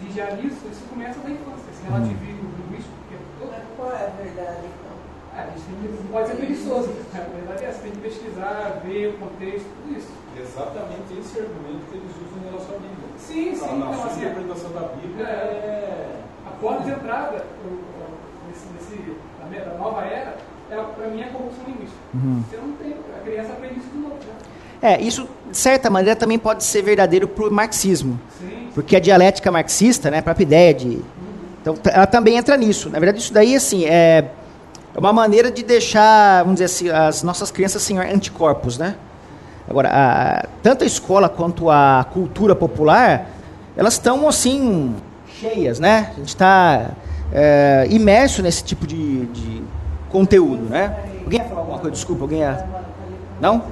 vigiar 0.01 0.37
nisso, 0.37 0.63
isso 0.71 0.85
começa 0.89 1.19
da 1.21 1.31
infância. 1.31 1.67
Esse 1.71 1.83
relativismo 1.85 2.49
linguístico 2.59 2.95
é 3.13 3.19
todo. 3.39 3.51
Mas 3.51 3.65
qual 3.77 3.91
é 3.93 4.07
a 4.07 4.13
verdade, 4.23 4.63
então? 4.67 4.95
É, 5.37 5.41
a 5.43 5.47
gente 5.55 5.63
tem 5.63 5.77
que- 5.79 6.03
não 6.03 6.11
pode 6.11 6.27
ser 6.29 6.37
preguiçoso. 6.37 6.89
A 7.15 7.19
verdade 7.37 7.65
é 7.65 7.69
essa, 7.69 7.83
tem 7.83 7.93
que 7.93 7.99
pesquisar, 8.03 8.83
ver 8.85 9.15
o 9.15 9.19
contexto, 9.19 9.67
tudo 9.79 9.97
isso. 9.97 10.11
Exatamente 10.37 11.11
esse 11.19 11.39
argumento 11.39 11.85
que 11.91 11.97
eles 11.97 12.11
usam 12.19 12.39
em 12.41 12.47
relação 12.51 12.75
à 12.75 12.79
Bíblia. 12.79 13.00
Sim, 13.27 13.55
sim. 13.55 13.79
Na, 13.79 13.87
na 13.87 13.93
então, 13.93 14.05
assim, 14.05 14.21
interpretação 14.21 14.71
da 14.73 14.81
Bíblia 14.81 15.27
É. 15.27 15.31
é. 15.31 16.07
a 16.47 16.51
porta 16.61 16.85
de 16.85 16.91
entrada 16.91 17.45
nesse, 18.49 18.67
nesse, 18.75 19.17
da 19.65 19.75
nova 19.79 20.03
era, 20.03 20.37
é, 20.71 20.77
para 20.77 21.09
mim, 21.09 21.21
é 21.21 21.25
a 21.25 21.29
corrupção 21.29 21.65
linguística. 21.67 22.01
Uhum. 22.15 22.43
Você 22.49 22.57
não 22.57 22.73
tem, 22.73 22.95
a 23.17 23.25
criança 23.25 23.53
aprende 23.53 23.79
isso 23.79 23.89
de 23.89 23.99
novo. 23.99 24.15
Né? 24.15 24.35
É, 24.83 25.01
isso, 25.01 25.29
de 25.51 25.57
certa 25.57 25.91
maneira, 25.91 26.17
também 26.17 26.39
pode 26.39 26.65
ser 26.65 26.83
verdadeiro 26.83 27.29
para 27.29 27.47
o 27.47 27.51
marxismo. 27.51 28.19
Sim, 28.39 28.69
Porque 28.75 28.97
a 28.97 29.01
dialética 29.01 29.51
marxista, 29.51 30.11
né, 30.11 30.19
a 30.19 30.23
própria 30.23 30.45
ideia 30.45 30.75
de. 30.75 31.03
Então, 31.61 31.77
ela 31.85 32.07
também 32.07 32.37
entra 32.37 32.57
nisso. 32.57 32.89
Na 32.89 32.99
verdade, 32.99 33.23
isso 33.23 33.35
daí, 33.35 33.55
assim, 33.55 33.85
é 33.85 34.31
é 34.95 34.99
uma 34.99 35.13
maneira 35.13 35.51
de 35.51 35.63
deixar, 35.63 36.43
vamos 36.43 36.61
dizer 36.61 36.65
assim, 36.65 36.89
as 36.89 37.23
nossas 37.23 37.51
crianças 37.51 37.83
sem 37.83 37.99
anticorpos, 37.99 38.77
né? 38.77 38.97
Agora, 39.71 39.89
a- 39.93 40.47
tanto 40.65 40.83
a 40.83 40.87
escola 40.87 41.29
quanto 41.29 41.71
a 41.71 42.05
cultura 42.13 42.57
popular, 42.57 43.31
elas 43.77 43.95
estão, 43.95 44.29
assim, 44.29 44.95
cheias, 45.41 45.79
né? 45.79 46.11
A 46.13 46.19
gente 46.19 46.29
está 46.29 46.91
imerso 47.89 48.43
nesse 48.43 48.65
tipo 48.65 48.85
de, 48.85 49.27
de 49.27 49.63
conteúdo, 50.11 50.69
né? 50.69 50.97
Alguém 51.23 51.39
ia 51.39 51.45
falar 51.47 51.61
alguma 51.61 51.79
coisa? 51.79 51.95
Desculpa, 51.95 52.25
alguém 52.25 52.41
ia... 52.41 52.67
Não? 53.41 53.63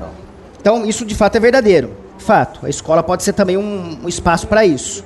Então, 0.61 0.87
isso 0.87 1.05
de 1.05 1.17
fato 1.17 1.35
é 1.37 1.41
verdadeiro. 1.41 1.91
Fato. 2.19 2.65
A 2.65 2.69
escola 2.69 3.03
pode 3.03 3.25
ser 3.25 3.33
também 3.33 3.57
um, 3.57 3.99
um 4.05 4.09
espaço 4.09 4.47
para 4.47 4.65
isso. 4.65 5.05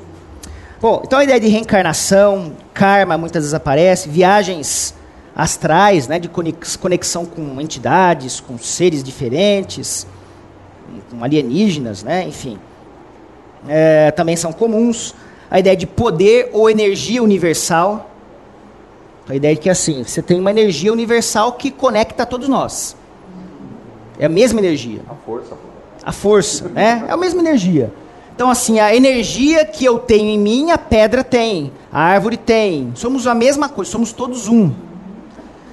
Bom, 0.80 1.01
então 1.05 1.18
a 1.18 1.24
ideia 1.24 1.40
de 1.40 1.49
reencarnação, 1.49 2.53
karma 2.74 3.16
muitas 3.16 3.43
vezes 3.45 3.55
aparece, 3.55 4.09
viagens 4.09 4.95
astrais, 5.34 6.07
né, 6.09 6.18
de 6.18 6.28
conex- 6.28 6.76
conexão 6.76 7.24
com 7.24 7.59
entidades, 7.61 8.40
com 8.40 8.59
seres 8.59 9.03
diferentes, 9.03 10.07
com 11.11 11.22
alienígenas, 11.22 12.03
né, 12.03 12.24
enfim. 12.26 12.59
É, 13.68 14.11
também 14.11 14.36
são 14.36 14.53
comuns. 14.53 15.14
A 15.51 15.59
ideia 15.59 15.76
de 15.76 15.86
poder 15.86 16.51
ou 16.53 16.68
energia 16.70 17.22
universal. 17.22 18.11
A 19.28 19.34
ideia 19.34 19.55
de 19.55 19.61
que 19.61 19.70
assim, 19.70 20.03
você 20.03 20.22
tem 20.22 20.40
uma 20.40 20.51
energia 20.51 20.93
universal 20.93 21.53
que 21.53 21.70
conecta 21.70 22.26
todos 22.26 22.49
nós. 22.49 22.97
É 24.18 24.26
a 24.26 24.28
mesma 24.28 24.61
energia 24.61 25.01
A 25.09 25.14
força. 25.14 25.55
a 26.05 26.12
força, 26.12 26.68
né? 26.68 27.05
É 27.09 27.12
a 27.12 27.16
mesma 27.16 27.40
energia. 27.40 27.93
Então, 28.34 28.51
assim, 28.51 28.80
a 28.80 28.95
energia 28.95 29.64
que 29.64 29.84
eu 29.84 29.99
tenho 29.99 30.28
em 30.30 30.38
mim, 30.38 30.70
a 30.70 30.78
pedra 30.78 31.22
tem, 31.22 31.70
a 31.93 32.01
árvore 32.01 32.36
tem. 32.36 32.90
Somos 32.95 33.26
a 33.26 33.34
mesma 33.34 33.68
coisa, 33.68 33.90
somos 33.90 34.11
todos 34.12 34.49
um. 34.49 34.72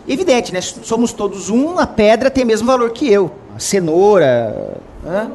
Evidente, 0.08 0.54
né? 0.54 0.60
Somos 0.62 1.14
todos 1.14 1.50
um, 1.50 1.80
a 1.80 1.88
pedra 1.88 2.30
tem 2.30 2.44
o 2.44 2.48
mesmo 2.48 2.68
valor 2.68 2.90
que 2.92 3.10
eu. 3.12 3.32
Cenoura, 3.60 4.78
né? 5.04 5.28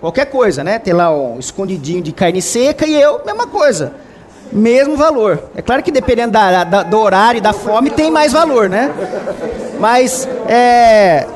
qualquer 0.00 0.26
coisa, 0.26 0.62
né? 0.64 0.78
Tem 0.78 0.92
lá 0.92 1.10
um 1.16 1.38
escondidinho 1.38 2.02
de 2.02 2.12
carne 2.12 2.42
seca 2.42 2.86
e 2.86 3.00
eu, 3.00 3.20
mesma 3.24 3.46
coisa. 3.46 3.92
Mesmo 4.50 4.96
valor. 4.96 5.44
É 5.54 5.62
claro 5.62 5.82
que 5.82 5.90
dependendo 5.90 6.32
da, 6.32 6.64
da- 6.64 6.82
do 6.82 6.98
horário 6.98 7.38
e 7.38 7.40
da 7.40 7.52
fome, 7.54 7.90
tem 7.90 8.10
mais 8.10 8.32
valor, 8.32 8.68
né? 8.68 8.92
Mas, 9.80 10.28
é, 10.46 11.26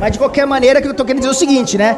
mas 0.00 0.12
de 0.12 0.18
qualquer 0.18 0.44
maneira, 0.46 0.80
que 0.80 0.86
eu 0.88 0.90
estou 0.90 1.06
querendo 1.06 1.20
dizer 1.20 1.28
é 1.30 1.36
o 1.36 1.38
seguinte, 1.38 1.78
né? 1.78 1.96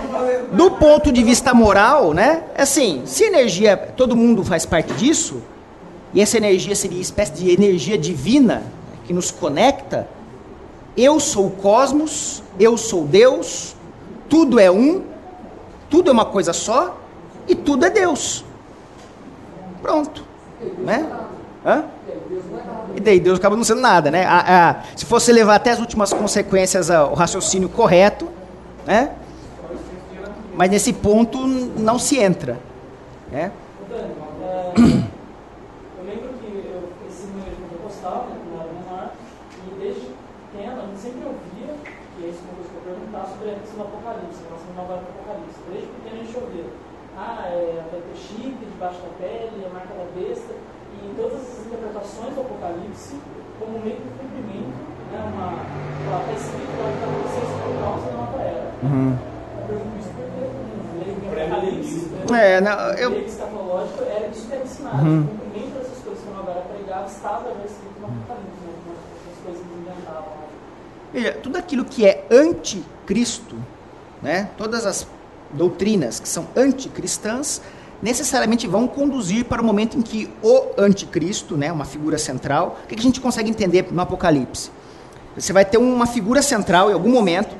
Do 0.52 0.72
ponto 0.72 1.10
de 1.10 1.22
vista 1.24 1.54
moral, 1.54 2.12
né? 2.12 2.42
Assim, 2.56 3.02
se 3.06 3.24
energia, 3.24 3.76
todo 3.76 4.14
mundo 4.14 4.44
faz 4.44 4.66
parte 4.66 4.92
disso, 4.92 5.42
e 6.12 6.20
essa 6.20 6.36
energia 6.36 6.76
seria 6.76 6.98
uma 6.98 7.02
espécie 7.02 7.32
de 7.32 7.50
energia 7.50 7.96
divina 7.98 8.62
que 9.06 9.12
nos 9.12 9.30
conecta, 9.30 10.06
eu 10.97 11.18
sou 11.20 11.47
o 11.47 11.51
cosmos, 11.51 12.42
eu 12.59 12.76
sou 12.76 13.05
Deus, 13.05 13.74
tudo 14.28 14.59
é 14.59 14.70
um, 14.70 15.03
tudo 15.90 16.11
é 16.11 16.12
uma 16.12 16.24
coisa 16.24 16.53
só, 16.53 16.99
e 17.49 17.55
tudo 17.55 17.84
é 17.84 17.90
Deus. 17.90 18.45
Pronto. 19.82 20.24
Né? 20.78 21.07
Hã? 21.64 21.84
E 22.97 23.01
daí 23.01 23.18
Deus 23.20 23.38
acaba 23.38 23.57
não 23.57 23.64
sendo 23.64 23.80
nada, 23.80 24.11
né? 24.11 24.24
A- 24.24 24.70
a- 24.70 24.82
se 24.97 25.05
fosse 25.05 25.32
levar 25.32 25.57
até 25.57 25.70
as 25.72 25.80
últimas 25.80 26.12
consequências 26.12 26.90
ao 26.90 27.12
raciocínio 27.14 27.68
correto, 27.68 28.28
né? 28.86 29.11
Mas 30.55 30.70
nesse 30.70 30.92
ponto 30.92 31.47
não 31.47 31.99
se 31.99 32.18
entra, 32.18 32.59
né? 33.30 33.51
Dani, 33.90 34.14
é, 34.42 34.72
eu 35.99 36.05
lembro 36.07 36.28
que 36.38 36.47
eu 36.70 36.88
esse 37.09 37.26
meu 37.26 37.42
eu 37.45 37.78
postava, 37.82 38.30
né, 38.30 38.36
quando 38.38 38.55
eu 38.55 38.61
era 38.62 38.72
menor, 38.72 39.11
e 39.66 39.80
desde 39.80 40.07
pequeno 40.53 40.78
a 40.80 40.86
gente 40.86 41.01
sempre 41.01 41.26
ouvia, 41.26 41.74
e 42.20 42.24
é 42.24 42.28
isso 42.30 42.38
que 42.38 42.49
eu 42.49 42.62
vou 42.62 42.82
perguntar, 42.86 43.26
sobre 43.26 43.51
a 43.51 43.55
questão 43.59 43.76
do 43.82 43.84
Apocalipse, 43.90 44.38
a 44.38 44.47
relação 44.47 44.72
nova 44.78 44.95
do 45.03 45.07
Apocalipse. 45.11 45.59
Desde 45.66 45.88
pequeno 45.99 46.16
a 46.20 46.24
gente 46.24 46.36
ouvia, 46.38 46.66
ah, 47.18 47.42
é, 47.51 47.82
vai 47.90 48.01
ter 48.01 48.14
chifre 48.14 48.62
debaixo 48.70 49.01
da 49.03 49.11
pele, 49.18 49.59
a 49.66 49.70
marca 49.74 49.90
da 49.99 50.07
besta, 50.14 50.55
e 50.55 50.97
em 51.11 51.14
todas 51.18 51.42
essas 51.42 51.66
interpretações 51.66 52.38
como 53.59 53.78
meio 53.80 53.97
que 53.97 54.03
um 54.03 54.16
cumprimento, 54.18 54.74
né, 55.11 55.18
uma, 55.32 55.49
está 56.20 56.32
escrito 56.32 56.74
lá 56.80 56.88
que 56.90 57.05
acontecer 57.05 57.42
isso 57.45 57.57
por 57.62 57.74
causa 57.82 58.07
da 58.07 58.12
nova 58.16 58.38
era. 58.42 58.72
Eu 58.82 59.66
pergunto 59.66 59.99
isso 59.99 60.11
porque 60.14 60.42
um 60.45 60.99
leigo 60.99 61.20
em 61.24 61.42
Apocalipse, 61.42 61.99
né, 62.07 62.57
É, 62.57 62.61
não, 62.61 62.78
eu, 62.95 63.11
o 63.11 63.18
escatológico 63.18 64.03
era 64.05 64.26
isso 64.28 64.47
que 64.47 64.53
era 64.55 64.62
ensinado. 64.64 65.05
Uhum. 65.07 65.20
O 65.22 65.26
cumprimento 65.28 65.72
dessas 65.78 65.99
coisas 66.05 66.22
que 66.22 66.30
a 66.30 66.36
novela 66.36 66.62
pregava 66.72 67.07
estava 67.07 67.45
já 67.55 67.64
escrito 67.64 68.01
no 68.01 68.07
Apocalipse, 68.07 68.64
né? 68.64 68.95
As 69.32 69.45
coisas 69.45 69.62
inventavam. 69.64 70.20
né? 70.22 70.47
Veja, 71.12 71.32
tudo 71.42 71.57
aquilo 71.57 71.84
que 71.84 72.05
é 72.07 72.24
anticristo, 72.30 73.57
né, 74.20 74.51
todas 74.57 74.84
as 74.84 75.07
doutrinas 75.53 76.18
que 76.18 76.28
são 76.28 76.49
anticristãs, 76.57 77.61
necessariamente 78.05 78.66
vão 78.66 78.86
conduzir 78.86 79.46
para 79.46 79.62
o 79.62 79.64
momento 79.64 79.96
em 79.98 80.02
que 80.02 80.30
o 80.42 80.66
anticristo, 80.76 81.57
né, 81.57 81.72
uma 81.72 81.86
figura 81.86 82.18
central, 82.18 82.78
o 82.84 82.86
que 82.86 82.94
a 82.94 83.02
gente 83.02 83.18
consegue 83.18 83.48
entender 83.48 83.88
no 83.90 84.00
Apocalipse? 84.02 84.70
Você 85.34 85.55
vai 85.55 85.64
ter 85.64 85.78
uma 85.78 86.07
figura 86.07 86.42
central 86.42 86.90
em 86.90 86.92
algum 86.92 87.11
momento, 87.11 87.57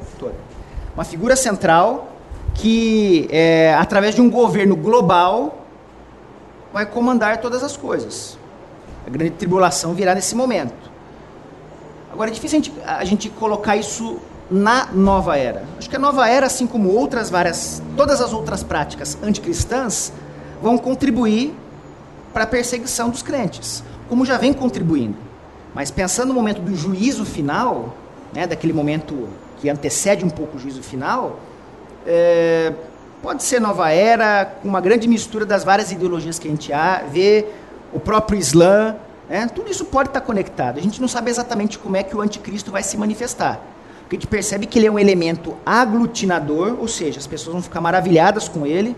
uma 0.95 1.03
figura 1.03 1.34
central 1.34 2.12
que, 2.55 3.26
é, 3.30 3.74
através 3.74 4.14
de 4.14 4.20
um 4.20 4.28
governo 4.28 4.76
global, 4.76 5.64
vai 6.74 6.84
comandar 6.84 7.38
todas 7.38 7.62
as 7.64 7.74
coisas. 7.74 8.38
A 9.07 9.11
grande 9.11 9.32
tribulação 9.32 9.95
virá 9.95 10.14
nesse 10.14 10.36
momento. 10.36 10.92
Agora, 12.12 12.30
é 12.30 12.32
difícil 12.34 12.59
a 12.59 12.62
gente, 12.62 12.72
a 12.86 13.05
gente 13.05 13.30
colocar 13.30 13.76
isso 13.76 14.20
na 14.51 14.88
nova 14.92 15.38
era. 15.38 15.64
Acho 15.78 15.88
que 15.88 15.97
a 15.97 15.99
nova 15.99 16.28
era, 16.28 16.47
assim 16.47 16.66
como 16.66 16.90
outras 16.90 17.30
várias, 17.30 17.82
todas 17.97 18.20
as 18.20 18.32
outras 18.32 18.62
práticas 18.62 19.18
anticristãs, 19.22 20.12
vão 20.64 20.78
contribuir 20.78 21.54
para 22.32 22.44
a 22.44 22.46
perseguição 22.46 23.10
dos 23.10 23.22
crentes, 23.22 23.84
como 24.08 24.24
já 24.24 24.38
vem 24.38 24.54
contribuindo. 24.54 25.16
Mas 25.74 25.90
pensando 25.90 26.28
no 26.28 26.34
momento 26.34 26.62
do 26.62 26.74
juízo 26.74 27.26
final, 27.26 27.94
né, 28.32 28.46
daquele 28.46 28.72
momento 28.72 29.28
que 29.60 29.68
antecede 29.68 30.24
um 30.24 30.30
pouco 30.30 30.56
o 30.56 30.58
juízo 30.58 30.82
final, 30.82 31.38
é, 32.06 32.72
pode 33.22 33.42
ser 33.42 33.60
nova 33.60 33.90
era, 33.90 34.54
uma 34.64 34.80
grande 34.80 35.06
mistura 35.06 35.44
das 35.44 35.64
várias 35.64 35.92
ideologias 35.92 36.38
que 36.38 36.48
a 36.48 36.50
gente 36.50 36.72
vê, 37.12 37.46
o 37.92 38.00
próprio 38.00 38.38
Islã, 38.38 38.96
né? 39.28 39.46
Tudo 39.54 39.70
isso 39.70 39.84
pode 39.84 40.08
estar 40.08 40.22
conectado. 40.22 40.78
A 40.78 40.82
gente 40.82 41.00
não 41.00 41.08
sabe 41.08 41.30
exatamente 41.30 41.78
como 41.78 41.96
é 41.96 42.02
que 42.02 42.16
o 42.16 42.22
anticristo 42.22 42.70
vai 42.70 42.82
se 42.82 42.96
manifestar. 42.96 43.60
Porque 44.00 44.16
a 44.16 44.18
gente 44.18 44.26
percebe 44.26 44.66
que 44.66 44.78
ele 44.78 44.86
é 44.86 44.90
um 44.90 44.98
elemento 44.98 45.56
aglutinador, 45.64 46.76
ou 46.80 46.88
seja, 46.88 47.18
as 47.18 47.26
pessoas 47.26 47.52
vão 47.52 47.62
ficar 47.62 47.80
maravilhadas 47.80 48.48
com 48.48 48.66
ele, 48.66 48.96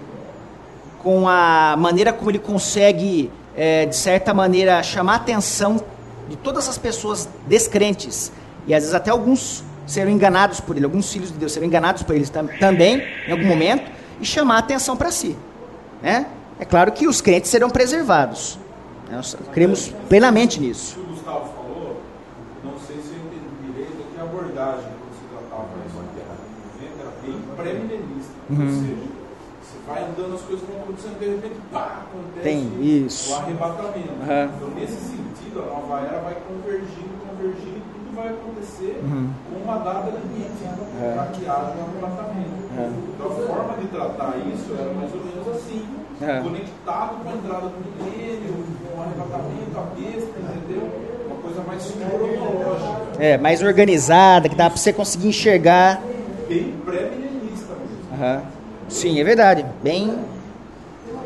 com 1.03 1.28
a 1.28 1.76
maneira 1.78 2.12
como 2.12 2.30
ele 2.30 2.38
consegue, 2.38 3.30
é, 3.57 3.86
de 3.86 3.97
certa 3.97 4.34
maneira, 4.34 4.82
chamar 4.82 5.14
a 5.14 5.16
atenção 5.16 5.80
de 6.28 6.36
todas 6.36 6.68
as 6.68 6.78
pessoas 6.78 7.28
descrentes. 7.47 8.32
E 8.66 8.74
às 8.74 8.82
vezes 8.82 8.94
até 8.94 9.11
alguns 9.11 9.64
serão 9.86 10.11
enganados 10.11 10.61
por 10.61 10.76
ele, 10.76 10.84
alguns 10.84 11.12
filhos 11.12 11.30
de 11.30 11.38
Deus 11.38 11.53
serão 11.53 11.66
enganados 11.66 12.03
por 12.03 12.14
ele 12.14 12.26
tam 12.26 12.47
também, 12.59 13.03
em 13.26 13.30
algum 13.30 13.47
momento, 13.47 13.90
e 14.20 14.26
chamar 14.26 14.57
a 14.57 14.59
atenção 14.59 14.97
para 14.97 15.11
si. 15.11 15.36
Né? 16.03 16.26
É 16.59 16.64
claro 16.64 16.90
que 16.92 17.07
os 17.07 17.20
crentes 17.20 17.51
serão 17.51 17.70
preservados. 17.70 18.59
Nós 19.11 19.36
cremos 19.53 19.92
plenamente 20.09 20.61
nisso. 20.61 20.99
O 20.99 21.05
que 21.05 21.11
o 21.11 21.14
Gustavo 21.14 21.53
falou, 21.55 22.03
não 22.64 22.72
sei 22.78 22.97
se 22.97 23.11
eu 23.11 23.18
entendi 23.18 23.72
direito, 23.72 24.05
que 24.12 24.20
a 24.20 24.24
abordagem 24.24 24.90
quando 24.99 25.14
se 25.14 25.24
tratava 25.30 25.68
isso 25.86 25.99
aqui 26.01 26.20
era 27.01 27.12
bem 27.22 27.40
pré-milenista. 27.57 28.32
Uhum. 28.51 28.62
Ou 28.62 28.68
seja, 28.82 28.94
você 28.97 29.15
vai 29.87 30.03
andando, 30.03 30.34
as 30.34 30.43
coisas 30.43 30.64
vão 30.68 30.82
acontecendo, 30.82 31.18
de 31.18 31.26
repente, 31.26 31.57
pá, 31.72 32.03
acontece 32.07 32.43
Tem 32.43 33.07
isso. 33.07 33.32
o 33.32 33.37
arrebatamento. 33.37 34.12
Uhum. 34.18 34.45
Então, 34.57 34.68
nesse 34.74 34.99
sentido, 35.14 35.62
a 35.62 35.66
nova 35.66 36.01
era 36.07 36.20
vai 36.20 36.37
convergindo, 36.49 37.14
convergindo, 37.28 37.78
e 37.78 37.82
tudo 37.95 38.16
vai 38.16 38.28
acontecer 38.28 39.01
Uhum. 39.05 39.30
com 39.51 39.57
uma 39.62 39.78
data 39.78 40.11
limite 40.11 40.64
É. 41.01 41.12
para 41.14 41.26
que 41.26 41.47
haja 41.47 41.72
um 41.78 41.84
arrebatamento. 41.87 42.57
É. 42.76 42.91
Então, 43.14 43.26
a 43.26 43.34
forma 43.47 43.74
de 43.80 43.87
tratar 43.89 44.34
isso 44.53 44.74
era 44.78 44.93
mais 44.93 45.11
ou 45.14 45.20
menos 45.24 45.49
assim, 45.57 45.87
É. 46.20 46.41
conectado 46.41 47.22
com 47.22 47.28
a 47.28 47.32
entrada 47.32 47.66
do 47.68 47.78
milênio, 47.78 48.55
com 48.82 48.99
o 48.99 49.03
arrebatamento, 49.03 49.76
a 49.78 49.82
besta, 49.95 50.34
entendeu? 50.41 50.89
Uma 51.26 51.37
coisa 51.43 51.62
mais 51.62 51.91
cronológica, 51.93 53.22
É, 53.22 53.39
mais 53.39 53.62
organizada, 53.62 54.49
que 54.49 54.55
dá 54.57 54.68
para 54.68 54.76
você 54.78 54.93
conseguir 54.93 55.28
enxergar. 55.28 56.01
bem 56.49 56.74
pré-milenista 56.84 57.74
mesmo. 57.74 58.55
Sim, 58.89 59.20
é 59.20 59.24
verdade. 59.24 59.64
Bem. 59.82 60.07
Tem 60.07 61.16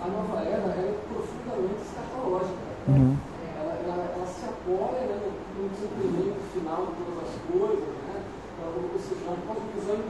a 0.00 0.08
nova 0.08 0.40
era 0.40 0.72
é 0.80 0.94
profundamente 1.12 1.82
escatológica. 1.84 2.56
Uhum. 2.88 3.16
Ela, 3.60 3.72
ela, 3.84 4.04
ela 4.16 4.26
se 4.26 4.44
apoia 4.48 5.00
né, 5.04 5.20
no, 5.58 5.68
desempenhamento 5.68 6.40
final 6.52 6.86
de 6.88 6.92
todas 6.96 7.28
as 7.28 7.36
coisas, 7.52 7.92
né? 8.08 8.16
Ela, 8.60 8.72
ou 8.80 9.00
seja, 9.00 9.20
uma 9.28 9.36
cosmovisão 9.44 10.00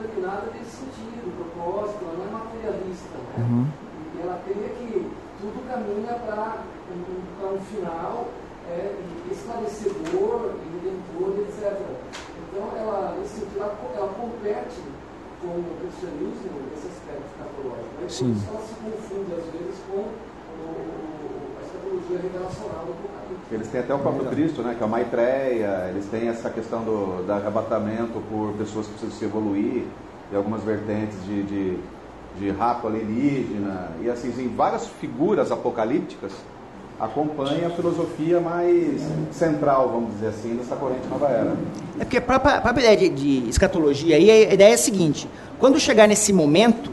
sentido, 0.70 1.26
propósito, 1.34 1.98
ela 2.06 2.14
não 2.18 2.26
é 2.26 2.30
materialista, 2.30 3.18
né? 3.18 3.38
Uhum. 3.38 3.66
E 4.14 4.20
ela 4.22 4.40
crê 4.46 4.54
que 4.54 5.10
tudo 5.40 5.58
caminha 5.66 6.14
para 6.14 6.62
um, 6.90 7.54
um 7.54 7.60
final 7.60 8.28
é, 8.70 8.94
esclarecedor, 9.30 10.54
redentor, 10.72 11.40
etc. 11.40 11.78
Então, 12.48 12.68
ela, 12.76 13.16
nesse 13.18 13.40
sentido, 13.40 13.58
ela, 13.58 13.76
ela 13.96 14.08
compete 14.14 14.82
com 15.40 15.48
o 15.48 15.76
cristianismo 15.80 16.60
nesse 16.70 16.86
aspecto 16.88 17.24
escatológico. 17.32 18.00
Né? 18.00 18.08
Sim. 18.08 18.32
Por 18.32 18.36
isso 18.36 18.48
ela 18.50 18.60
se 18.60 18.74
confunde, 18.74 19.32
às 19.32 19.44
vezes, 19.52 19.80
com 19.90 19.96
o, 19.96 20.70
a 21.58 21.64
escatologia 21.64 22.18
revelacional 22.18 22.84
do 22.84 22.92
Apocalipse. 22.92 23.54
Eles 23.54 23.68
têm 23.68 23.80
até 23.80 23.94
o 23.94 23.98
próprio 23.98 24.26
Cristo, 24.26 24.62
né, 24.62 24.74
que 24.76 24.82
é 24.82 24.86
a 24.86 24.88
Maitreya, 24.88 25.86
eles 25.90 26.06
têm 26.06 26.28
essa 26.28 26.50
questão 26.50 26.84
do, 26.84 27.24
do 27.26 27.32
arrebatamento 27.32 28.20
por 28.30 28.52
pessoas 28.54 28.86
que 28.86 28.92
precisam 28.92 29.18
se 29.18 29.24
evoluir, 29.24 29.84
e 30.30 30.36
algumas 30.36 30.62
vertentes 30.62 31.24
de, 31.24 31.42
de, 31.42 31.78
de 32.38 32.50
rato 32.50 32.86
alienígena, 32.86 33.90
e 34.00 34.08
assim, 34.08 34.28
em 34.40 34.54
várias 34.54 34.86
figuras 34.86 35.50
apocalípticas 35.50 36.32
acompanha 37.00 37.68
a 37.68 37.70
filosofia 37.70 38.40
mais 38.40 39.00
central, 39.32 39.88
vamos 39.88 40.14
dizer 40.14 40.28
assim, 40.28 40.56
dessa 40.56 40.76
corrente 40.76 41.06
nova 41.08 41.28
era. 41.28 41.56
É 41.98 42.04
porque 42.04 42.18
a 42.18 42.22
própria, 42.22 42.56
a 42.56 42.60
própria 42.60 42.92
ideia 42.92 42.96
de, 42.96 43.08
de 43.42 43.48
escatologia 43.48 44.16
aí, 44.16 44.30
a 44.30 44.52
ideia 44.54 44.70
é 44.70 44.74
a 44.74 44.78
seguinte: 44.78 45.28
quando 45.58 45.80
chegar 45.80 46.06
nesse 46.06 46.32
momento, 46.32 46.92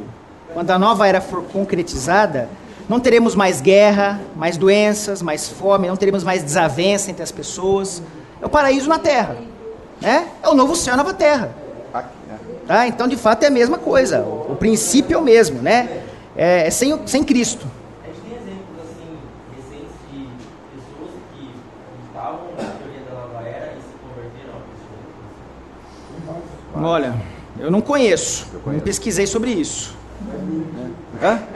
quando 0.53 0.71
a 0.71 0.79
nova 0.79 1.07
era 1.07 1.21
for 1.21 1.43
concretizada, 1.43 2.49
não 2.89 2.99
teremos 2.99 3.35
mais 3.35 3.59
guerra, 3.59 4.21
mais 4.35 4.55
doenças, 4.55 5.21
mais 5.21 5.49
fome, 5.49 5.87
não 5.87 5.97
teremos 5.97 6.23
mais 6.23 6.41
desavença 6.41 7.11
entre 7.11 7.21
as 7.21 7.31
pessoas. 7.31 8.01
É 8.41 8.45
o 8.45 8.49
paraíso 8.49 8.87
na 8.87 8.97
terra. 8.97 9.37
Né? 9.99 10.27
É 10.41 10.47
o 10.47 10.53
novo 10.53 10.75
céu 10.75 10.93
a 10.93 10.97
nova 10.97 11.13
terra. 11.13 11.53
Né? 11.93 12.05
Tá? 12.67 12.87
Então, 12.87 13.07
de 13.07 13.15
fato, 13.15 13.43
é 13.43 13.47
a 13.47 13.51
mesma 13.51 13.77
coisa. 13.77 14.21
O, 14.21 14.55
princípio 14.55 15.15
é 15.15 15.17
o 15.17 15.21
mesmo, 15.21 15.61
né? 15.61 16.03
É, 16.35 16.67
é 16.67 16.69
sem, 16.69 16.97
sem 17.07 17.23
Cristo. 17.23 17.65
A 18.03 18.07
gente 18.07 18.19
tem 18.21 18.33
exemplos 18.33 18.77
assim 18.83 19.17
recentes 19.55 19.95
de 20.11 20.27
pessoas 20.75 21.11
que 21.33 21.51
estavam 22.07 22.39
na 22.57 22.63
teoria 22.77 23.01
da 23.09 23.15
nova 23.21 23.47
era 23.47 23.73
e 23.77 23.81
se 23.81 23.95
converteram 24.03 24.53
ao 24.55 24.61
cristianismo. 24.67 25.27
Olha, 26.81 27.13
eu 27.59 27.69
não 27.71 27.81
conheço, 27.81 28.47
Eu 28.49 28.53
não 28.55 28.61
conheço. 28.61 28.83
pesquisei 28.83 29.27
sobre 29.27 29.51
isso. 29.51 29.95
Hã? 31.21 31.39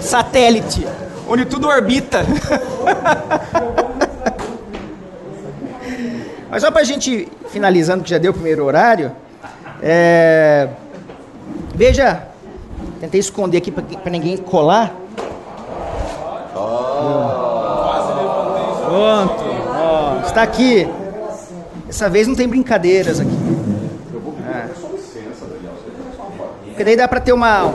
Satélite, 0.00 0.86
onde 1.28 1.44
tudo 1.44 1.66
orbita. 1.68 2.24
Mas 6.50 6.62
só 6.62 6.70
para 6.70 6.80
a 6.80 6.84
gente 6.84 7.28
finalizando, 7.50 8.02
que 8.04 8.08
já 8.10 8.16
deu 8.18 8.30
o 8.30 8.34
primeiro 8.34 8.64
horário, 8.64 9.12
é, 9.82 10.68
veja, 11.74 12.22
tentei 13.00 13.20
esconder 13.20 13.58
aqui 13.58 13.70
para 13.70 14.10
ninguém 14.10 14.36
colar. 14.38 14.94
Pronto, 18.98 19.44
ó, 19.68 20.20
está 20.26 20.42
aqui. 20.42 20.88
Dessa 21.86 22.08
vez 22.10 22.26
não 22.26 22.34
tem 22.34 22.48
brincadeiras 22.48 23.20
aqui. 23.20 23.38
É. 24.52 24.66
Porque 26.64 26.82
daí 26.82 26.96
dá 26.96 27.06
para 27.06 27.20
ter 27.20 27.32
uma. 27.32 27.74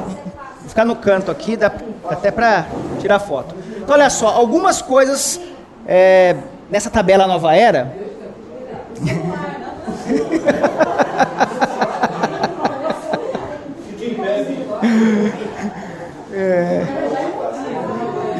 Ficar 0.67 0.83
no 0.83 0.97
canto 0.97 1.31
aqui, 1.31 1.55
dá 1.55 1.71
até 2.09 2.29
para 2.29 2.65
tirar 2.99 3.19
foto. 3.19 3.55
Então, 3.77 3.95
olha 3.95 4.09
só, 4.09 4.27
algumas 4.27 4.81
coisas 4.81 5.39
é, 5.87 6.35
nessa 6.69 6.89
tabela 6.89 7.25
Nova 7.25 7.55
Era. 7.55 7.93
É. 16.35 16.81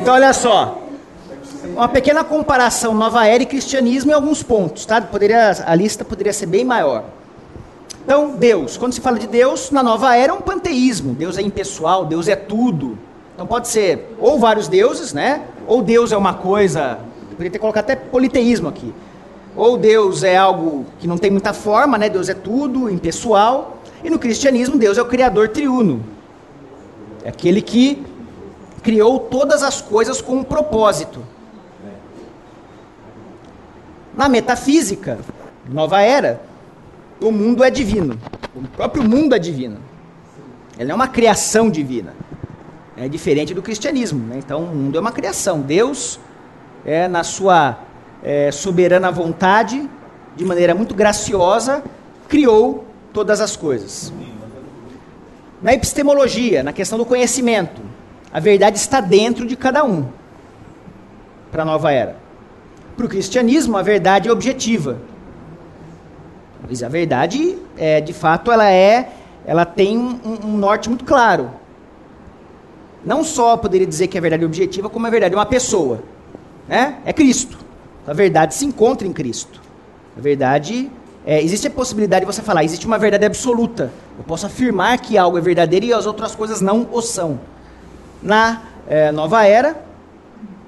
Então, 0.01 0.15
olha 0.15 0.33
só. 0.33 0.82
Uma 1.75 1.89
pequena 1.89 2.23
comparação 2.23 2.93
Nova 2.93 3.25
Era 3.25 3.41
e 3.41 3.47
cristianismo 3.47 4.11
em 4.11 4.13
alguns 4.13 4.43
pontos, 4.43 4.85
tá? 4.85 5.01
Poderia, 5.01 5.51
a 5.65 5.73
lista 5.73 6.05
poderia 6.05 6.31
ser 6.31 6.45
bem 6.45 6.63
maior. 6.63 7.03
Então, 8.05 8.35
Deus, 8.35 8.77
quando 8.77 8.93
se 8.93 9.01
fala 9.01 9.17
de 9.17 9.25
Deus, 9.25 9.71
na 9.71 9.81
nova 9.81 10.15
era 10.15 10.31
é 10.31 10.35
um 10.35 10.41
panteísmo. 10.41 11.15
Deus 11.15 11.37
é 11.37 11.41
impessoal, 11.41 12.05
Deus 12.05 12.27
é 12.27 12.35
tudo. 12.35 12.97
Então 13.33 13.47
pode 13.47 13.69
ser 13.69 14.13
ou 14.19 14.37
vários 14.37 14.67
deuses, 14.67 15.13
né? 15.13 15.41
Ou 15.65 15.81
Deus 15.81 16.11
é 16.11 16.17
uma 16.17 16.35
coisa, 16.35 16.99
poderia 17.31 17.49
ter 17.49 17.59
colocado 17.59 17.85
até 17.85 17.95
politeísmo 17.95 18.67
aqui. 18.67 18.93
Ou 19.55 19.75
Deus 19.75 20.21
é 20.21 20.37
algo 20.37 20.85
que 20.99 21.07
não 21.07 21.17
tem 21.17 21.31
muita 21.31 21.53
forma, 21.53 21.97
né? 21.97 22.07
Deus 22.07 22.29
é 22.29 22.35
tudo, 22.35 22.87
impessoal. 22.87 23.77
E 24.03 24.09
no 24.11 24.19
cristianismo, 24.19 24.77
Deus 24.77 24.97
é 24.97 25.01
o 25.01 25.05
Criador 25.05 25.49
triuno. 25.49 26.03
É 27.23 27.29
aquele 27.29 27.61
que 27.61 28.05
criou 28.83 29.17
todas 29.17 29.63
as 29.63 29.81
coisas 29.81 30.21
com 30.21 30.33
um 30.33 30.43
propósito. 30.43 31.32
Na 34.15 34.29
metafísica, 34.29 35.19
nova 35.67 36.01
era, 36.01 36.41
o 37.19 37.31
mundo 37.31 37.63
é 37.63 37.69
divino. 37.69 38.19
O 38.55 38.61
próprio 38.67 39.03
mundo 39.03 39.33
é 39.33 39.39
divino. 39.39 39.77
Ele 40.77 40.91
é 40.91 40.95
uma 40.95 41.07
criação 41.07 41.69
divina. 41.69 42.13
É 42.95 43.07
diferente 43.07 43.53
do 43.53 43.61
cristianismo. 43.61 44.25
Né? 44.27 44.35
Então, 44.37 44.63
o 44.63 44.75
mundo 44.75 44.97
é 44.97 45.01
uma 45.01 45.11
criação. 45.11 45.61
Deus, 45.61 46.19
é, 46.85 47.07
na 47.07 47.23
sua 47.23 47.79
é, 48.21 48.51
soberana 48.51 49.11
vontade, 49.11 49.89
de 50.35 50.45
maneira 50.45 50.75
muito 50.75 50.93
graciosa, 50.93 51.83
criou 52.27 52.85
todas 53.11 53.41
as 53.41 53.55
coisas. 53.55 54.13
Na 55.61 55.73
epistemologia, 55.73 56.61
na 56.61 56.73
questão 56.73 56.97
do 56.97 57.05
conhecimento, 57.05 57.81
a 58.31 58.39
verdade 58.39 58.77
está 58.77 58.99
dentro 58.99 59.47
de 59.47 59.55
cada 59.55 59.83
um 59.83 60.07
para 61.51 61.61
a 61.61 61.65
nova 61.65 61.91
era. 61.91 62.22
Para 62.95 63.05
o 63.05 63.09
cristianismo, 63.09 63.77
a 63.77 63.81
verdade 63.81 64.29
é 64.29 64.31
objetiva. 64.31 64.97
Mas 66.67 66.81
a 66.83 66.89
verdade, 66.89 67.57
é, 67.77 67.99
de 67.99 68.13
fato, 68.13 68.51
ela 68.51 68.71
é, 68.71 69.09
ela 69.45 69.65
tem 69.65 69.97
um, 69.97 70.19
um 70.45 70.57
norte 70.57 70.89
muito 70.89 71.03
claro. 71.03 71.51
Não 73.05 73.23
só 73.23 73.57
poderia 73.57 73.85
dizer 73.85 74.07
que 74.07 74.17
a 74.17 74.21
verdade 74.21 74.43
é 74.43 74.45
objetiva, 74.45 74.89
como 74.89 75.05
a 75.05 75.09
verdade 75.09 75.33
é 75.33 75.37
uma 75.37 75.45
pessoa. 75.45 76.03
Né? 76.67 76.97
É 77.05 77.11
Cristo. 77.11 77.57
A 78.07 78.13
verdade 78.13 78.53
se 78.53 78.65
encontra 78.65 79.07
em 79.07 79.11
Cristo. 79.11 79.61
A 80.17 80.21
verdade 80.21 80.89
é, 81.25 81.41
existe 81.41 81.67
a 81.67 81.71
possibilidade 81.71 82.25
de 82.25 82.31
você 82.31 82.41
falar, 82.41 82.63
existe 82.63 82.85
uma 82.85 82.97
verdade 82.97 83.25
absoluta. 83.25 83.91
Eu 84.17 84.23
posso 84.23 84.45
afirmar 84.45 84.99
que 84.99 85.17
algo 85.17 85.37
é 85.37 85.41
verdadeiro 85.41 85.85
e 85.85 85.93
as 85.93 86.05
outras 86.05 86.35
coisas 86.35 86.61
não 86.61 86.87
o 86.91 87.01
são. 87.01 87.39
Na 88.21 88.61
é, 88.87 89.11
nova 89.11 89.45
era, 89.45 89.81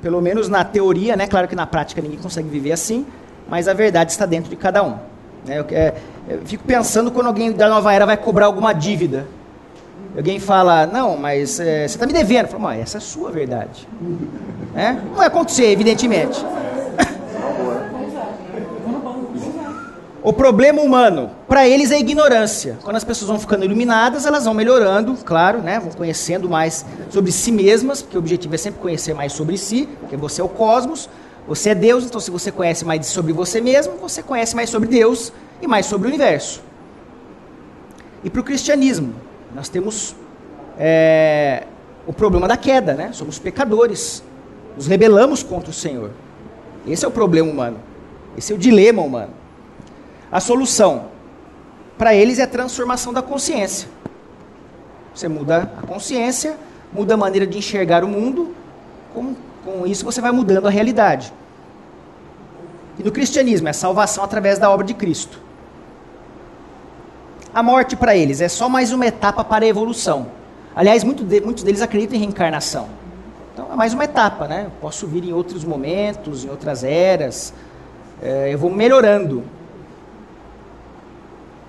pelo 0.06 0.22
menos 0.22 0.47
na 0.47 0.64
teoria, 0.64 1.16
né? 1.16 1.26
Claro 1.26 1.47
que 1.47 1.56
na 1.56 1.66
prática 1.66 1.99
ninguém 1.99 2.20
consegue 2.20 2.47
viver 2.47 2.72
assim, 2.72 3.08
mas 3.49 3.68
a 3.68 3.74
verdade 3.74 4.12
está 4.12 4.24
dentro 4.28 4.51
de 4.51 4.56
cada 4.56 4.84
um. 4.84 4.99
Né? 5.43 5.58
Eu, 5.58 5.66
é, 5.72 5.95
eu 6.30 6.41
fico 6.45 6.64
pensando 6.64 7.12
quando 7.12 7.26
alguém 7.26 7.51
da 7.51 7.68
nova 7.68 7.91
era 7.91 8.06
vai 8.06 8.16
cobrar 8.16 8.45
alguma 8.45 8.72
dívida. 8.72 9.26
Alguém 10.16 10.39
fala, 10.39 10.86
não, 10.86 11.18
mas 11.18 11.60
é, 11.60 11.88
você 11.88 11.95
está 11.95 12.06
me 12.06 12.14
devendo. 12.14 12.45
Eu 12.45 12.60
falo, 12.60 12.70
essa 12.70 12.97
é 12.97 12.99
a 12.99 13.01
sua 13.01 13.32
verdade. 13.32 13.88
É? 14.76 14.91
Não 14.91 15.16
vai 15.16 15.26
acontecer, 15.26 15.72
evidentemente. 15.72 16.39
O 20.26 20.34
problema 20.34 20.82
humano, 20.82 21.30
para 21.47 21.69
eles 21.69 21.91
é 21.91 21.99
ignorância. 21.99 22.80
Quando 22.82 22.95
as 22.95 23.03
pessoas 23.03 23.30
vão 23.30 23.39
ficando 23.39 23.63
iluminadas, 23.63 24.26
elas 24.26 24.45
vão 24.45 24.55
melhorando, 24.55 25.13
claro, 25.23 25.59
né? 25.59 25.80
vão 25.80 25.91
conhecendo 25.91 26.49
mais 26.49 26.84
sobre 27.11 27.32
si 27.32 27.51
mesmas, 27.51 28.01
porque 28.01 28.17
o 28.17 28.21
objetivo 28.21 28.55
é 28.55 28.57
sempre 28.57 28.82
conhecer 28.82 29.13
mais 29.13 29.34
sobre 29.34 29.55
si, 29.55 29.88
porque 29.99 30.17
você 30.17 30.41
é 30.41 30.43
o 30.43 30.49
cosmos, 30.49 31.07
você 31.47 31.69
é 31.69 31.76
Deus, 31.76 32.05
então 32.05 32.19
se 32.19 32.32
você 32.32 32.51
conhece 32.51 32.84
mais 32.84 33.05
sobre 33.05 33.34
você 33.34 33.61
mesmo, 33.61 33.97
você 33.97 34.23
conhece 34.23 34.55
mais 34.55 34.71
sobre 34.71 34.89
Deus 34.89 35.32
e 35.61 35.67
mais 35.67 35.86
sobre 35.86 36.07
o 36.07 36.09
universo. 36.09 36.63
E 38.23 38.30
para 38.32 38.41
o 38.41 38.43
cristianismo, 38.43 39.13
nós 39.53 39.69
temos 39.69 40.15
é, 40.76 41.65
o 42.07 42.11
problema 42.11 42.47
da 42.47 42.57
queda, 42.57 42.95
né? 42.95 43.11
somos 43.13 43.38
pecadores, 43.38 44.23
nos 44.76 44.88
rebelamos 44.88 45.43
contra 45.43 45.69
o 45.69 45.73
Senhor. 45.73 46.09
Esse 46.88 47.05
é 47.05 47.07
o 47.07 47.11
problema 47.11 47.47
humano, 47.47 47.78
esse 48.36 48.51
é 48.51 48.55
o 48.55 48.57
dilema 48.57 49.03
humano. 49.03 49.44
A 50.36 50.41
solução 50.41 51.05
para 51.97 52.13
eles 52.13 52.39
é 52.39 52.43
a 52.43 52.47
transformação 52.47 53.13
da 53.13 53.21
consciência. 53.21 53.88
Você 55.13 55.29
muda 55.29 55.71
a 55.81 55.88
consciência, 55.88 56.57
muda 56.91 57.13
a 57.13 57.17
maneira 57.17 57.47
de 57.47 57.57
enxergar 57.57 58.03
o 58.03 58.07
mundo, 58.09 58.53
com, 59.13 59.33
com 59.63 59.88
isso 59.88 60.03
você 60.03 60.19
vai 60.19 60.33
mudando 60.33 60.67
a 60.67 60.69
realidade. 60.69 61.31
E 62.99 63.03
no 63.03 63.13
cristianismo 63.13 63.69
é 63.69 63.71
salvação 63.71 64.25
através 64.25 64.59
da 64.59 64.69
obra 64.69 64.86
de 64.86 64.93
Cristo. 64.93 65.39
A 67.53 67.63
morte 67.63 67.95
para 67.95 68.13
eles 68.13 68.41
é 68.41 68.49
só 68.49 68.67
mais 68.67 68.91
uma 68.91 69.05
etapa 69.05 69.41
para 69.41 69.63
a 69.63 69.67
evolução. 69.69 70.27
Aliás, 70.75 71.01
muito 71.01 71.23
de, 71.23 71.39
muitos 71.39 71.63
deles 71.63 71.81
acreditam 71.81 72.17
em 72.17 72.19
reencarnação. 72.19 72.89
Então 73.53 73.71
é 73.71 73.75
mais 73.77 73.93
uma 73.93 74.03
etapa, 74.03 74.49
né? 74.49 74.63
Eu 74.65 74.71
posso 74.81 75.07
vir 75.07 75.23
em 75.23 75.31
outros 75.31 75.63
momentos, 75.63 76.43
em 76.43 76.49
outras 76.49 76.83
eras. 76.83 77.53
É, 78.21 78.53
eu 78.53 78.57
vou 78.57 78.69
melhorando. 78.69 79.41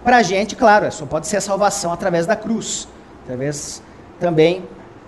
Para 0.06 0.18
a 0.18 0.22
gente, 0.22 0.54
claro, 0.54 0.88
só 0.92 1.04
pode 1.04 1.26
ser 1.26 1.38
a 1.38 1.40
salvação 1.40 1.92
através 1.92 2.26
da 2.26 2.36
cruz. 2.36 2.86
Através 3.24 3.82
também. 4.20 4.62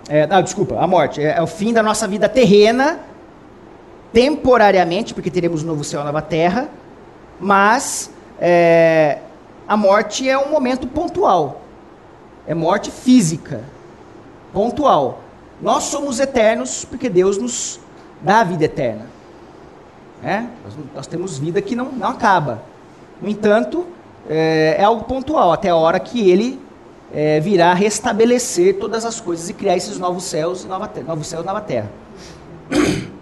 É, 0.09 0.27
não, 0.27 0.43
desculpa, 0.43 0.77
a 0.77 0.85
morte. 0.85 1.21
É, 1.21 1.37
é, 1.37 1.41
o 1.41 1.47
fim 1.47 1.71
da 1.71 1.81
nossa 1.81 2.05
vida 2.05 2.27
terrena, 2.27 2.99
temporariamente, 4.11 5.13
porque 5.13 5.31
teremos 5.31 5.63
um 5.63 5.67
novo 5.67 5.85
céu 5.85 6.03
nova 6.03 6.21
terra. 6.21 6.67
Mas 7.39 8.11
é, 8.41 9.19
a 9.65 9.77
morte 9.77 10.29
é 10.29 10.37
um 10.37 10.49
momento 10.49 10.85
pontual. 10.85 11.61
É 12.45 12.53
morte 12.53 12.91
física. 12.91 13.63
Pontual. 14.51 15.21
Nós 15.61 15.83
somos 15.85 16.19
eternos 16.19 16.83
porque 16.83 17.07
Deus 17.07 17.37
nos 17.37 17.79
dá 18.21 18.41
a 18.41 18.43
vida 18.43 18.65
eterna. 18.65 19.05
É? 20.21 20.41
Nós, 20.65 20.73
nós 20.93 21.07
temos 21.07 21.37
vida 21.37 21.61
que 21.61 21.73
não, 21.73 21.85
não 21.85 22.09
acaba. 22.09 22.61
No 23.21 23.29
entanto, 23.29 23.87
é, 24.29 24.75
é 24.77 24.83
algo 24.83 25.03
pontual, 25.05 25.51
até 25.51 25.69
a 25.69 25.75
hora 25.75 25.99
que 25.99 26.29
ele 26.29 26.59
é, 27.11 27.39
virá 27.39 27.73
restabelecer 27.73 28.77
todas 28.77 29.03
as 29.03 29.19
coisas 29.19 29.49
e 29.49 29.53
criar 29.53 29.75
esses 29.75 29.97
novos 29.97 30.23
céus 30.23 30.63
e 30.63 30.67
nova 30.67 30.87
terra, 30.87 31.07
novos 31.07 31.27
céus 31.27 31.43
e 31.43 31.47
nova 31.47 31.61
terra. 31.61 31.89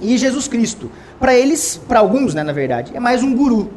E 0.00 0.16
Jesus 0.16 0.46
Cristo, 0.46 0.88
para 1.18 1.34
eles, 1.34 1.76
para 1.88 1.98
alguns, 1.98 2.32
né, 2.32 2.44
na 2.44 2.52
verdade, 2.52 2.96
é 2.96 3.00
mais 3.00 3.20
um 3.20 3.34
guru. 3.34 3.68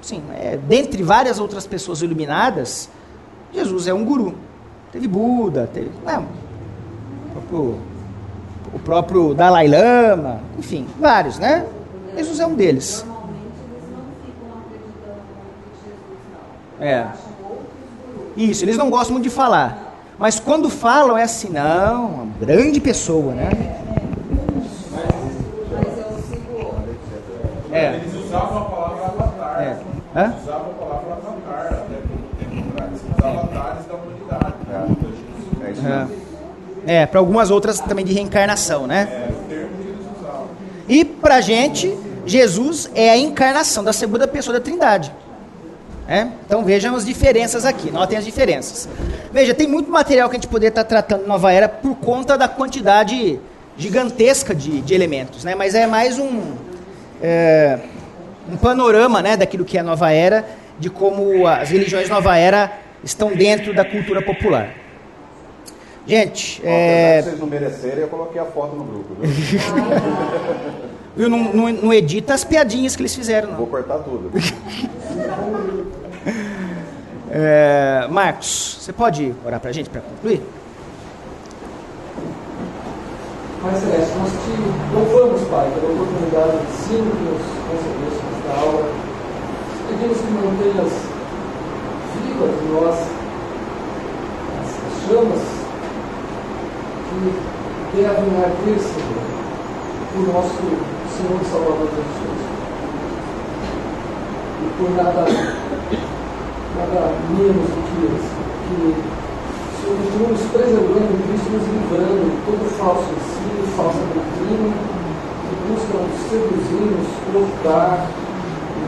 Sim, 0.00 0.22
é, 0.32 0.56
dentre 0.56 1.02
várias 1.02 1.38
outras 1.38 1.66
pessoas 1.66 2.00
iluminadas, 2.00 2.88
Jesus 3.52 3.86
é 3.86 3.92
um 3.92 4.06
guru. 4.06 4.34
Teve 4.90 5.06
Buda, 5.06 5.68
teve 5.70 5.90
né, 6.02 6.26
o, 7.26 7.30
próprio, 7.32 7.78
o 8.72 8.78
próprio 8.78 9.34
Dalai 9.34 9.68
Lama, 9.68 10.40
enfim, 10.58 10.86
vários, 10.98 11.38
né? 11.38 11.66
Jesus 12.16 12.40
é 12.40 12.46
um 12.46 12.54
deles. 12.54 13.04
É. 16.82 17.06
Isso, 18.36 18.64
eles 18.64 18.76
não 18.76 18.90
gostam 18.90 19.12
muito 19.12 19.24
de 19.24 19.30
falar. 19.30 19.94
Mas 20.18 20.40
quando 20.40 20.68
falam 20.68 21.16
é 21.16 21.22
assim, 21.22 21.48
não, 21.48 22.06
uma 22.06 22.26
grande 22.40 22.80
pessoa, 22.80 23.32
né? 23.32 23.50
É. 27.70 27.94
Eles 27.94 28.14
usavam 28.14 28.58
a 28.58 28.64
palavra 28.64 29.04
avatar. 29.06 29.62
É. 29.62 29.78
Hã? 30.14 30.24
Eles 30.24 30.42
usavam 30.42 30.70
a 30.70 30.74
palavra 30.74 31.12
avatar, 31.12 31.66
até 31.66 32.02
os 33.08 33.24
avatares 33.24 33.86
da 33.86 33.94
humanidade. 33.94 34.54
É, 35.62 35.66
é 35.66 35.70
isso 35.70 35.82
mesmo. 35.82 36.22
É, 36.84 37.06
para 37.06 37.20
algumas 37.20 37.50
outras 37.50 37.78
também 37.80 38.04
de 38.04 38.12
reencarnação, 38.12 38.88
né? 38.88 39.08
É 39.08 39.30
o 39.30 39.48
termo 39.48 39.76
que 39.76 39.88
eles 39.88 40.06
usavam. 40.18 40.46
E 40.88 41.04
pra 41.04 41.40
gente, 41.40 41.96
Jesus 42.26 42.90
é 42.94 43.08
a 43.08 43.16
encarnação 43.16 43.84
da 43.84 43.92
segunda 43.92 44.26
pessoa 44.26 44.58
da 44.58 44.62
Trindade. 44.62 45.12
É? 46.12 46.28
Então 46.44 46.62
vejam 46.62 46.94
as 46.94 47.06
diferenças 47.06 47.64
aqui, 47.64 47.90
notem 47.90 48.18
as 48.18 48.24
diferenças. 48.26 48.86
Veja, 49.32 49.54
tem 49.54 49.66
muito 49.66 49.90
material 49.90 50.28
que 50.28 50.36
a 50.36 50.38
gente 50.38 50.46
poderia 50.46 50.68
estar 50.68 50.84
tratando 50.84 51.26
Nova 51.26 51.50
Era 51.50 51.70
por 51.70 51.96
conta 51.96 52.36
da 52.36 52.46
quantidade 52.46 53.40
gigantesca 53.78 54.54
de, 54.54 54.82
de 54.82 54.92
elementos, 54.92 55.42
né? 55.42 55.54
mas 55.54 55.74
é 55.74 55.86
mais 55.86 56.18
um, 56.18 56.52
é, 57.22 57.78
um 58.46 58.58
panorama 58.58 59.22
né, 59.22 59.38
daquilo 59.38 59.64
que 59.64 59.78
é 59.78 59.80
a 59.80 59.82
Nova 59.82 60.10
Era, 60.10 60.44
de 60.78 60.90
como 60.90 61.46
as 61.46 61.70
religiões 61.70 62.10
Nova 62.10 62.36
Era 62.36 62.70
estão 63.02 63.34
dentro 63.34 63.72
da 63.72 63.82
cultura 63.82 64.20
popular. 64.20 64.68
Gente, 66.06 66.60
é... 66.62 67.22
se 67.22 67.28
vocês 67.30 67.40
não 67.40 67.46
merecerem, 67.46 68.00
eu 68.00 68.08
coloquei 68.08 68.38
a 68.38 68.44
foto 68.44 68.76
no 68.76 68.84
grupo. 68.84 69.16
Viu? 71.16 71.30
não, 71.30 71.38
não, 71.38 71.72
não 71.72 71.92
edita 71.92 72.34
as 72.34 72.44
piadinhas 72.44 72.94
que 72.94 73.00
eles 73.00 73.14
fizeram. 73.14 73.48
Não. 73.48 73.56
Vou 73.56 73.66
cortar 73.66 73.96
tudo. 74.00 74.30
É, 77.34 78.06
Marcos, 78.10 78.76
você 78.78 78.92
pode 78.92 79.34
orar 79.42 79.58
para 79.58 79.70
a 79.70 79.72
gente 79.72 79.88
para 79.88 80.02
concluir? 80.02 80.42
Pai 83.62 83.74
Celeste, 83.74 84.12
nós 84.18 84.30
te 84.32 84.94
louvamos, 84.94 85.40
Pai, 85.48 85.70
pela 85.70 85.94
oportunidade 85.94 86.58
de 86.58 86.64
ensino 86.64 87.10
que 87.10 87.22
nos 87.24 87.40
concedeste 87.70 88.22
nesta 88.26 88.60
aula. 88.60 88.84
Pedimos 89.88 90.18
que 90.18 90.30
mantenhas 90.30 90.92
vivas 92.20 92.52
em 92.60 92.68
nós 92.74 92.98
as 94.60 95.08
chamas 95.08 95.40
que 97.08 97.96
devem 97.96 98.44
arder, 98.44 98.78
Senhor, 98.78 99.24
o 100.16 100.32
nosso 100.32 100.60
Senhor 101.16 101.40
e 101.40 101.44
Salvador 101.46 101.88
Jesus 101.88 102.52
e 104.62 104.70
por 104.76 104.90
nada, 104.90 105.24
nada 106.76 107.12
menos 107.30 107.68
do 107.68 107.80
que 107.88 108.00
isso. 108.08 108.32
Que 108.68 108.94
se 109.76 109.86
continuamos 109.86 110.40
preservando 110.52 111.12
Cristo, 111.26 111.48
nos 111.52 111.66
livrando 111.68 112.22
de 112.24 112.36
todo 112.46 112.64
falso 112.78 113.08
ensino, 113.12 113.66
falsa 113.76 113.98
doutrina, 114.14 114.72
que 115.48 115.54
buscam 115.68 116.02
seduzir-nos, 116.28 117.08
cortar, 117.32 118.06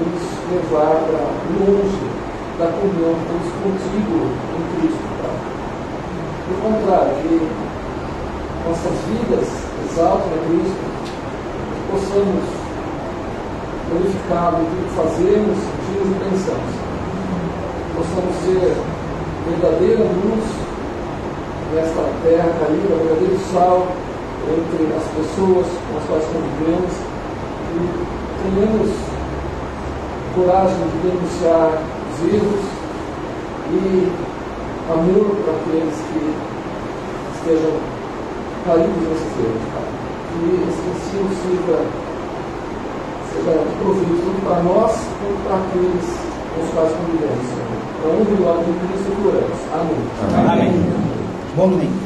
nos 0.01 0.23
levar 0.51 0.97
para 1.05 1.25
longe 1.59 2.15
da 2.59 2.67
comunhão 2.71 3.15
que 3.15 3.27
temos 3.27 3.51
contigo 3.61 4.17
em 4.55 4.63
Cristo. 4.79 5.05
Tá? 5.21 5.31
Pelo 6.47 6.59
contrário, 6.63 7.15
que 7.23 7.65
nossas 8.65 8.97
vidas 9.09 9.49
exaltem 9.91 10.33
a 10.33 10.41
Cristo, 10.47 10.85
que 11.75 11.83
possamos 11.91 12.45
glorificá-lo 13.91 14.59
em 14.59 14.65
tudo 14.65 14.89
que 14.89 14.97
fazemos, 14.97 15.59
sentimos 15.59 16.09
e 16.11 16.31
pensamos. 16.31 16.94
Possamos 17.95 18.35
ser 18.45 18.75
verdadeira 19.49 20.03
luz 20.03 20.45
nesta 21.75 22.03
terra 22.23 22.51
caída, 22.59 22.95
verdadeiro 22.95 23.39
sal 23.53 23.87
entre 24.45 24.93
as 24.97 25.05
pessoas 25.15 25.67
com 25.67 25.99
as 25.99 26.05
quais 26.05 26.25
convivemos 26.27 26.93
e 27.75 28.15
tenhamos 28.43 28.91
coragem 30.35 30.77
de 30.77 31.09
denunciar 31.09 31.83
os 32.11 32.35
erros 32.35 32.65
e 33.71 34.13
amor 34.93 35.37
para 35.45 35.55
aqueles 35.55 35.95
que 35.95 36.35
estejam 37.37 37.73
caídos 38.67 39.09
nesses 39.09 39.33
erros. 39.39 39.65
Que 40.35 40.43
esse 40.69 40.83
ensino 40.91 41.31
sirva, 41.43 41.79
seja 43.33 43.53
de 43.53 43.77
proveito 43.79 44.19
tanto 44.25 44.41
para 44.45 44.63
nós 44.63 44.93
quanto 45.21 45.39
para 45.47 45.57
aqueles 45.57 46.07
com 46.55 46.63
os 46.63 46.71
quais 46.75 46.93
convivemos. 46.93 47.64
Para 48.05 48.13
um 48.13 48.21
e 48.21 48.37
glória 48.37 48.63
de 48.65 48.71
oramos. 49.29 49.59
Amém. 49.73 49.97
Amém. 50.47 50.73
Bom 51.57 51.71
domingo. 51.71 52.04